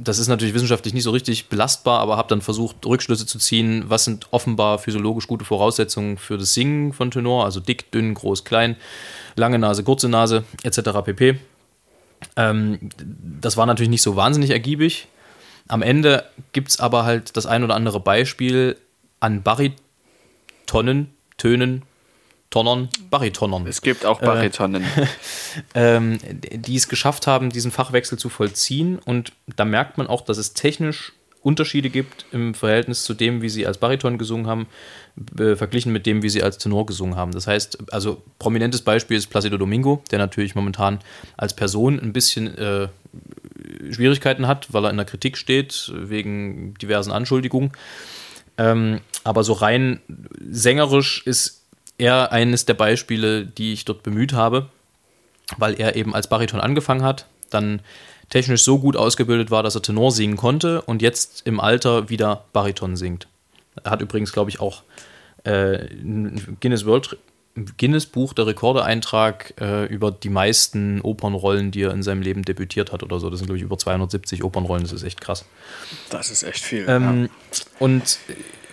das 0.02 0.18
ist 0.18 0.28
natürlich 0.28 0.54
wissenschaftlich 0.54 0.94
nicht 0.94 1.04
so 1.04 1.10
richtig 1.10 1.48
belastbar, 1.48 2.00
aber 2.00 2.16
habe 2.16 2.28
dann 2.28 2.40
versucht, 2.40 2.84
Rückschlüsse 2.84 3.26
zu 3.26 3.38
ziehen, 3.38 3.84
was 3.88 4.04
sind 4.04 4.26
offenbar 4.30 4.78
physiologisch 4.78 5.26
gute 5.26 5.44
Voraussetzungen 5.44 6.18
für 6.18 6.38
das 6.38 6.54
Singen 6.54 6.92
von 6.92 7.10
Tenor, 7.10 7.44
also 7.44 7.60
dick, 7.60 7.90
dünn, 7.92 8.14
groß, 8.14 8.44
klein, 8.44 8.76
lange 9.36 9.58
Nase, 9.58 9.84
kurze 9.84 10.08
Nase, 10.08 10.44
etc. 10.62 10.80
pp. 11.04 11.38
Ähm, 12.36 12.90
das 13.40 13.56
war 13.56 13.66
natürlich 13.66 13.90
nicht 13.90 14.02
so 14.02 14.16
wahnsinnig 14.16 14.50
ergiebig. 14.50 15.08
Am 15.68 15.82
Ende 15.82 16.24
gibt 16.52 16.68
es 16.68 16.80
aber 16.80 17.04
halt 17.04 17.36
das 17.36 17.46
ein 17.46 17.62
oder 17.62 17.74
andere 17.74 18.00
Beispiel 18.00 18.76
an 19.20 19.42
Baritonen, 19.42 21.14
Tönen, 21.36 21.82
Tonnern, 22.50 22.88
Baritonern 23.10 23.64
Es 23.68 23.80
gibt 23.80 24.04
auch 24.04 24.20
Baritonen. 24.20 24.84
ähm, 25.74 26.18
die 26.32 26.74
es 26.74 26.88
geschafft 26.88 27.28
haben, 27.28 27.50
diesen 27.50 27.70
Fachwechsel 27.70 28.18
zu 28.18 28.28
vollziehen. 28.28 28.98
Und 28.98 29.32
da 29.54 29.64
merkt 29.64 29.98
man 29.98 30.08
auch, 30.08 30.22
dass 30.22 30.36
es 30.36 30.52
technisch 30.52 31.12
Unterschiede 31.42 31.88
gibt 31.88 32.26
im 32.32 32.54
Verhältnis 32.54 33.04
zu 33.04 33.14
dem, 33.14 33.40
wie 33.40 33.48
sie 33.48 33.66
als 33.66 33.78
Bariton 33.78 34.18
gesungen 34.18 34.46
haben, 34.46 34.66
verglichen 35.56 35.92
mit 35.92 36.04
dem, 36.04 36.22
wie 36.22 36.28
sie 36.28 36.42
als 36.42 36.58
Tenor 36.58 36.86
gesungen 36.86 37.16
haben. 37.16 37.32
Das 37.32 37.46
heißt, 37.46 37.92
also 37.92 38.22
prominentes 38.38 38.82
Beispiel 38.82 39.16
ist 39.16 39.28
Placido 39.28 39.56
Domingo, 39.56 40.02
der 40.10 40.18
natürlich 40.18 40.54
momentan 40.54 40.98
als 41.36 41.54
Person 41.54 41.98
ein 41.98 42.12
bisschen 42.12 42.56
äh, 42.58 42.88
Schwierigkeiten 43.90 44.46
hat, 44.46 44.72
weil 44.72 44.84
er 44.84 44.90
in 44.90 44.96
der 44.96 45.06
Kritik 45.06 45.38
steht, 45.38 45.90
wegen 45.94 46.74
diversen 46.74 47.10
Anschuldigungen. 47.10 47.72
Ähm, 48.58 49.00
aber 49.24 49.42
so 49.42 49.54
rein 49.54 50.00
sängerisch 50.38 51.22
ist 51.26 51.64
er 51.96 52.32
eines 52.32 52.66
der 52.66 52.74
Beispiele, 52.74 53.46
die 53.46 53.72
ich 53.72 53.84
dort 53.84 54.02
bemüht 54.02 54.32
habe, 54.32 54.68
weil 55.56 55.74
er 55.74 55.96
eben 55.96 56.14
als 56.14 56.28
Bariton 56.28 56.60
angefangen 56.60 57.02
hat, 57.02 57.26
dann 57.50 57.80
technisch 58.30 58.62
so 58.62 58.78
gut 58.78 58.96
ausgebildet 58.96 59.50
war, 59.50 59.62
dass 59.62 59.74
er 59.74 59.82
Tenor 59.82 60.12
singen 60.12 60.36
konnte 60.36 60.82
und 60.82 61.02
jetzt 61.02 61.42
im 61.44 61.60
Alter 61.60 62.08
wieder 62.08 62.44
Bariton 62.52 62.96
singt. 62.96 63.28
Hat 63.84 64.00
übrigens, 64.00 64.32
glaube 64.32 64.50
ich, 64.50 64.60
auch 64.60 64.82
äh, 65.44 65.86
Guinness 66.60 66.86
World 66.86 67.18
Guinness 67.76 68.06
Buch 68.06 68.32
der 68.32 68.46
Rekorde 68.46 68.84
Eintrag 68.84 69.54
äh, 69.60 69.84
über 69.86 70.12
die 70.12 70.28
meisten 70.28 71.00
Opernrollen, 71.00 71.72
die 71.72 71.82
er 71.82 71.90
in 71.90 72.02
seinem 72.02 72.22
Leben 72.22 72.44
debütiert 72.44 72.92
hat 72.92 73.02
oder 73.02 73.18
so. 73.18 73.28
Das 73.28 73.40
sind, 73.40 73.46
glaube 73.46 73.58
ich, 73.58 73.64
über 73.64 73.76
270 73.76 74.44
Opernrollen. 74.44 74.84
Das 74.84 74.92
ist 74.92 75.02
echt 75.02 75.20
krass. 75.20 75.44
Das 76.10 76.30
ist 76.30 76.44
echt 76.44 76.62
viel. 76.62 76.86
Ähm, 76.88 77.24
ja. 77.24 77.64
Und 77.80 78.18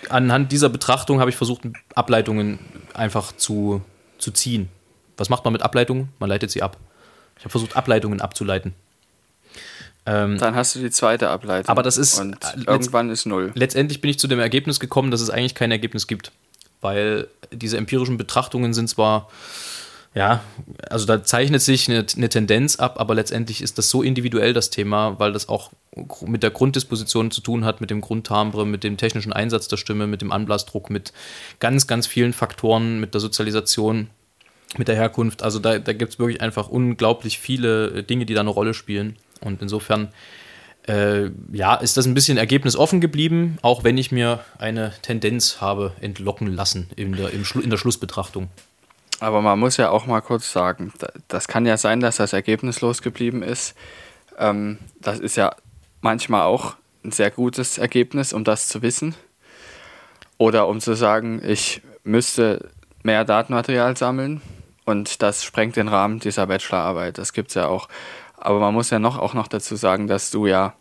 anhand 0.08 0.52
dieser 0.52 0.68
Betrachtung 0.68 1.18
habe 1.18 1.28
ich 1.28 1.36
versucht, 1.36 1.62
Ableitungen 1.94 2.60
einfach 2.94 3.32
zu, 3.32 3.82
zu 4.18 4.30
ziehen. 4.30 4.68
Was 5.16 5.28
macht 5.28 5.44
man 5.44 5.52
mit 5.52 5.62
Ableitungen? 5.62 6.10
Man 6.20 6.28
leitet 6.28 6.52
sie 6.52 6.62
ab. 6.62 6.76
Ich 7.36 7.44
habe 7.44 7.50
versucht, 7.50 7.76
Ableitungen 7.76 8.20
abzuleiten. 8.20 8.74
Ähm, 10.10 10.38
Dann 10.38 10.54
hast 10.54 10.74
du 10.74 10.78
die 10.78 10.90
zweite 10.90 11.28
Ableitung. 11.28 11.68
Aber 11.68 11.82
das 11.82 11.98
ist. 11.98 12.18
Und 12.18 12.36
äh, 12.44 12.62
irgendwann 12.66 13.10
ist 13.10 13.26
null. 13.26 13.52
Letztendlich 13.54 14.00
bin 14.00 14.10
ich 14.10 14.18
zu 14.18 14.26
dem 14.26 14.40
Ergebnis 14.40 14.80
gekommen, 14.80 15.10
dass 15.10 15.20
es 15.20 15.28
eigentlich 15.28 15.54
kein 15.54 15.70
Ergebnis 15.70 16.06
gibt 16.06 16.32
weil 16.80 17.28
diese 17.52 17.76
empirischen 17.76 18.18
Betrachtungen 18.18 18.74
sind 18.74 18.88
zwar, 18.88 19.28
ja, 20.14 20.42
also 20.88 21.06
da 21.06 21.22
zeichnet 21.22 21.62
sich 21.62 21.88
eine, 21.88 22.04
eine, 22.16 22.28
Tendenz 22.28 22.76
ab, 22.76 22.98
aber 22.98 23.14
letztendlich 23.14 23.62
ist 23.62 23.78
das 23.78 23.90
so 23.90 24.02
individuell, 24.02 24.52
das 24.52 24.70
Thema, 24.70 25.18
weil 25.18 25.32
das 25.32 25.48
auch 25.48 25.70
mit 26.24 26.42
der 26.42 26.50
Grunddisposition 26.50 27.30
zu 27.30 27.40
tun 27.40 27.64
hat, 27.64 27.80
mit 27.80 27.90
dem 27.90 28.00
Grundtimbre, 28.00 28.66
mit 28.66 28.84
dem 28.84 28.96
technischen 28.96 29.32
Einsatz 29.32 29.68
der 29.68 29.76
Stimme, 29.76 30.06
mit 30.06 30.22
dem 30.22 30.32
Anblasdruck, 30.32 30.90
mit 30.90 31.12
ganz, 31.60 31.86
ganz 31.86 32.06
vielen 32.06 32.32
Faktoren, 32.32 33.00
mit 33.00 33.14
der 33.14 33.20
Sozialisation, 33.20 34.08
mit 34.76 34.88
der 34.88 34.96
Herkunft. 34.96 35.42
Also 35.42 35.58
da, 35.58 35.78
da 35.78 35.92
gibt 35.92 36.12
es 36.12 36.18
wirklich 36.18 36.40
einfach 36.40 36.68
unglaublich 36.68 37.38
viele 37.38 38.02
Dinge, 38.02 38.26
die 38.26 38.34
da 38.34 38.40
eine 38.40 38.50
Rolle 38.50 38.74
spielen. 38.74 39.16
Und 39.40 39.62
insofern 39.62 40.08
äh, 40.88 41.30
ja, 41.52 41.74
ist 41.74 41.96
das 41.96 42.06
ein 42.06 42.14
bisschen 42.14 42.38
ergebnisoffen 42.38 43.00
geblieben, 43.00 43.58
auch 43.62 43.84
wenn 43.84 43.98
ich 43.98 44.10
mir 44.10 44.40
eine 44.58 44.92
Tendenz 45.02 45.60
habe 45.60 45.92
entlocken 46.00 46.48
lassen 46.54 46.88
in 46.96 47.12
der, 47.12 47.30
in 47.32 47.70
der 47.70 47.76
Schlussbetrachtung. 47.76 48.48
Aber 49.20 49.42
man 49.42 49.58
muss 49.58 49.76
ja 49.76 49.90
auch 49.90 50.06
mal 50.06 50.20
kurz 50.20 50.52
sagen, 50.52 50.92
das 51.26 51.48
kann 51.48 51.66
ja 51.66 51.76
sein, 51.76 52.00
dass 52.00 52.16
das 52.16 52.32
ergebnislos 52.32 53.02
geblieben 53.02 53.42
ist. 53.42 53.74
Ähm, 54.38 54.78
das 55.00 55.18
ist 55.18 55.36
ja 55.36 55.54
manchmal 56.00 56.42
auch 56.42 56.76
ein 57.04 57.10
sehr 57.10 57.30
gutes 57.30 57.78
Ergebnis, 57.78 58.32
um 58.32 58.44
das 58.44 58.68
zu 58.68 58.82
wissen. 58.82 59.14
Oder 60.38 60.68
um 60.68 60.80
zu 60.80 60.94
sagen, 60.94 61.42
ich 61.44 61.82
müsste 62.04 62.70
mehr 63.02 63.24
Datenmaterial 63.24 63.96
sammeln 63.96 64.40
und 64.84 65.20
das 65.20 65.44
sprengt 65.44 65.76
den 65.76 65.88
Rahmen 65.88 66.20
dieser 66.20 66.46
Bachelorarbeit. 66.46 67.18
Das 67.18 67.32
gibt 67.32 67.48
es 67.48 67.54
ja 67.54 67.66
auch. 67.66 67.88
Aber 68.40 68.60
man 68.60 68.74
muss 68.74 68.90
ja 68.90 68.98
noch 68.98 69.18
auch 69.18 69.34
noch 69.34 69.48
dazu 69.48 69.76
sagen, 69.76 70.06
dass 70.06 70.30
du 70.30 70.46
ja 70.46 70.74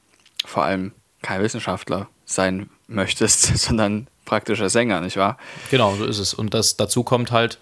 vor 0.46 0.64
allem 0.64 0.92
kein 1.22 1.42
Wissenschaftler 1.42 2.08
sein 2.26 2.70
möchtest, 2.88 3.58
sondern 3.58 4.08
praktischer 4.26 4.70
Sänger, 4.70 5.02
nicht 5.02 5.18
wahr? 5.18 5.38
Genau, 5.72 5.96
so 5.96 6.06
ist 6.06 6.20
es. 6.20 6.34
Und 6.34 6.54
das 6.54 6.78
dazu 6.78 7.04
kommt 7.04 7.32
halt, 7.32 7.58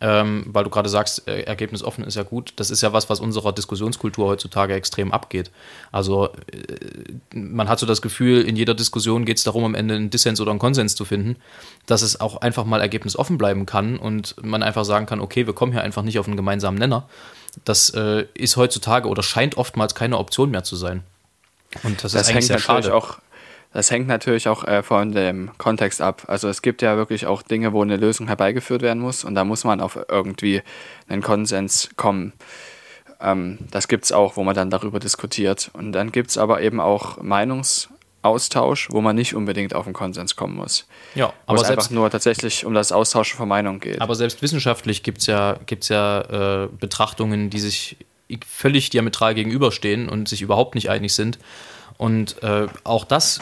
ähm, 0.00 0.44
weil 0.46 0.64
du 0.64 0.70
gerade 0.70 0.88
sagst, 0.88 1.26
äh, 1.26 1.42
Ergebnis 1.42 1.82
offen 1.82 2.04
ist 2.04 2.14
ja 2.14 2.22
gut. 2.22 2.52
Das 2.56 2.70
ist 2.70 2.80
ja 2.82 2.92
was, 2.92 3.10
was 3.10 3.18
unserer 3.20 3.52
Diskussionskultur 3.52 4.28
heutzutage 4.28 4.74
extrem 4.74 5.12
abgeht. 5.12 5.50
Also 5.90 6.28
äh, 6.52 7.36
man 7.36 7.68
hat 7.68 7.80
so 7.80 7.86
das 7.86 8.00
Gefühl, 8.00 8.42
in 8.42 8.54
jeder 8.54 8.74
Diskussion 8.74 9.24
geht 9.24 9.38
es 9.38 9.44
darum, 9.44 9.64
am 9.64 9.74
Ende 9.74 9.96
einen 9.96 10.10
Dissens 10.10 10.40
oder 10.40 10.50
einen 10.50 10.60
Konsens 10.60 10.94
zu 10.94 11.04
finden, 11.04 11.36
dass 11.86 12.02
es 12.02 12.20
auch 12.20 12.36
einfach 12.36 12.64
mal 12.64 12.80
ergebnisoffen 12.80 13.36
bleiben 13.36 13.66
kann 13.66 13.98
und 13.98 14.36
man 14.44 14.62
einfach 14.62 14.84
sagen 14.84 15.06
kann, 15.06 15.20
okay, 15.20 15.46
wir 15.46 15.54
kommen 15.54 15.72
hier 15.72 15.82
einfach 15.82 16.02
nicht 16.02 16.18
auf 16.18 16.26
einen 16.26 16.36
gemeinsamen 16.36 16.78
Nenner. 16.78 17.08
Das 17.64 17.90
äh, 17.90 18.26
ist 18.34 18.56
heutzutage 18.56 19.08
oder 19.08 19.22
scheint 19.22 19.56
oftmals 19.56 19.94
keine 19.94 20.18
Option 20.18 20.50
mehr 20.50 20.64
zu 20.64 20.76
sein. 20.76 21.02
Und 21.82 22.02
das, 22.02 22.12
das 22.12 22.28
ist 22.28 22.34
hängt 22.34 22.44
sehr 22.44 22.56
natürlich 22.56 22.86
schade. 22.86 22.94
auch 22.94 23.18
das 23.72 23.90
hängt 23.90 24.08
natürlich 24.08 24.48
auch 24.48 24.64
äh, 24.64 24.82
von 24.82 25.12
dem 25.12 25.56
Kontext 25.56 26.02
ab. 26.02 26.24
Also 26.26 26.48
es 26.48 26.60
gibt 26.60 26.82
ja 26.82 26.96
wirklich 26.96 27.26
auch 27.26 27.42
Dinge, 27.42 27.72
wo 27.72 27.82
eine 27.82 27.96
Lösung 27.96 28.26
herbeigeführt 28.26 28.82
werden 28.82 29.00
muss 29.00 29.22
und 29.22 29.36
da 29.36 29.44
muss 29.44 29.62
man 29.62 29.80
auf 29.80 29.96
irgendwie 30.08 30.62
einen 31.08 31.22
Konsens 31.22 31.90
kommen. 31.96 32.32
Ähm, 33.20 33.58
das 33.70 33.86
gibt 33.86 34.04
es 34.04 34.12
auch, 34.12 34.36
wo 34.36 34.42
man 34.42 34.56
dann 34.56 34.70
darüber 34.70 34.98
diskutiert. 34.98 35.70
Und 35.72 35.92
dann 35.92 36.10
gibt 36.10 36.30
es 36.30 36.38
aber 36.38 36.62
eben 36.62 36.80
auch 36.80 37.22
Meinungsaustausch, 38.22 38.88
wo 38.90 39.00
man 39.00 39.16
nicht 39.16 39.34
unbedingt 39.34 39.74
auf 39.74 39.86
einen 39.86 39.94
Konsens 39.94 40.36
kommen 40.36 40.56
muss. 40.56 40.86
Ja, 41.14 41.32
aber 41.46 41.58
wo 41.58 41.62
es 41.62 41.70
einfach 41.70 41.90
nur 41.90 42.10
tatsächlich 42.10 42.64
um 42.64 42.74
das 42.74 42.92
Austauschen 42.92 43.36
von 43.36 43.48
Meinungen 43.48 43.80
geht. 43.80 44.00
Aber 44.00 44.14
selbst 44.14 44.42
wissenschaftlich 44.42 45.02
gibt 45.02 45.18
es 45.18 45.26
ja, 45.26 45.58
gibt's 45.66 45.88
ja 45.88 46.64
äh, 46.64 46.68
Betrachtungen, 46.68 47.50
die 47.50 47.60
sich 47.60 47.96
völlig 48.46 48.90
diametral 48.90 49.34
gegenüberstehen 49.34 50.08
und 50.08 50.28
sich 50.28 50.42
überhaupt 50.42 50.74
nicht 50.74 50.90
einig 50.90 51.14
sind. 51.14 51.38
Und 51.98 52.42
äh, 52.42 52.66
auch 52.84 53.04
das 53.04 53.40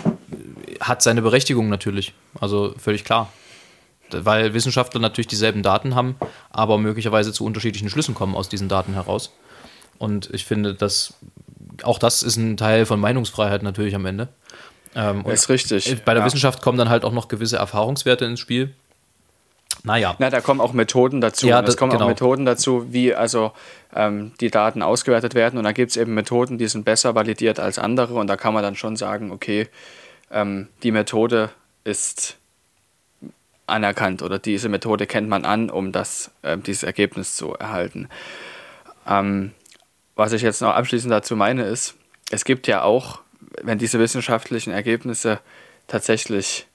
hat 0.81 1.03
seine 1.03 1.23
Berechtigung 1.23 1.69
natürlich. 1.69 2.15
Also 2.41 2.75
völlig 2.79 3.05
klar. 3.05 3.33
Weil 4.11 4.55
Wissenschaftler 4.55 5.01
natürlich 5.01 5.27
dieselben 5.27 5.63
Daten 5.63 5.95
haben, 5.95 6.17
aber 6.49 6.79
möglicherweise 6.79 7.33
zu 7.33 7.45
unterschiedlichen 7.45 7.91
Schlüssen 7.91 8.15
kommen 8.15 8.35
aus 8.35 8.49
diesen 8.49 8.69
Daten 8.69 8.95
heraus. 8.95 9.33
Und 9.99 10.31
ich 10.33 10.47
finde, 10.47 10.75
dass 10.75 11.15
auch 11.83 11.99
das 11.99 12.23
ist 12.23 12.37
ein 12.37 12.57
Teil 12.57 12.87
von 12.87 12.99
Meinungsfreiheit 12.99 13.63
natürlich 13.63 13.95
am 13.95 14.07
Ende. 14.07 14.29
Ähm, 14.99 15.25
ist 15.27 15.49
richtig. 15.49 16.03
Bei 16.05 16.13
der 16.13 16.23
ja. 16.23 16.27
Wissenschaft 16.27 16.61
kommen 16.61 16.77
dann 16.77 16.89
halt 16.89 17.05
auch 17.05 17.13
noch 17.13 17.29
gewisse 17.29 17.57
Erfahrungswerte 17.57 18.25
ins 18.25 18.41
Spiel. 18.41 18.75
Naja. 19.85 20.17
Na, 20.19 20.29
da 20.29 20.41
kommen 20.41 20.61
auch 20.61 20.73
Methoden 20.73 21.21
dazu. 21.21 21.47
Ja, 21.47 21.63
das, 21.63 21.75
es 21.75 21.77
kommen 21.77 21.93
genau. 21.93 22.05
auch 22.05 22.09
Methoden 22.09 22.45
dazu, 22.45 22.93
wie 22.93 23.15
also 23.15 23.53
ähm, 23.95 24.33
die 24.41 24.51
Daten 24.51 24.83
ausgewertet 24.83 25.35
werden. 25.35 25.57
Und 25.57 25.65
da 25.65 25.73
gibt 25.73 25.93
es 25.93 25.97
eben 25.97 26.15
Methoden, 26.15 26.59
die 26.59 26.67
sind 26.67 26.85
besser 26.85 27.15
validiert 27.15 27.61
als 27.61 27.79
andere. 27.79 28.15
Und 28.15 28.27
da 28.27 28.37
kann 28.37 28.55
man 28.55 28.65
dann 28.65 28.75
schon 28.75 28.97
sagen, 28.97 29.31
okay, 29.31 29.69
ähm, 30.33 30.67
die 30.83 30.91
Methode 30.91 31.51
ist 31.85 32.37
anerkannt 33.69 34.23
oder 34.23 34.41
diese 34.41 34.69
Methode 34.69 35.07
kennt 35.07 35.29
man 35.29 35.45
an, 35.45 35.71
um 35.71 35.93
das, 35.93 36.33
äh, 36.43 36.59
dieses 36.59 36.83
Ergebnis 36.83 37.37
zu 37.37 37.55
erhalten. 37.55 38.09
Ähm, 39.07 39.53
was 40.17 40.33
ich 40.33 40.43
jetzt 40.43 40.61
noch 40.61 40.75
abschließend 40.75 41.13
dazu 41.13 41.37
meine, 41.37 41.63
ist, 41.63 41.95
es 42.31 42.45
gibt 42.45 42.67
ja 42.67 42.83
auch, 42.83 43.21
wenn 43.63 43.79
diese 43.79 43.99
wissenschaftlichen 43.99 44.73
Ergebnisse 44.73 45.41
tatsächlich 45.87 46.67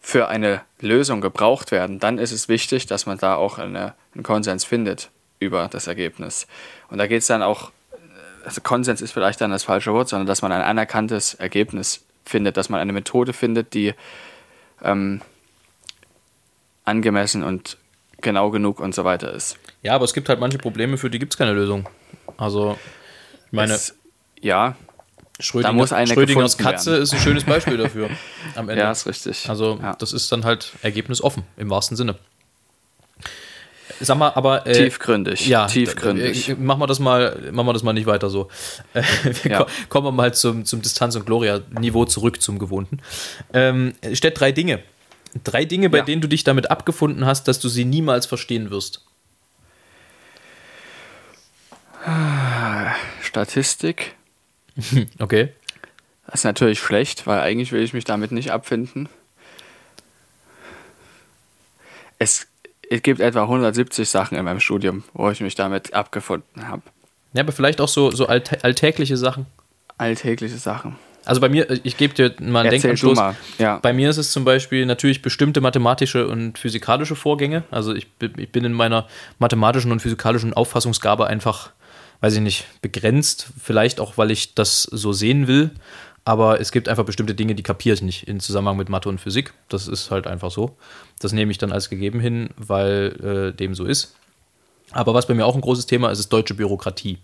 für 0.00 0.28
eine 0.28 0.62
Lösung 0.80 1.20
gebraucht 1.20 1.70
werden, 1.70 2.00
dann 2.00 2.18
ist 2.18 2.32
es 2.32 2.48
wichtig, 2.48 2.86
dass 2.86 3.06
man 3.06 3.18
da 3.18 3.36
auch 3.36 3.58
eine, 3.58 3.94
einen 4.14 4.24
Konsens 4.24 4.64
findet 4.64 5.10
über 5.38 5.68
das 5.68 5.86
Ergebnis. 5.86 6.46
Und 6.88 6.98
da 6.98 7.06
geht 7.06 7.22
es 7.22 7.28
dann 7.28 7.42
auch, 7.42 7.70
also 8.44 8.60
Konsens 8.60 9.00
ist 9.00 9.12
vielleicht 9.12 9.40
dann 9.40 9.52
das 9.52 9.64
falsche 9.64 9.92
Wort, 9.92 10.08
sondern 10.08 10.26
dass 10.26 10.42
man 10.42 10.50
ein 10.50 10.62
anerkanntes 10.62 11.34
Ergebnis 11.34 12.04
findet, 12.24 12.56
dass 12.56 12.68
man 12.68 12.80
eine 12.80 12.92
Methode 12.92 13.32
findet, 13.32 13.74
die 13.74 13.94
ähm, 14.82 15.20
angemessen 16.84 17.44
und 17.44 17.78
genau 18.20 18.50
genug 18.50 18.80
und 18.80 18.94
so 18.94 19.04
weiter 19.04 19.32
ist. 19.32 19.58
Ja, 19.82 19.94
aber 19.94 20.04
es 20.04 20.14
gibt 20.14 20.28
halt 20.28 20.40
manche 20.40 20.58
Probleme, 20.58 20.96
für 20.96 21.10
die 21.10 21.18
gibt 21.18 21.34
es 21.34 21.38
keine 21.38 21.52
Lösung. 21.52 21.88
Also, 22.36 22.78
ich 23.46 23.52
meine. 23.52 23.74
Es, 23.74 23.96
ja, 24.40 24.76
Schrödinger, 25.40 25.86
Schrödingers 26.06 26.58
Katze 26.58 26.92
werden. 26.92 27.02
ist 27.02 27.12
ein 27.12 27.20
schönes 27.20 27.44
Beispiel 27.44 27.76
dafür 27.76 28.10
am 28.54 28.68
Ende. 28.68 28.82
Ja, 28.82 28.92
ist 28.92 29.06
richtig. 29.06 29.48
Also 29.48 29.78
ja. 29.82 29.94
das 29.98 30.12
ist 30.12 30.30
dann 30.30 30.44
halt 30.44 30.72
ergebnisoffen 30.82 31.44
im 31.56 31.70
wahrsten 31.70 31.96
Sinne. 31.96 32.16
Sag 34.00 34.18
mal, 34.18 34.30
aber 34.34 34.66
äh, 34.66 34.72
tiefgründig. 34.72 35.46
Ja, 35.46 35.66
tiefgründig. 35.66 36.48
Äh, 36.48 36.54
machen 36.54 36.80
wir 36.80 36.86
das 36.86 36.98
mal, 36.98 37.50
machen 37.52 37.66
wir 37.66 37.72
das 37.72 37.82
mal 37.82 37.92
nicht 37.92 38.06
weiter 38.06 38.30
so. 38.30 38.48
Äh, 38.94 39.02
ja. 39.48 39.66
Kommen 39.88 40.06
wir 40.06 40.12
mal 40.12 40.34
zum, 40.34 40.64
zum 40.64 40.82
Distanz- 40.82 41.16
und 41.16 41.24
Gloria-Niveau 41.24 42.04
zurück 42.04 42.42
zum 42.42 42.58
Gewohnten. 42.58 42.98
Ähm, 43.52 43.94
steht 44.12 44.38
drei 44.38 44.52
Dinge. 44.52 44.82
Drei 45.44 45.64
Dinge, 45.64 45.88
bei 45.88 45.98
ja. 45.98 46.04
denen 46.04 46.20
du 46.20 46.28
dich 46.28 46.44
damit 46.44 46.70
abgefunden 46.70 47.24
hast, 47.24 47.48
dass 47.48 47.58
du 47.58 47.68
sie 47.68 47.84
niemals 47.84 48.26
verstehen 48.26 48.70
wirst. 48.70 49.04
Statistik, 53.22 54.14
Okay. 55.18 55.48
Das 56.26 56.40
ist 56.40 56.44
natürlich 56.44 56.78
schlecht, 56.78 57.26
weil 57.26 57.40
eigentlich 57.40 57.72
will 57.72 57.82
ich 57.82 57.92
mich 57.92 58.04
damit 58.04 58.32
nicht 58.32 58.52
abfinden. 58.52 59.08
Es, 62.18 62.46
es 62.88 63.02
gibt 63.02 63.20
etwa 63.20 63.42
170 63.42 64.08
Sachen 64.08 64.38
in 64.38 64.44
meinem 64.44 64.60
Studium, 64.60 65.02
wo 65.12 65.28
ich 65.30 65.40
mich 65.40 65.56
damit 65.56 65.92
abgefunden 65.92 66.68
habe. 66.68 66.82
Ja, 67.34 67.42
aber 67.42 67.52
vielleicht 67.52 67.80
auch 67.80 67.88
so, 67.88 68.10
so 68.10 68.26
alltägliche 68.28 69.16
Sachen. 69.16 69.46
Alltägliche 69.98 70.56
Sachen. 70.56 70.96
Also 71.24 71.40
bei 71.40 71.48
mir, 71.48 71.68
ich 71.84 71.96
gebe 71.96 72.14
dir 72.14 72.34
mal 72.40 72.60
einen 72.60 72.66
Erzähl 72.66 72.80
Denkanstoß. 72.80 73.16
Mal. 73.16 73.36
Ja. 73.58 73.78
Bei 73.78 73.92
mir 73.92 74.10
ist 74.10 74.16
es 74.16 74.32
zum 74.32 74.44
Beispiel 74.44 74.86
natürlich 74.86 75.22
bestimmte 75.22 75.60
mathematische 75.60 76.26
und 76.26 76.58
physikalische 76.58 77.14
Vorgänge. 77.14 77.62
Also 77.70 77.94
ich, 77.94 78.08
ich 78.36 78.50
bin 78.50 78.64
in 78.64 78.72
meiner 78.72 79.06
mathematischen 79.38 79.92
und 79.92 80.00
physikalischen 80.00 80.52
Auffassungsgabe 80.52 81.26
einfach 81.26 81.72
weiß 82.22 82.34
ich 82.36 82.40
nicht, 82.40 82.66
begrenzt. 82.80 83.48
Vielleicht 83.60 84.00
auch, 84.00 84.16
weil 84.16 84.30
ich 84.30 84.54
das 84.54 84.84
so 84.84 85.12
sehen 85.12 85.48
will. 85.48 85.72
Aber 86.24 86.60
es 86.60 86.70
gibt 86.70 86.88
einfach 86.88 87.04
bestimmte 87.04 87.34
Dinge, 87.34 87.56
die 87.56 87.64
kapiere 87.64 87.94
ich 87.94 88.02
nicht 88.02 88.28
in 88.28 88.38
Zusammenhang 88.38 88.76
mit 88.76 88.88
Mathe 88.88 89.08
und 89.08 89.20
Physik. 89.20 89.52
Das 89.68 89.88
ist 89.88 90.12
halt 90.12 90.28
einfach 90.28 90.52
so. 90.52 90.76
Das 91.18 91.32
nehme 91.32 91.50
ich 91.50 91.58
dann 91.58 91.72
als 91.72 91.90
gegeben 91.90 92.20
hin, 92.20 92.50
weil 92.56 93.52
äh, 93.52 93.56
dem 93.56 93.74
so 93.74 93.84
ist. 93.84 94.14
Aber 94.92 95.14
was 95.14 95.26
bei 95.26 95.34
mir 95.34 95.44
auch 95.44 95.56
ein 95.56 95.60
großes 95.60 95.86
Thema 95.86 96.10
ist, 96.10 96.20
ist 96.20 96.32
deutsche 96.32 96.54
Bürokratie. 96.54 97.18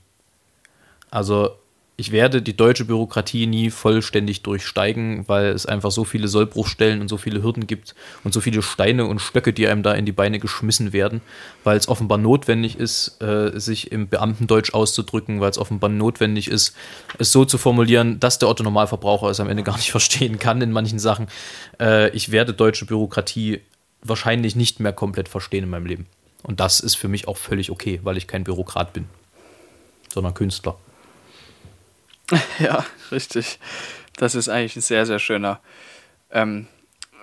Also 1.11 1.53
ich 2.01 2.13
werde 2.13 2.41
die 2.41 2.57
deutsche 2.57 2.85
Bürokratie 2.85 3.49
nie 3.49 3.71
vollständig 3.71 4.43
durchsteigen, 4.43 5.25
weil 5.27 5.47
es 5.47 5.67
einfach 5.67 5.91
so 5.91 6.05
viele 6.05 6.29
Sollbruchstellen 6.29 7.01
und 7.01 7.09
so 7.09 7.17
viele 7.17 7.43
Hürden 7.43 7.67
gibt 7.67 7.97
und 8.23 8.33
so 8.33 8.41
viele 8.41 8.63
Steine 8.63 9.05
und 9.05 9.19
Stöcke, 9.19 9.53
die 9.53 9.67
einem 9.67 9.83
da 9.83 9.95
in 9.95 10.07
die 10.07 10.13
Beine 10.13 10.39
geschmissen 10.39 10.93
werden, 10.93 11.23
weil 11.65 11.77
es 11.77 11.89
offenbar 11.89 12.19
notwendig 12.19 12.79
ist, 12.79 13.21
äh, 13.21 13.59
sich 13.59 13.91
im 13.91 14.07
Beamtendeutsch 14.07 14.75
auszudrücken, 14.75 15.41
weil 15.41 15.51
es 15.51 15.59
offenbar 15.59 15.91
notwendig 15.91 16.47
ist, 16.47 16.77
es 17.19 17.33
so 17.33 17.45
zu 17.45 17.59
formulieren, 17.59 18.21
dass 18.21 18.39
der 18.39 18.49
Otto 18.49 18.63
Normalverbraucher 18.63 19.31
es 19.31 19.41
am 19.41 19.49
Ende 19.49 19.63
gar 19.65 19.77
nicht 19.77 19.91
verstehen 19.91 20.39
kann 20.39 20.63
in 20.63 20.71
manchen 20.71 21.01
Sachen. 21.01 21.27
Äh, 21.81 22.11
ich 22.11 22.31
werde 22.31 22.55
deutsche 22.55 22.87
Bürokratie 22.87 23.61
wahrscheinlich 24.03 24.55
nicht 24.55 24.79
mehr 24.79 24.93
komplett 24.93 25.29
verstehen 25.29 25.65
in 25.65 25.71
meinem 25.71 25.87
Leben. 25.87 26.07
Und 26.45 26.61
das 26.61 26.79
ist 26.79 26.95
für 26.95 27.09
mich 27.09 27.27
auch 27.27 27.37
völlig 27.37 27.73
okay, 27.73 27.99
weil 28.05 28.17
ich 28.17 28.29
kein 28.29 28.45
Bürokrat 28.45 28.93
bin, 28.93 29.07
sondern 30.15 30.35
Künstler. 30.35 30.79
Ja, 32.59 32.85
richtig. 33.11 33.59
Das 34.17 34.35
ist 34.35 34.49
eigentlich 34.49 34.77
ein 34.77 34.83
sehr, 34.83 35.07
sehr 35.07 35.19
schöner. 35.19 35.61
Ähm, 36.31 36.67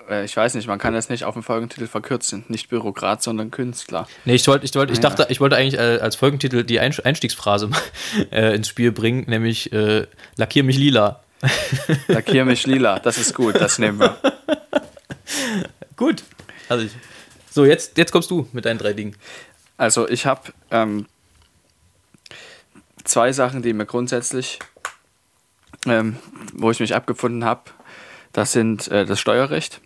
äh, 0.08 0.24
ich 0.24 0.36
weiß 0.36 0.54
nicht, 0.54 0.66
man 0.66 0.78
kann 0.78 0.94
das 0.94 1.08
nicht 1.08 1.24
auf 1.24 1.34
dem 1.34 1.42
Folgentitel 1.42 1.86
verkürzen. 1.86 2.44
Nicht 2.48 2.68
Bürokrat, 2.68 3.22
sondern 3.22 3.50
Künstler. 3.50 4.08
Nee, 4.24 4.34
ich 4.34 4.46
wollte, 4.48 4.64
ich 4.64 4.74
wollte, 4.74 4.92
ich 4.92 5.00
dachte, 5.00 5.26
ich 5.28 5.40
wollte 5.40 5.56
eigentlich 5.56 5.78
äh, 5.80 5.98
als 6.00 6.16
Folgentitel 6.16 6.64
die 6.64 6.80
Einstiegsphrase 6.80 7.70
äh, 8.30 8.54
ins 8.54 8.68
Spiel 8.68 8.92
bringen, 8.92 9.24
nämlich 9.28 9.72
äh, 9.72 10.06
Lackier 10.36 10.64
mich 10.64 10.78
lila. 10.78 11.20
Lackier 12.08 12.44
mich 12.44 12.66
lila, 12.66 12.98
das 12.98 13.18
ist 13.18 13.34
gut, 13.34 13.56
das 13.56 13.78
nehmen 13.78 14.00
wir. 14.00 14.16
gut. 15.96 16.24
Also 16.68 16.86
ich, 16.86 16.92
so, 17.50 17.64
jetzt, 17.64 17.98
jetzt 17.98 18.10
kommst 18.10 18.30
du 18.30 18.48
mit 18.52 18.64
deinen 18.64 18.78
drei 18.78 18.94
Dingen. 18.94 19.16
Also 19.76 20.08
ich 20.08 20.24
habe 20.24 20.52
ähm, 20.70 21.06
zwei 23.04 23.32
Sachen, 23.32 23.62
die 23.62 23.72
mir 23.72 23.86
grundsätzlich 23.86 24.58
ähm, 25.86 26.16
wo 26.52 26.70
ich 26.70 26.80
mich 26.80 26.94
abgefunden 26.94 27.44
habe, 27.44 27.62
das 28.32 28.52
sind 28.52 28.88
äh, 28.88 29.06
das 29.06 29.20
Steuerrecht. 29.20 29.80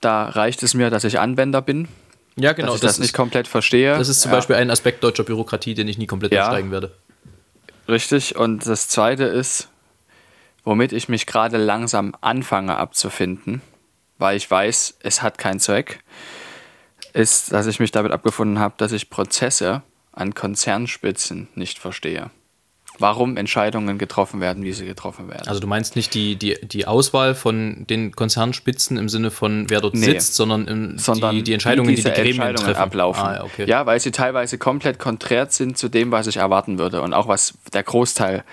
Da 0.00 0.28
reicht 0.28 0.62
es 0.62 0.74
mir, 0.74 0.90
dass 0.90 1.04
ich 1.04 1.18
Anwender 1.18 1.62
bin. 1.62 1.88
Ja, 2.36 2.52
genau. 2.52 2.68
Dass 2.68 2.76
ich 2.76 2.80
das, 2.82 2.92
das 2.92 2.98
nicht 3.00 3.14
komplett 3.14 3.48
verstehe. 3.48 3.98
Das 3.98 4.08
ist 4.08 4.20
zum 4.20 4.30
ja. 4.30 4.36
Beispiel 4.36 4.56
ein 4.56 4.70
Aspekt 4.70 5.02
deutscher 5.02 5.24
Bürokratie, 5.24 5.74
den 5.74 5.88
ich 5.88 5.98
nie 5.98 6.06
komplett 6.06 6.32
ja, 6.32 6.44
durchsteigen 6.44 6.70
werde. 6.70 6.94
Richtig. 7.88 8.36
Und 8.36 8.66
das 8.66 8.88
Zweite 8.88 9.24
ist, 9.24 9.68
womit 10.62 10.92
ich 10.92 11.08
mich 11.08 11.26
gerade 11.26 11.56
langsam 11.56 12.14
anfange 12.20 12.76
abzufinden, 12.76 13.62
weil 14.18 14.36
ich 14.36 14.48
weiß, 14.48 14.98
es 15.02 15.22
hat 15.22 15.38
keinen 15.38 15.58
Zweck, 15.58 16.04
ist, 17.14 17.52
dass 17.52 17.66
ich 17.66 17.80
mich 17.80 17.90
damit 17.90 18.12
abgefunden 18.12 18.60
habe, 18.60 18.74
dass 18.76 18.92
ich 18.92 19.10
Prozesse 19.10 19.82
an 20.12 20.34
Konzernspitzen 20.34 21.48
nicht 21.54 21.78
verstehe 21.78 22.30
warum 22.98 23.36
Entscheidungen 23.36 23.98
getroffen 23.98 24.40
werden, 24.40 24.64
wie 24.64 24.72
sie 24.72 24.86
getroffen 24.86 25.28
werden. 25.28 25.46
Also 25.46 25.60
du 25.60 25.66
meinst 25.66 25.96
nicht 25.96 26.14
die, 26.14 26.36
die, 26.36 26.58
die 26.62 26.86
Auswahl 26.86 27.34
von 27.34 27.86
den 27.88 28.14
Konzernspitzen 28.14 28.96
im 28.96 29.08
Sinne 29.08 29.30
von 29.30 29.70
wer 29.70 29.80
dort 29.80 29.94
nee. 29.94 30.04
sitzt, 30.04 30.34
sondern, 30.34 30.66
im, 30.66 30.98
sondern 30.98 31.36
die, 31.36 31.42
die 31.42 31.52
Entscheidungen, 31.52 31.94
die 31.94 32.02
die 32.02 32.10
Gremien 32.10 32.54
treffen. 32.56 32.76
ablaufen. 32.76 33.22
Ah, 33.22 33.44
okay. 33.44 33.66
Ja, 33.66 33.86
weil 33.86 34.00
sie 34.00 34.10
teilweise 34.10 34.58
komplett 34.58 34.98
konträr 34.98 35.46
sind 35.46 35.78
zu 35.78 35.88
dem, 35.88 36.10
was 36.10 36.26
ich 36.26 36.38
erwarten 36.38 36.78
würde 36.78 37.02
und 37.02 37.14
auch 37.14 37.28
was 37.28 37.54
der 37.72 37.82
Großteil 37.82 38.44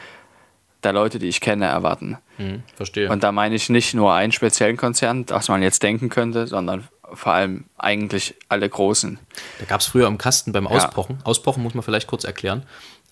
der 0.83 0.93
Leute, 0.93 1.19
die 1.19 1.27
ich 1.27 1.41
kenne, 1.41 1.65
erwarten. 1.65 2.17
Hm, 2.37 2.63
verstehe. 2.75 3.09
Und 3.09 3.23
da 3.23 3.31
meine 3.31 3.55
ich 3.55 3.69
nicht 3.69 3.93
nur 3.95 4.13
einen 4.13 4.31
speziellen 4.31 4.77
Konzern, 4.77 5.25
was 5.29 5.47
man 5.47 5.63
jetzt 5.63 5.81
denken 5.81 6.09
könnte, 6.09 6.45
sondern 6.45 6.87
vor 7.13 7.33
allem 7.33 7.65
eigentlich 7.77 8.35
alle 8.49 8.69
großen. 8.69 9.19
Da 9.59 9.65
gab 9.65 9.81
es 9.81 9.87
früher 9.87 10.07
im 10.07 10.17
Kasten 10.17 10.51
beim 10.51 10.67
Auspochen. 10.67 11.17
Ja. 11.19 11.25
Auspochen 11.25 11.63
muss 11.63 11.73
man 11.73 11.83
vielleicht 11.83 12.07
kurz 12.07 12.23
erklären. 12.23 12.63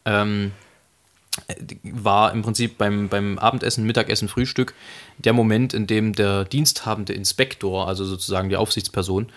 Ähm, 0.05 0.51
war 1.83 2.31
im 2.31 2.43
Prinzip 2.43 2.77
beim, 2.77 3.09
beim 3.09 3.39
Abendessen, 3.39 3.85
Mittagessen, 3.85 4.27
Frühstück 4.27 4.75
der 5.17 5.33
Moment, 5.33 5.73
in 5.73 5.87
dem 5.87 6.13
der 6.13 6.45
diensthabende 6.45 7.13
Inspektor, 7.13 7.87
also 7.87 8.05
sozusagen 8.05 8.49
die 8.49 8.55
Aufsichtsperson, 8.55 9.31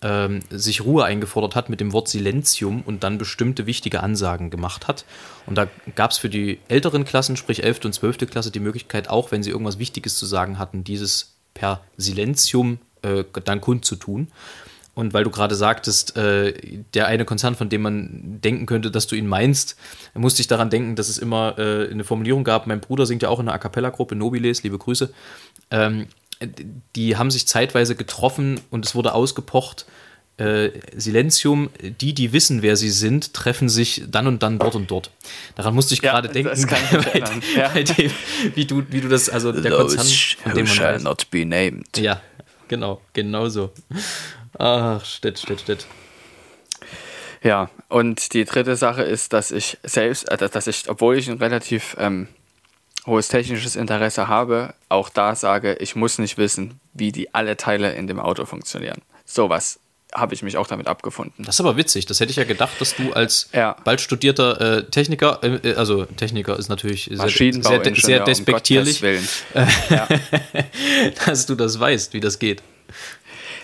ähm, 0.00 0.40
sich 0.50 0.82
Ruhe 0.82 1.04
eingefordert 1.04 1.54
hat 1.54 1.68
mit 1.68 1.80
dem 1.80 1.92
Wort 1.92 2.08
Silentium 2.08 2.82
und 2.82 3.04
dann 3.04 3.18
bestimmte 3.18 3.66
wichtige 3.66 4.02
Ansagen 4.02 4.50
gemacht 4.50 4.88
hat. 4.88 5.04
Und 5.46 5.56
da 5.56 5.68
gab 5.94 6.10
es 6.10 6.18
für 6.18 6.30
die 6.30 6.58
älteren 6.68 7.04
Klassen, 7.04 7.36
sprich 7.36 7.62
11. 7.62 7.84
und 7.84 7.92
12. 7.92 8.30
Klasse, 8.30 8.50
die 8.50 8.60
Möglichkeit, 8.60 9.08
auch 9.08 9.30
wenn 9.30 9.42
sie 9.42 9.50
irgendwas 9.50 9.78
Wichtiges 9.78 10.16
zu 10.16 10.26
sagen 10.26 10.58
hatten, 10.58 10.84
dieses 10.84 11.34
per 11.54 11.80
Silentium 11.96 12.78
äh, 13.02 13.24
dann 13.44 13.60
kundzutun. 13.60 14.28
Und 14.94 15.14
weil 15.14 15.24
du 15.24 15.30
gerade 15.30 15.54
sagtest, 15.54 16.16
äh, 16.16 16.52
der 16.92 17.06
eine 17.06 17.24
Konzern, 17.24 17.54
von 17.54 17.70
dem 17.70 17.82
man 17.82 18.40
denken 18.42 18.66
könnte, 18.66 18.90
dass 18.90 19.06
du 19.06 19.16
ihn 19.16 19.26
meinst, 19.26 19.76
musste 20.14 20.42
ich 20.42 20.48
daran 20.48 20.68
denken, 20.68 20.96
dass 20.96 21.08
es 21.08 21.16
immer 21.16 21.58
äh, 21.58 21.90
eine 21.90 22.04
Formulierung 22.04 22.44
gab. 22.44 22.66
Mein 22.66 22.80
Bruder 22.80 23.06
singt 23.06 23.22
ja 23.22 23.30
auch 23.30 23.40
in 23.40 23.48
einer 23.48 23.54
A 23.54 23.58
Cappella-Gruppe, 23.58 24.14
Nobiles, 24.14 24.62
liebe 24.62 24.76
Grüße. 24.76 25.12
Ähm, 25.70 26.08
die 26.96 27.16
haben 27.16 27.30
sich 27.30 27.46
zeitweise 27.46 27.94
getroffen 27.94 28.60
und 28.70 28.84
es 28.84 28.94
wurde 28.94 29.14
ausgepocht. 29.14 29.86
Äh, 30.38 30.70
Silentium, 30.96 31.70
die, 32.00 32.14
die 32.14 32.32
wissen, 32.32 32.62
wer 32.62 32.76
sie 32.76 32.90
sind, 32.90 33.32
treffen 33.32 33.68
sich 33.68 34.02
dann 34.08 34.26
und 34.26 34.42
dann 34.42 34.58
dort 34.58 34.74
und 34.74 34.90
dort. 34.90 35.10
Daran 35.56 35.74
musste 35.74 35.94
ich 35.94 36.02
ja, 36.02 36.12
gerade 36.12 36.28
denken, 36.28 36.50
das 36.50 36.66
kann 36.66 36.80
ich 36.84 37.06
bei, 37.12 37.22
ja. 37.54 37.68
bei 37.68 37.82
dem, 37.82 38.10
wie, 38.54 38.64
du, 38.64 38.82
wie 38.90 39.02
du 39.02 39.08
das, 39.08 39.28
also 39.28 39.52
der 39.52 39.70
Those 39.70 39.96
Konzern, 39.96 40.06
von 40.42 40.54
dem 40.54 40.66
man 40.66 40.74
shall 40.74 40.94
weiß. 40.94 41.02
not 41.02 41.30
be 41.30 41.44
named. 41.44 41.96
Ja, 41.98 42.20
genau, 42.66 43.02
genau 43.12 43.48
so. 43.50 43.72
Ach, 44.62 45.04
Stett, 45.04 45.40
Stett, 45.40 45.60
Stett. 45.60 45.86
Ja, 47.42 47.68
und 47.88 48.32
die 48.32 48.44
dritte 48.44 48.76
Sache 48.76 49.02
ist, 49.02 49.32
dass 49.32 49.50
ich 49.50 49.76
selbst, 49.82 50.30
äh, 50.30 50.48
dass 50.48 50.68
ich, 50.68 50.88
obwohl 50.88 51.18
ich 51.18 51.28
ein 51.28 51.38
relativ 51.38 51.96
ähm, 51.98 52.28
hohes 53.04 53.26
technisches 53.26 53.74
Interesse 53.74 54.28
habe, 54.28 54.74
auch 54.88 55.08
da 55.08 55.34
sage, 55.34 55.74
ich 55.80 55.96
muss 55.96 56.18
nicht 56.18 56.38
wissen, 56.38 56.78
wie 56.92 57.10
die 57.10 57.34
alle 57.34 57.56
Teile 57.56 57.94
in 57.94 58.06
dem 58.06 58.20
Auto 58.20 58.44
funktionieren. 58.44 59.02
Sowas 59.24 59.80
habe 60.14 60.32
ich 60.32 60.44
mich 60.44 60.56
auch 60.56 60.68
damit 60.68 60.86
abgefunden. 60.86 61.44
Das 61.44 61.56
ist 61.56 61.60
aber 61.60 61.76
witzig. 61.76 62.06
Das 62.06 62.20
hätte 62.20 62.30
ich 62.30 62.36
ja 62.36 62.44
gedacht, 62.44 62.80
dass 62.80 62.94
du 62.94 63.12
als 63.14 63.48
ja. 63.52 63.74
bald 63.82 64.00
studierter 64.00 64.60
äh, 64.60 64.84
Techniker, 64.84 65.40
äh, 65.42 65.70
äh 65.70 65.74
also 65.74 66.04
Techniker 66.04 66.56
ist 66.56 66.68
natürlich 66.68 67.10
sehr, 67.12 67.28
sehr, 67.28 67.94
sehr 67.96 68.20
despektierlich, 68.20 69.02
um 69.02 69.66
ja. 69.90 70.06
dass 71.26 71.46
du 71.46 71.56
das 71.56 71.80
weißt, 71.80 72.12
wie 72.12 72.20
das 72.20 72.38
geht. 72.38 72.62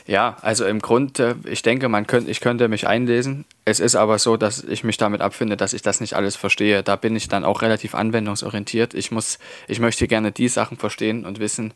Ja, 0.09 0.39
also 0.41 0.65
im 0.65 0.81
Grunde, 0.81 1.37
ich 1.45 1.61
denke, 1.61 1.91
man 1.91 2.07
könnte, 2.07 2.31
ich 2.31 2.41
könnte 2.41 2.69
mich 2.69 2.89
einlesen. 2.89 3.45
Es 3.67 3.79
ist 3.79 3.95
aber 3.95 4.19
so, 4.19 4.39
dass 4.39 4.65
ich 4.65 4.83
mich 4.83 4.97
damit 4.97 5.21
abfinde, 5.21 5.59
dass 5.59 5.75
ich 5.75 5.83
das 5.83 6.01
nicht 6.01 6.15
alles 6.15 6.35
verstehe. 6.35 6.83
Da 6.83 6.97
bin 6.97 7.15
ich 7.15 7.29
dann 7.29 7.45
auch 7.45 7.61
relativ 7.61 7.95
anwendungsorientiert. 7.95 8.95
Ich 8.95 9.11
muss, 9.11 9.39
ich 9.69 9.81
möchte 9.81 10.09
gerne 10.09 10.33
die 10.33 10.49
Sachen 10.49 10.79
verstehen 10.79 11.27
und 11.27 11.41
wissen, 11.41 11.75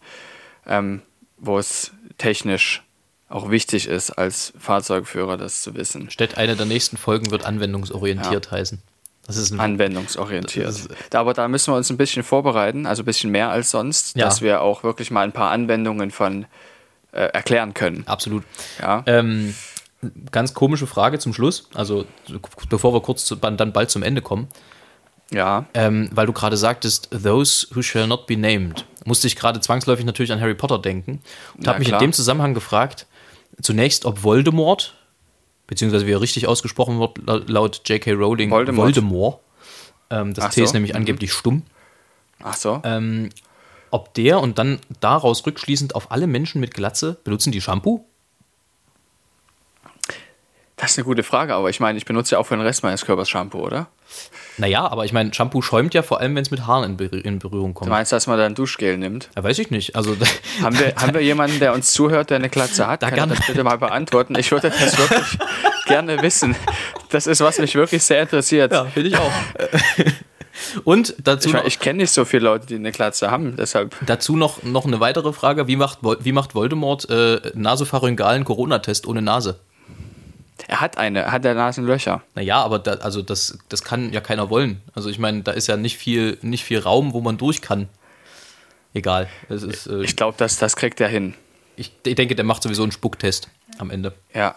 ähm, 0.66 1.03
wo 1.37 1.59
es 1.59 1.93
technisch 2.16 2.83
auch 3.28 3.51
wichtig 3.51 3.87
ist, 3.87 4.11
als 4.12 4.55
Fahrzeugführer 4.59 5.37
das 5.37 5.61
zu 5.61 5.74
wissen. 5.74 6.09
Städt 6.09 6.39
eine 6.39 6.57
der 6.57 6.66
nächsten 6.66 6.97
Folgen 6.97 7.30
wird 7.30 7.45
anwendungsorientiert 7.45 8.47
ja. 8.47 8.53
heißen. 8.53 8.80
Das 9.26 9.37
ist 9.37 9.53
anwendungsorientiert. 9.53 10.66
Das 10.66 10.87
ist 10.87 11.14
aber 11.14 11.35
da 11.35 11.49
müssen 11.49 11.70
wir 11.70 11.76
uns 11.76 11.91
ein 11.91 11.99
bisschen 11.99 12.22
vorbereiten, 12.22 12.87
also 12.87 13.03
ein 13.03 13.07
bisschen 13.07 13.30
mehr 13.30 13.51
als 13.51 13.70
sonst, 13.70 14.16
ja. 14.16 14.24
dass 14.24 14.41
wir 14.41 14.62
auch 14.62 14.85
wirklich 14.85 15.11
mal 15.11 15.20
ein 15.20 15.33
paar 15.33 15.51
Anwendungen 15.51 16.11
von 16.11 16.47
äh, 17.12 17.24
erklären 17.26 17.74
können. 17.74 18.04
Absolut. 18.06 18.44
Ja. 18.80 19.02
Ähm, 19.06 19.54
ganz 20.30 20.54
komische 20.54 20.86
Frage 20.86 21.18
zum 21.18 21.32
Schluss, 21.32 21.68
also 21.74 22.06
bevor 22.68 22.92
wir 22.92 23.00
kurz 23.00 23.24
zu, 23.24 23.36
dann 23.36 23.72
bald 23.72 23.90
zum 23.90 24.02
Ende 24.02 24.20
kommen. 24.20 24.48
Ja. 25.30 25.66
Ähm, 25.72 26.10
weil 26.12 26.26
du 26.26 26.32
gerade 26.32 26.56
sagtest, 26.56 27.08
those 27.22 27.66
who 27.74 27.82
shall 27.82 28.06
not 28.06 28.26
be 28.26 28.36
named, 28.36 28.84
musste 29.04 29.26
ich 29.26 29.36
gerade 29.36 29.60
zwangsläufig 29.60 30.04
natürlich 30.04 30.32
an 30.32 30.40
Harry 30.40 30.54
Potter 30.54 30.78
denken 30.78 31.22
und 31.56 31.66
habe 31.66 31.78
mich 31.78 31.88
in 31.88 31.98
dem 31.98 32.12
Zusammenhang 32.12 32.52
gefragt, 32.52 33.06
zunächst, 33.60 34.04
ob 34.04 34.22
Voldemort, 34.22 34.94
beziehungsweise 35.66 36.06
wie 36.06 36.12
er 36.12 36.20
richtig 36.20 36.48
ausgesprochen 36.48 36.98
wird, 36.98 37.48
laut 37.48 37.80
J.K. 37.88 38.12
Rowling, 38.12 38.50
Voldemort. 38.50 38.86
Voldemort 38.86 39.40
ähm, 40.12 40.34
das 40.34 40.44
Ach 40.44 40.50
T 40.50 40.60
so. 40.60 40.64
ist 40.64 40.72
nämlich 40.74 40.92
mhm. 40.92 40.98
angeblich 40.98 41.32
stumm. 41.32 41.62
Ach 42.42 42.54
so. 42.54 42.80
Ähm, 42.84 43.30
ob 43.93 44.14
der 44.14 44.40
und 44.40 44.59
dann 44.59 44.80
daraus 45.01 45.47
rückschließend 45.47 45.95
auf 45.95 46.11
alle 46.11 46.26
Menschen 46.26 46.61
mit 46.61 46.74
Glatze 46.74 47.18
benutzen 47.24 47.53
die 47.53 47.61
Shampoo? 47.61 48.05
Das 50.82 50.90
ist 50.90 50.99
eine 50.99 51.05
gute 51.05 51.22
Frage, 51.22 51.55
aber 51.55 51.70
ich 51.70 51.78
meine, 51.78 51.97
ich 51.97 52.07
benutze 52.07 52.34
ja 52.34 52.40
auch 52.40 52.45
für 52.45 52.57
den 52.57 52.66
Rest 52.66 52.82
meines 52.82 53.07
Körpers 53.07 53.30
Shampoo, 53.30 53.61
oder? 53.61 53.86
Naja, 54.59 54.84
aber 54.84 55.05
ich 55.05 55.12
meine, 55.12 55.32
Shampoo 55.32 55.62
schäumt 55.62 55.95
ja 55.95 56.03
vor 56.03 56.20
allem, 56.20 56.34
wenn 56.34 56.43
es 56.43 56.51
mit 56.51 56.66
Haaren 56.66 56.90
in, 56.90 56.97
Berühr 56.97 57.24
in, 57.24 57.38
Berührung 57.38 57.72
kommt. 57.72 57.86
Du 57.86 57.93
meinst, 57.93 58.11
dass 58.11 58.26
man 58.26 58.36
da 58.36 58.47
ein 58.47 58.57
Duschgel 58.57 58.99
nimmt? 58.99 59.30
Ja, 59.36 59.45
weiß 59.45 59.61
ich 59.61 59.70
nicht. 59.70 59.95
Also, 59.95 60.16
haben, 60.61 60.76
wir, 60.76 60.95
haben 60.97 61.14
wir 61.14 61.22
jemanden, 61.22 61.61
der 61.61 61.72
uns 61.72 61.93
zuhört, 61.93 62.30
der 62.30 62.38
eine 62.38 62.49
Glatze 62.49 62.88
hat? 62.88 63.05
Da 63.05 63.12
kann 63.12 63.28
das 63.28 63.47
bitte 63.47 63.62
mal 63.62 63.78
beantworten. 63.78 64.34
Ich 64.36 64.51
würde 64.51 64.70
das 64.70 64.99
wirklich 64.99 65.38
gerne 65.86 66.20
wissen. 66.20 66.57
Das 67.11 67.28
ist, 67.28 67.40
was 67.43 67.59
mich 67.61 67.76
wirklich 67.76 68.03
sehr 68.03 68.22
interessiert. 68.22 68.72
Ja, 68.72 68.84
finde 68.86 69.09
ich 69.09 69.16
auch. 69.16 69.30
Und 70.84 71.14
dazu. 71.22 71.48
Ich, 71.48 71.64
ich 71.64 71.78
kenne 71.78 71.98
nicht 71.98 72.10
so 72.10 72.24
viele 72.24 72.44
Leute, 72.44 72.66
die 72.66 72.74
eine 72.76 72.92
Glatze 72.92 73.30
haben, 73.30 73.56
deshalb. 73.56 73.96
Dazu 74.06 74.36
noch, 74.36 74.62
noch 74.62 74.86
eine 74.86 75.00
weitere 75.00 75.32
Frage: 75.32 75.66
Wie 75.68 75.76
macht, 75.76 75.98
wie 76.02 76.32
macht 76.32 76.54
Voldemort 76.54 77.08
äh, 77.10 77.40
nasopharyngalen 77.54 78.44
Corona-Test 78.44 79.06
ohne 79.06 79.22
Nase? 79.22 79.58
Er 80.68 80.80
hat 80.80 80.96
eine, 80.96 81.20
er 81.22 81.32
hat 81.32 81.44
der 81.44 81.54
Nasenlöcher. 81.54 82.22
Naja, 82.34 82.62
aber 82.62 82.78
da, 82.78 82.92
also 82.94 83.20
das, 83.22 83.58
das 83.68 83.82
kann 83.82 84.12
ja 84.12 84.20
keiner 84.20 84.48
wollen. 84.48 84.80
Also 84.94 85.08
ich 85.10 85.18
meine, 85.18 85.42
da 85.42 85.52
ist 85.52 85.66
ja 85.66 85.76
nicht 85.76 85.96
viel, 85.96 86.38
nicht 86.42 86.64
viel 86.64 86.78
Raum, 86.78 87.12
wo 87.14 87.20
man 87.20 87.36
durch 87.36 87.62
kann. 87.62 87.88
Egal. 88.94 89.28
Ist, 89.48 89.86
äh, 89.86 90.02
Ich 90.02 90.14
glaube, 90.16 90.34
das, 90.38 90.58
das 90.58 90.76
kriegt 90.76 91.00
er 91.00 91.08
hin. 91.08 91.34
ich, 91.76 91.92
ich 92.04 92.14
denke, 92.14 92.36
der 92.36 92.44
macht 92.44 92.62
sowieso 92.62 92.82
einen 92.82 92.92
Spucktest 92.92 93.48
am 93.78 93.90
Ende. 93.90 94.12
Ja. 94.34 94.54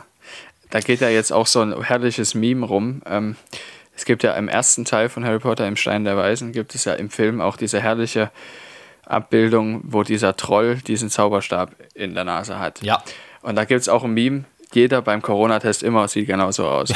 Da 0.69 0.79
geht 0.79 0.99
ja 0.99 1.09
jetzt 1.09 1.31
auch 1.31 1.47
so 1.47 1.61
ein 1.61 1.81
herrliches 1.81 2.35
Meme 2.35 2.65
rum. 2.65 3.01
Ähm, 3.05 3.35
es 3.95 4.05
gibt 4.05 4.23
ja 4.23 4.33
im 4.33 4.47
ersten 4.47 4.85
Teil 4.85 5.09
von 5.09 5.25
Harry 5.25 5.39
Potter 5.39 5.67
im 5.67 5.75
Stein 5.75 6.03
der 6.03 6.17
Weisen, 6.17 6.51
gibt 6.51 6.75
es 6.75 6.85
ja 6.85 6.93
im 6.93 7.09
Film 7.09 7.41
auch 7.41 7.57
diese 7.57 7.81
herrliche 7.81 8.31
Abbildung, 9.05 9.81
wo 9.83 10.03
dieser 10.03 10.35
Troll 10.35 10.77
diesen 10.77 11.09
Zauberstab 11.09 11.71
in 11.93 12.15
der 12.15 12.23
Nase 12.23 12.59
hat. 12.59 12.81
Ja. 12.81 13.03
Und 13.41 13.55
da 13.55 13.65
gibt 13.65 13.81
es 13.81 13.89
auch 13.89 14.03
ein 14.03 14.13
Meme, 14.13 14.45
jeder 14.75 15.01
beim 15.01 15.21
Corona-Test 15.21 15.83
immer 15.83 16.07
sieht 16.07 16.27
genauso 16.27 16.67
aus. 16.67 16.89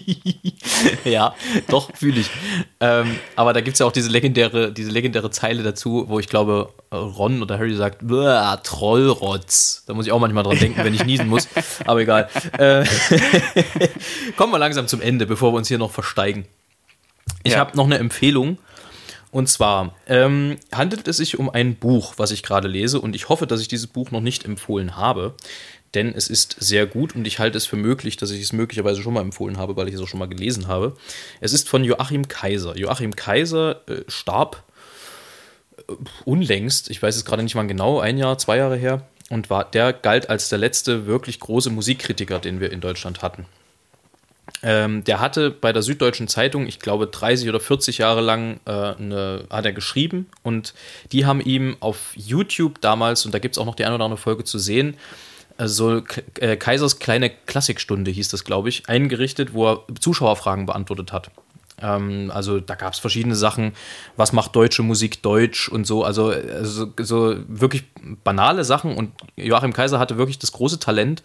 ja, 1.04 1.34
doch, 1.68 1.90
fühle 1.94 2.20
ich. 2.20 2.30
Ähm, 2.80 3.16
aber 3.34 3.52
da 3.52 3.60
gibt 3.60 3.74
es 3.74 3.78
ja 3.80 3.86
auch 3.86 3.92
diese 3.92 4.10
legendäre, 4.10 4.72
diese 4.72 4.90
legendäre 4.90 5.30
Zeile 5.30 5.62
dazu, 5.62 6.04
wo 6.08 6.18
ich 6.18 6.28
glaube, 6.28 6.72
Ron 6.92 7.42
oder 7.42 7.58
Harry 7.58 7.74
sagt, 7.74 8.06
"Bäh, 8.06 8.56
Trollrotz. 8.62 9.84
Da 9.86 9.94
muss 9.94 10.06
ich 10.06 10.12
auch 10.12 10.20
manchmal 10.20 10.44
dran 10.44 10.58
denken, 10.58 10.82
wenn 10.84 10.94
ich 10.94 11.04
niesen 11.04 11.28
muss. 11.28 11.48
Aber 11.86 12.00
egal. 12.00 12.28
Äh, 12.58 12.84
kommen 14.36 14.52
wir 14.52 14.58
langsam 14.58 14.86
zum 14.88 15.00
Ende, 15.00 15.26
bevor 15.26 15.52
wir 15.52 15.56
uns 15.58 15.68
hier 15.68 15.78
noch 15.78 15.90
versteigen. 15.90 16.46
Ich 17.42 17.52
Ja. 17.52 17.58
habe 17.58 17.76
noch 17.76 17.84
eine 17.84 17.98
Empfehlung. 17.98 18.58
Und 19.32 19.48
zwar 19.48 19.94
ähm, 20.06 20.56
handelt 20.72 21.06
es 21.08 21.18
sich 21.18 21.38
um 21.38 21.50
ein 21.50 21.74
Buch, 21.74 22.14
was 22.16 22.30
ich 22.30 22.42
gerade 22.42 22.68
lese. 22.68 23.00
Und 23.00 23.14
ich 23.14 23.28
hoffe, 23.28 23.46
dass 23.46 23.60
ich 23.60 23.68
dieses 23.68 23.86
Buch 23.86 24.10
noch 24.10 24.20
nicht 24.22 24.44
empfohlen 24.44 24.96
habe. 24.96 25.34
Denn 25.94 26.12
es 26.14 26.28
ist 26.28 26.56
sehr 26.58 26.86
gut 26.86 27.14
und 27.14 27.26
ich 27.26 27.38
halte 27.38 27.56
es 27.56 27.66
für 27.66 27.76
möglich, 27.76 28.16
dass 28.16 28.30
ich 28.30 28.42
es 28.42 28.52
möglicherweise 28.52 29.02
schon 29.02 29.14
mal 29.14 29.22
empfohlen 29.22 29.56
habe, 29.56 29.76
weil 29.76 29.88
ich 29.88 29.94
es 29.94 30.00
auch 30.00 30.08
schon 30.08 30.18
mal 30.18 30.28
gelesen 30.28 30.68
habe. 30.68 30.96
Es 31.40 31.52
ist 31.52 31.68
von 31.68 31.84
Joachim 31.84 32.28
Kaiser. 32.28 32.76
Joachim 32.76 33.16
Kaiser 33.16 33.80
äh, 33.88 34.02
starb 34.08 34.62
äh, 35.76 35.92
unlängst, 36.24 36.90
ich 36.90 37.02
weiß 37.02 37.16
es 37.16 37.24
gerade 37.24 37.42
nicht 37.42 37.54
mal 37.54 37.66
genau, 37.66 38.00
ein 38.00 38.18
Jahr, 38.18 38.38
zwei 38.38 38.58
Jahre 38.58 38.76
her. 38.76 39.06
Und 39.28 39.50
war, 39.50 39.64
der 39.64 39.92
galt 39.92 40.30
als 40.30 40.50
der 40.50 40.58
letzte 40.58 41.06
wirklich 41.06 41.40
große 41.40 41.70
Musikkritiker, 41.70 42.38
den 42.38 42.60
wir 42.60 42.70
in 42.70 42.80
Deutschland 42.80 43.22
hatten. 43.22 43.46
Ähm, 44.62 45.04
der 45.04 45.20
hatte 45.20 45.50
bei 45.50 45.72
der 45.72 45.82
Süddeutschen 45.82 46.28
Zeitung, 46.28 46.66
ich 46.66 46.78
glaube 46.78 47.08
30 47.08 47.48
oder 47.48 47.60
40 47.60 47.98
Jahre 47.98 48.20
lang, 48.20 48.60
äh, 48.64 48.70
eine, 48.70 49.44
hat 49.50 49.66
er 49.66 49.72
geschrieben 49.72 50.28
und 50.42 50.74
die 51.12 51.26
haben 51.26 51.40
ihm 51.40 51.76
auf 51.80 52.12
YouTube 52.14 52.80
damals, 52.80 53.26
und 53.26 53.34
da 53.34 53.38
gibt 53.38 53.56
es 53.56 53.58
auch 53.58 53.66
noch 53.66 53.74
die 53.74 53.84
eine 53.84 53.96
oder 53.96 54.04
andere 54.04 54.20
Folge 54.20 54.44
zu 54.44 54.58
sehen, 54.58 54.96
so 55.58 56.02
K 56.02 56.22
äh, 56.40 56.56
Kaisers 56.56 56.98
kleine 56.98 57.30
Klassikstunde 57.30 58.10
hieß 58.10 58.28
das, 58.28 58.44
glaube 58.44 58.68
ich, 58.68 58.88
eingerichtet, 58.88 59.54
wo 59.54 59.68
er 59.72 59.84
Zuschauerfragen 60.00 60.66
beantwortet 60.66 61.12
hat. 61.12 61.30
Ähm, 61.80 62.30
also 62.34 62.60
da 62.60 62.74
gab 62.74 62.92
es 62.92 62.98
verschiedene 62.98 63.36
Sachen, 63.36 63.72
was 64.16 64.32
macht 64.32 64.56
deutsche 64.56 64.82
Musik 64.82 65.22
deutsch 65.22 65.68
und 65.68 65.86
so, 65.86 66.04
also, 66.04 66.28
also 66.30 66.92
so 66.98 67.36
wirklich 67.48 67.84
banale 68.24 68.64
Sachen 68.64 68.96
und 68.96 69.12
Joachim 69.36 69.72
Kaiser 69.72 69.98
hatte 69.98 70.16
wirklich 70.16 70.38
das 70.38 70.52
große 70.52 70.78
Talent, 70.78 71.22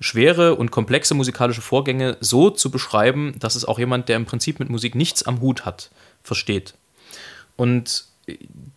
schwere 0.00 0.56
und 0.56 0.70
komplexe 0.70 1.14
musikalische 1.14 1.62
Vorgänge 1.62 2.16
so 2.20 2.50
zu 2.50 2.70
beschreiben, 2.70 3.34
dass 3.38 3.54
es 3.54 3.64
auch 3.64 3.78
jemand, 3.78 4.08
der 4.08 4.16
im 4.16 4.26
Prinzip 4.26 4.58
mit 4.58 4.68
Musik 4.68 4.94
nichts 4.94 5.22
am 5.22 5.40
Hut 5.40 5.64
hat, 5.64 5.90
versteht. 6.22 6.74
Und 7.56 8.04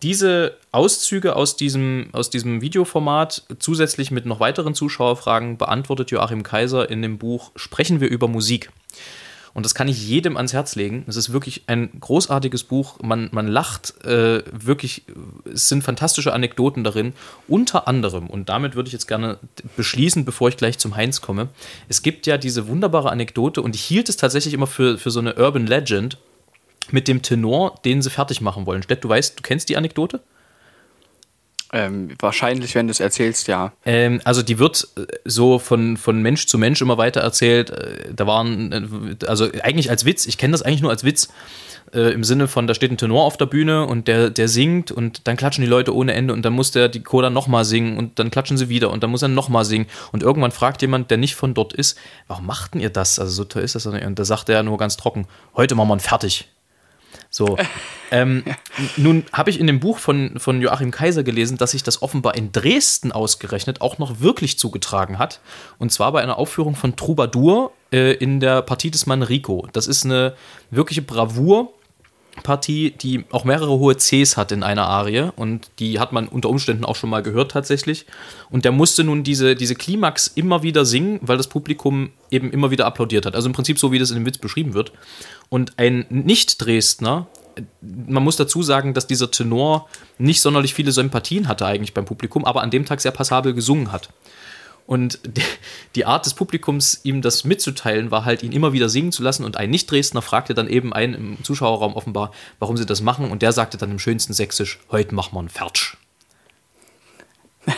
diese 0.02 0.56
Auszüge 0.72 1.36
aus 1.36 1.56
diesem, 1.56 2.08
aus 2.12 2.30
diesem 2.30 2.60
Videoformat 2.60 3.44
zusätzlich 3.58 4.10
mit 4.10 4.26
noch 4.26 4.40
weiteren 4.40 4.74
Zuschauerfragen 4.74 5.58
beantwortet 5.58 6.10
Joachim 6.10 6.42
Kaiser 6.42 6.88
in 6.90 7.02
dem 7.02 7.18
Buch 7.18 7.52
Sprechen 7.56 8.00
wir 8.00 8.08
über 8.08 8.28
Musik. 8.28 8.70
Und 9.54 9.64
das 9.64 9.74
kann 9.74 9.88
ich 9.88 10.06
jedem 10.06 10.36
ans 10.36 10.52
Herz 10.52 10.76
legen. 10.76 11.04
Es 11.08 11.16
ist 11.16 11.32
wirklich 11.32 11.62
ein 11.66 11.90
großartiges 11.98 12.62
Buch. 12.62 13.00
Man, 13.02 13.28
man 13.32 13.48
lacht 13.48 14.04
äh, 14.04 14.44
wirklich. 14.52 15.02
Es 15.52 15.68
sind 15.68 15.82
fantastische 15.82 16.32
Anekdoten 16.32 16.84
darin. 16.84 17.12
Unter 17.48 17.88
anderem, 17.88 18.28
und 18.28 18.48
damit 18.48 18.76
würde 18.76 18.86
ich 18.86 18.92
jetzt 18.92 19.08
gerne 19.08 19.38
beschließen, 19.76 20.24
bevor 20.24 20.48
ich 20.48 20.56
gleich 20.56 20.78
zum 20.78 20.94
Heinz 20.94 21.22
komme. 21.22 21.48
Es 21.88 22.02
gibt 22.02 22.26
ja 22.26 22.38
diese 22.38 22.68
wunderbare 22.68 23.10
Anekdote 23.10 23.62
und 23.62 23.74
ich 23.74 23.82
hielt 23.82 24.08
es 24.08 24.16
tatsächlich 24.16 24.54
immer 24.54 24.68
für, 24.68 24.96
für 24.96 25.10
so 25.10 25.18
eine 25.18 25.34
Urban 25.34 25.66
Legend 25.66 26.18
mit 26.92 27.08
dem 27.08 27.22
Tenor, 27.22 27.78
den 27.84 28.02
sie 28.02 28.10
fertig 28.10 28.40
machen 28.40 28.66
wollen. 28.66 28.82
Stett, 28.82 29.04
du 29.04 29.08
weißt, 29.08 29.38
du 29.38 29.42
kennst 29.42 29.68
die 29.68 29.76
Anekdote? 29.76 30.20
Ähm, 31.70 32.14
wahrscheinlich, 32.18 32.74
wenn 32.74 32.86
du 32.86 32.92
es 32.92 33.00
erzählst, 33.00 33.46
ja. 33.46 33.72
Ähm, 33.84 34.22
also 34.24 34.40
die 34.40 34.58
wird 34.58 34.88
äh, 34.96 35.02
so 35.26 35.58
von, 35.58 35.98
von 35.98 36.22
Mensch 36.22 36.46
zu 36.46 36.56
Mensch 36.56 36.80
immer 36.80 36.96
weiter 36.96 37.20
erzählt. 37.20 37.70
Äh, 37.70 38.14
Da 38.14 38.26
waren, 38.26 38.72
äh, 38.72 39.26
also 39.26 39.48
eigentlich 39.62 39.90
als 39.90 40.06
Witz, 40.06 40.26
ich 40.26 40.38
kenne 40.38 40.52
das 40.52 40.62
eigentlich 40.62 40.80
nur 40.80 40.90
als 40.90 41.04
Witz, 41.04 41.28
äh, 41.92 42.12
im 42.12 42.24
Sinne 42.24 42.48
von, 42.48 42.66
da 42.66 42.74
steht 42.74 42.90
ein 42.90 42.96
Tenor 42.96 43.24
auf 43.24 43.36
der 43.36 43.46
Bühne 43.46 43.86
und 43.86 44.08
der, 44.08 44.30
der 44.30 44.48
singt 44.48 44.90
und 44.90 45.26
dann 45.26 45.36
klatschen 45.36 45.62
die 45.62 45.68
Leute 45.68 45.94
ohne 45.94 46.14
Ende 46.14 46.32
und 46.32 46.42
dann 46.42 46.52
muss 46.52 46.70
der 46.70 46.88
die 46.88 47.02
Coda 47.02 47.30
nochmal 47.30 47.64
singen 47.64 47.98
und 47.98 48.18
dann 48.18 48.30
klatschen 48.30 48.56
sie 48.56 48.68
wieder 48.68 48.90
und 48.90 49.02
dann 49.02 49.10
muss 49.10 49.22
er 49.22 49.28
nochmal 49.28 49.64
singen 49.64 49.86
und 50.12 50.22
irgendwann 50.22 50.52
fragt 50.52 50.82
jemand, 50.82 51.10
der 51.10 51.18
nicht 51.18 51.34
von 51.34 51.54
dort 51.54 51.72
ist, 51.72 51.98
warum 52.28 52.46
machten 52.46 52.80
ihr 52.80 52.90
das? 52.90 53.18
Also 53.18 53.32
so 53.32 53.44
toll 53.44 53.62
ist 53.62 53.74
das. 53.74 53.86
Und 53.86 54.18
da 54.18 54.24
sagt 54.24 54.48
er 54.48 54.62
nur 54.62 54.78
ganz 54.78 54.96
trocken, 54.96 55.26
heute 55.54 55.74
machen 55.74 55.88
wir 55.88 55.96
ihn 55.96 56.00
fertig. 56.00 56.48
So. 57.38 57.56
ähm, 58.10 58.42
nun 58.96 59.24
habe 59.32 59.50
ich 59.50 59.60
in 59.60 59.68
dem 59.68 59.78
Buch 59.78 59.98
von, 59.98 60.40
von 60.40 60.60
Joachim 60.60 60.90
Kaiser 60.90 61.22
gelesen, 61.22 61.56
dass 61.56 61.70
sich 61.70 61.84
das 61.84 62.02
offenbar 62.02 62.34
in 62.34 62.50
Dresden 62.50 63.12
ausgerechnet 63.12 63.80
auch 63.80 63.98
noch 63.98 64.20
wirklich 64.20 64.58
zugetragen 64.58 65.18
hat. 65.18 65.40
Und 65.78 65.92
zwar 65.92 66.10
bei 66.10 66.20
einer 66.20 66.36
Aufführung 66.36 66.74
von 66.74 66.96
Troubadour 66.96 67.70
äh, 67.92 68.14
in 68.14 68.40
der 68.40 68.62
Partie 68.62 68.90
des 68.90 69.06
Manrico. 69.06 69.68
Das 69.72 69.86
ist 69.86 70.04
eine 70.04 70.34
wirkliche 70.72 71.02
Bravour. 71.02 71.72
Partie, 72.42 72.90
die 72.90 73.24
auch 73.30 73.44
mehrere 73.44 73.78
hohe 73.78 73.96
Cs 73.96 74.36
hat 74.36 74.52
in 74.52 74.62
einer 74.62 74.86
Arie 74.86 75.30
und 75.36 75.70
die 75.78 75.98
hat 75.98 76.12
man 76.12 76.28
unter 76.28 76.48
Umständen 76.48 76.84
auch 76.84 76.96
schon 76.96 77.10
mal 77.10 77.22
gehört 77.22 77.52
tatsächlich. 77.52 78.06
Und 78.50 78.64
der 78.64 78.72
musste 78.72 79.04
nun 79.04 79.22
diese, 79.22 79.54
diese 79.54 79.74
Klimax 79.74 80.28
immer 80.28 80.62
wieder 80.62 80.84
singen, 80.84 81.18
weil 81.22 81.36
das 81.36 81.48
Publikum 81.48 82.10
eben 82.30 82.50
immer 82.50 82.70
wieder 82.70 82.86
applaudiert 82.86 83.26
hat. 83.26 83.34
Also 83.34 83.48
im 83.48 83.52
Prinzip 83.52 83.78
so, 83.78 83.92
wie 83.92 83.98
das 83.98 84.10
in 84.10 84.16
dem 84.16 84.26
Witz 84.26 84.38
beschrieben 84.38 84.74
wird. 84.74 84.92
Und 85.48 85.78
ein 85.78 86.06
Nicht-Dresdner, 86.10 87.26
man 87.80 88.22
muss 88.22 88.36
dazu 88.36 88.62
sagen, 88.62 88.94
dass 88.94 89.06
dieser 89.06 89.30
Tenor 89.30 89.88
nicht 90.18 90.40
sonderlich 90.40 90.74
viele 90.74 90.92
Sympathien 90.92 91.48
hatte 91.48 91.66
eigentlich 91.66 91.94
beim 91.94 92.04
Publikum, 92.04 92.44
aber 92.44 92.62
an 92.62 92.70
dem 92.70 92.84
Tag 92.84 93.00
sehr 93.00 93.12
passabel 93.12 93.54
gesungen 93.54 93.92
hat. 93.92 94.10
Und 94.88 95.20
die- 95.22 95.42
die 95.96 96.06
Art 96.06 96.24
des 96.24 96.32
Publikums, 96.32 97.00
ihm 97.04 97.20
das 97.20 97.44
mitzuteilen, 97.44 98.10
war 98.10 98.24
halt, 98.24 98.42
ihn 98.42 98.52
immer 98.52 98.72
wieder 98.72 98.88
singen 98.88 99.12
zu 99.12 99.22
lassen. 99.22 99.44
Und 99.44 99.58
ein 99.58 99.68
Nicht-Dresdner 99.68 100.22
fragte 100.22 100.54
dann 100.54 100.66
eben 100.66 100.94
einen 100.94 101.14
im 101.14 101.44
Zuschauerraum 101.44 101.94
offenbar, 101.94 102.32
warum 102.58 102.78
sie 102.78 102.86
das 102.86 103.02
machen. 103.02 103.30
Und 103.30 103.42
der 103.42 103.52
sagte 103.52 103.76
dann 103.76 103.90
im 103.90 103.98
schönsten 103.98 104.32
Sächsisch, 104.32 104.80
heute 104.90 105.14
machen 105.14 105.34
wir 105.34 105.40
einen 105.40 105.50
Fertsch. 105.50 105.96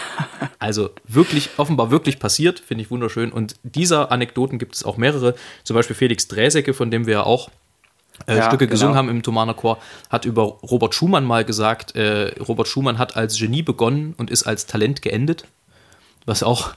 Also 0.58 0.90
wirklich, 1.06 1.50
offenbar 1.56 1.90
wirklich 1.90 2.18
passiert, 2.18 2.60
finde 2.60 2.84
ich 2.84 2.90
wunderschön. 2.90 3.32
Und 3.32 3.56
dieser 3.62 4.12
Anekdoten 4.12 4.58
gibt 4.58 4.74
es 4.74 4.84
auch 4.84 4.96
mehrere. 4.96 5.34
Zum 5.64 5.74
Beispiel 5.74 5.96
Felix 5.96 6.28
Dräsecke, 6.28 6.74
von 6.74 6.90
dem 6.90 7.06
wir 7.06 7.14
ja 7.14 7.22
auch 7.24 7.50
äh, 8.26 8.36
Ja, 8.36 8.44
Stücke 8.46 8.66
genau. 8.66 8.72
gesungen 8.72 8.94
haben 8.96 9.08
im 9.08 9.22
Thomaner 9.22 9.54
Chor, 9.54 9.78
hat 10.10 10.24
über 10.26 10.42
Robert 10.44 10.94
Schumann 10.94 11.24
mal 11.24 11.44
gesagt, 11.44 11.96
äh, 11.96 12.34
Robert 12.40 12.68
Schumann 12.68 12.98
hat 12.98 13.16
als 13.16 13.38
Genie 13.38 13.62
begonnen 13.62 14.14
und 14.18 14.30
ist 14.30 14.42
als 14.44 14.66
Talent 14.66 15.02
geendet. 15.02 15.44
Was 16.26 16.42
auch 16.42 16.74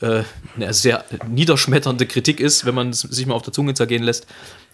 äh, 0.00 0.22
eine 0.56 0.72
sehr 0.72 1.04
niederschmetternde 1.28 2.06
Kritik 2.06 2.40
ist, 2.40 2.64
wenn 2.64 2.74
man 2.74 2.90
es 2.90 3.00
sich 3.00 3.26
mal 3.26 3.34
auf 3.34 3.42
der 3.42 3.52
Zunge 3.52 3.74
zergehen 3.74 4.02
lässt. 4.02 4.26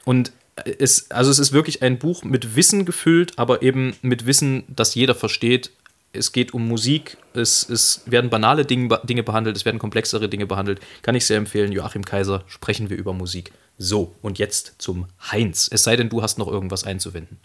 Und 0.05 0.33
es, 0.65 1.11
also 1.11 1.31
es 1.31 1.39
ist 1.39 1.53
wirklich 1.53 1.83
ein 1.83 1.99
Buch 1.99 2.25
mit 2.25 2.57
Wissen 2.57 2.85
gefüllt, 2.85 3.39
aber 3.39 3.63
eben 3.63 3.97
mit 4.03 4.27
Wissen, 4.27 4.65
das 4.69 4.95
jeder 4.95 5.15
versteht. 5.15 5.71
Es 6.13 6.33
geht 6.33 6.53
um 6.55 6.67
Musik, 6.67 7.19
es, 7.35 7.69
es 7.69 8.03
werden 8.07 8.31
banale 8.31 8.65
Dinge, 8.65 9.01
Dinge 9.05 9.23
behandelt, 9.23 9.57
es 9.57 9.65
werden 9.65 9.79
komplexere 9.79 10.29
Dinge 10.29 10.47
behandelt. 10.47 10.81
Kann 11.03 11.15
ich 11.15 11.25
sehr 11.25 11.37
empfehlen. 11.37 11.71
Joachim 11.71 12.05
Kaiser, 12.05 12.43
sprechen 12.49 12.91
wir 12.91 12.97
über 12.97 13.13
Musik. 13.13 13.53
So, 13.79 14.15
und 14.21 14.39
jetzt 14.39 14.75
zum 14.79 15.07
Heinz. 15.31 15.69
Es 15.73 15.85
sei 15.85 15.97
denn, 15.97 16.09
du 16.09 16.23
hast 16.23 16.39
noch 16.39 16.49
irgendwas 16.49 16.85
einzuwenden. 16.85 17.39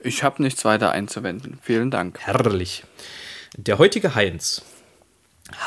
Ich 0.00 0.22
habe 0.22 0.42
nichts 0.42 0.64
weiter 0.64 0.90
einzuwenden. 0.90 1.58
Vielen 1.62 1.90
Dank. 1.90 2.18
Herrlich. 2.20 2.84
Der 3.56 3.78
heutige 3.78 4.16
Heinz 4.16 4.62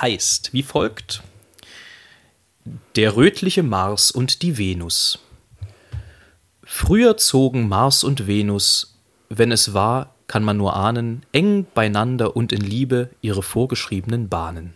heißt 0.02 0.54
wie 0.54 0.64
folgt: 0.64 1.24
Der 2.96 3.16
rötliche 3.16 3.64
Mars 3.64 4.12
und 4.12 4.42
die 4.42 4.58
Venus. 4.58 5.20
Früher 6.64 7.18
zogen 7.18 7.68
Mars 7.68 8.04
und 8.04 8.28
Venus, 8.28 8.98
wenn 9.30 9.52
es 9.52 9.74
war, 9.74 10.14
kann 10.28 10.44
man 10.44 10.58
nur 10.58 10.76
ahnen, 10.76 11.26
eng 11.32 11.66
beieinander 11.74 12.36
und 12.36 12.52
in 12.52 12.62
Liebe 12.62 13.10
ihre 13.22 13.42
vorgeschriebenen 13.42 14.28
Bahnen. 14.28 14.74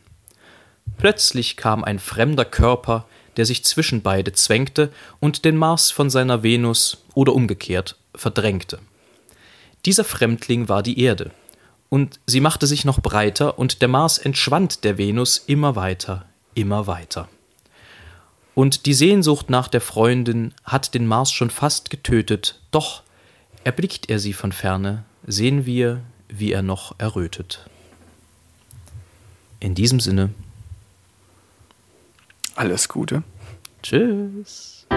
Plötzlich 0.98 1.58
kam 1.58 1.84
ein 1.84 2.00
fremder 2.00 2.46
Körper, 2.46 3.06
der 3.38 3.46
sich 3.46 3.64
zwischen 3.64 4.02
beide 4.02 4.34
zwängte 4.34 4.92
und 5.20 5.46
den 5.46 5.58
Mars 5.58 5.92
von 5.92 6.10
seiner 6.10 6.44
Venus 6.44 7.04
oder 7.14 7.34
umgekehrt 7.34 7.98
verdrängte. 8.16 8.80
Dieser 9.86 10.04
Fremdling 10.04 10.70
war 10.70 10.84
die 10.84 11.00
Erde, 11.00 11.32
und 11.92 12.22
sie 12.26 12.40
machte 12.40 12.68
sich 12.68 12.86
noch 12.86 13.02
breiter, 13.02 13.60
und 13.60 13.82
der 13.82 13.90
Mars 13.90 14.18
entschwand 14.18 14.86
der 14.86 14.98
Venus 14.98 15.44
immer 15.46 15.76
weiter, 15.76 16.26
immer 16.56 16.88
weiter. 16.88 17.28
Und 18.56 18.86
die 18.86 18.94
Sehnsucht 18.94 19.50
nach 19.50 19.68
der 19.68 19.82
Freundin 19.82 20.54
hat 20.64 20.94
den 20.94 21.06
Mars 21.06 21.34
schon 21.34 21.50
fast 21.50 21.90
getötet. 21.90 22.62
Doch 22.72 23.04
erblickt 23.66 24.10
er 24.10 24.20
sie 24.20 24.32
von 24.32 24.54
ferne, 24.54 25.04
sehen 25.28 25.66
wir, 25.66 26.02
wie 26.30 26.54
er 26.54 26.62
noch 26.62 26.96
errötet. 26.98 27.66
In 29.60 29.76
diesem 29.76 30.00
Sinne. 30.00 30.30
Alles 32.56 32.88
Gute. 32.88 33.24
Tschüss. 33.84 34.88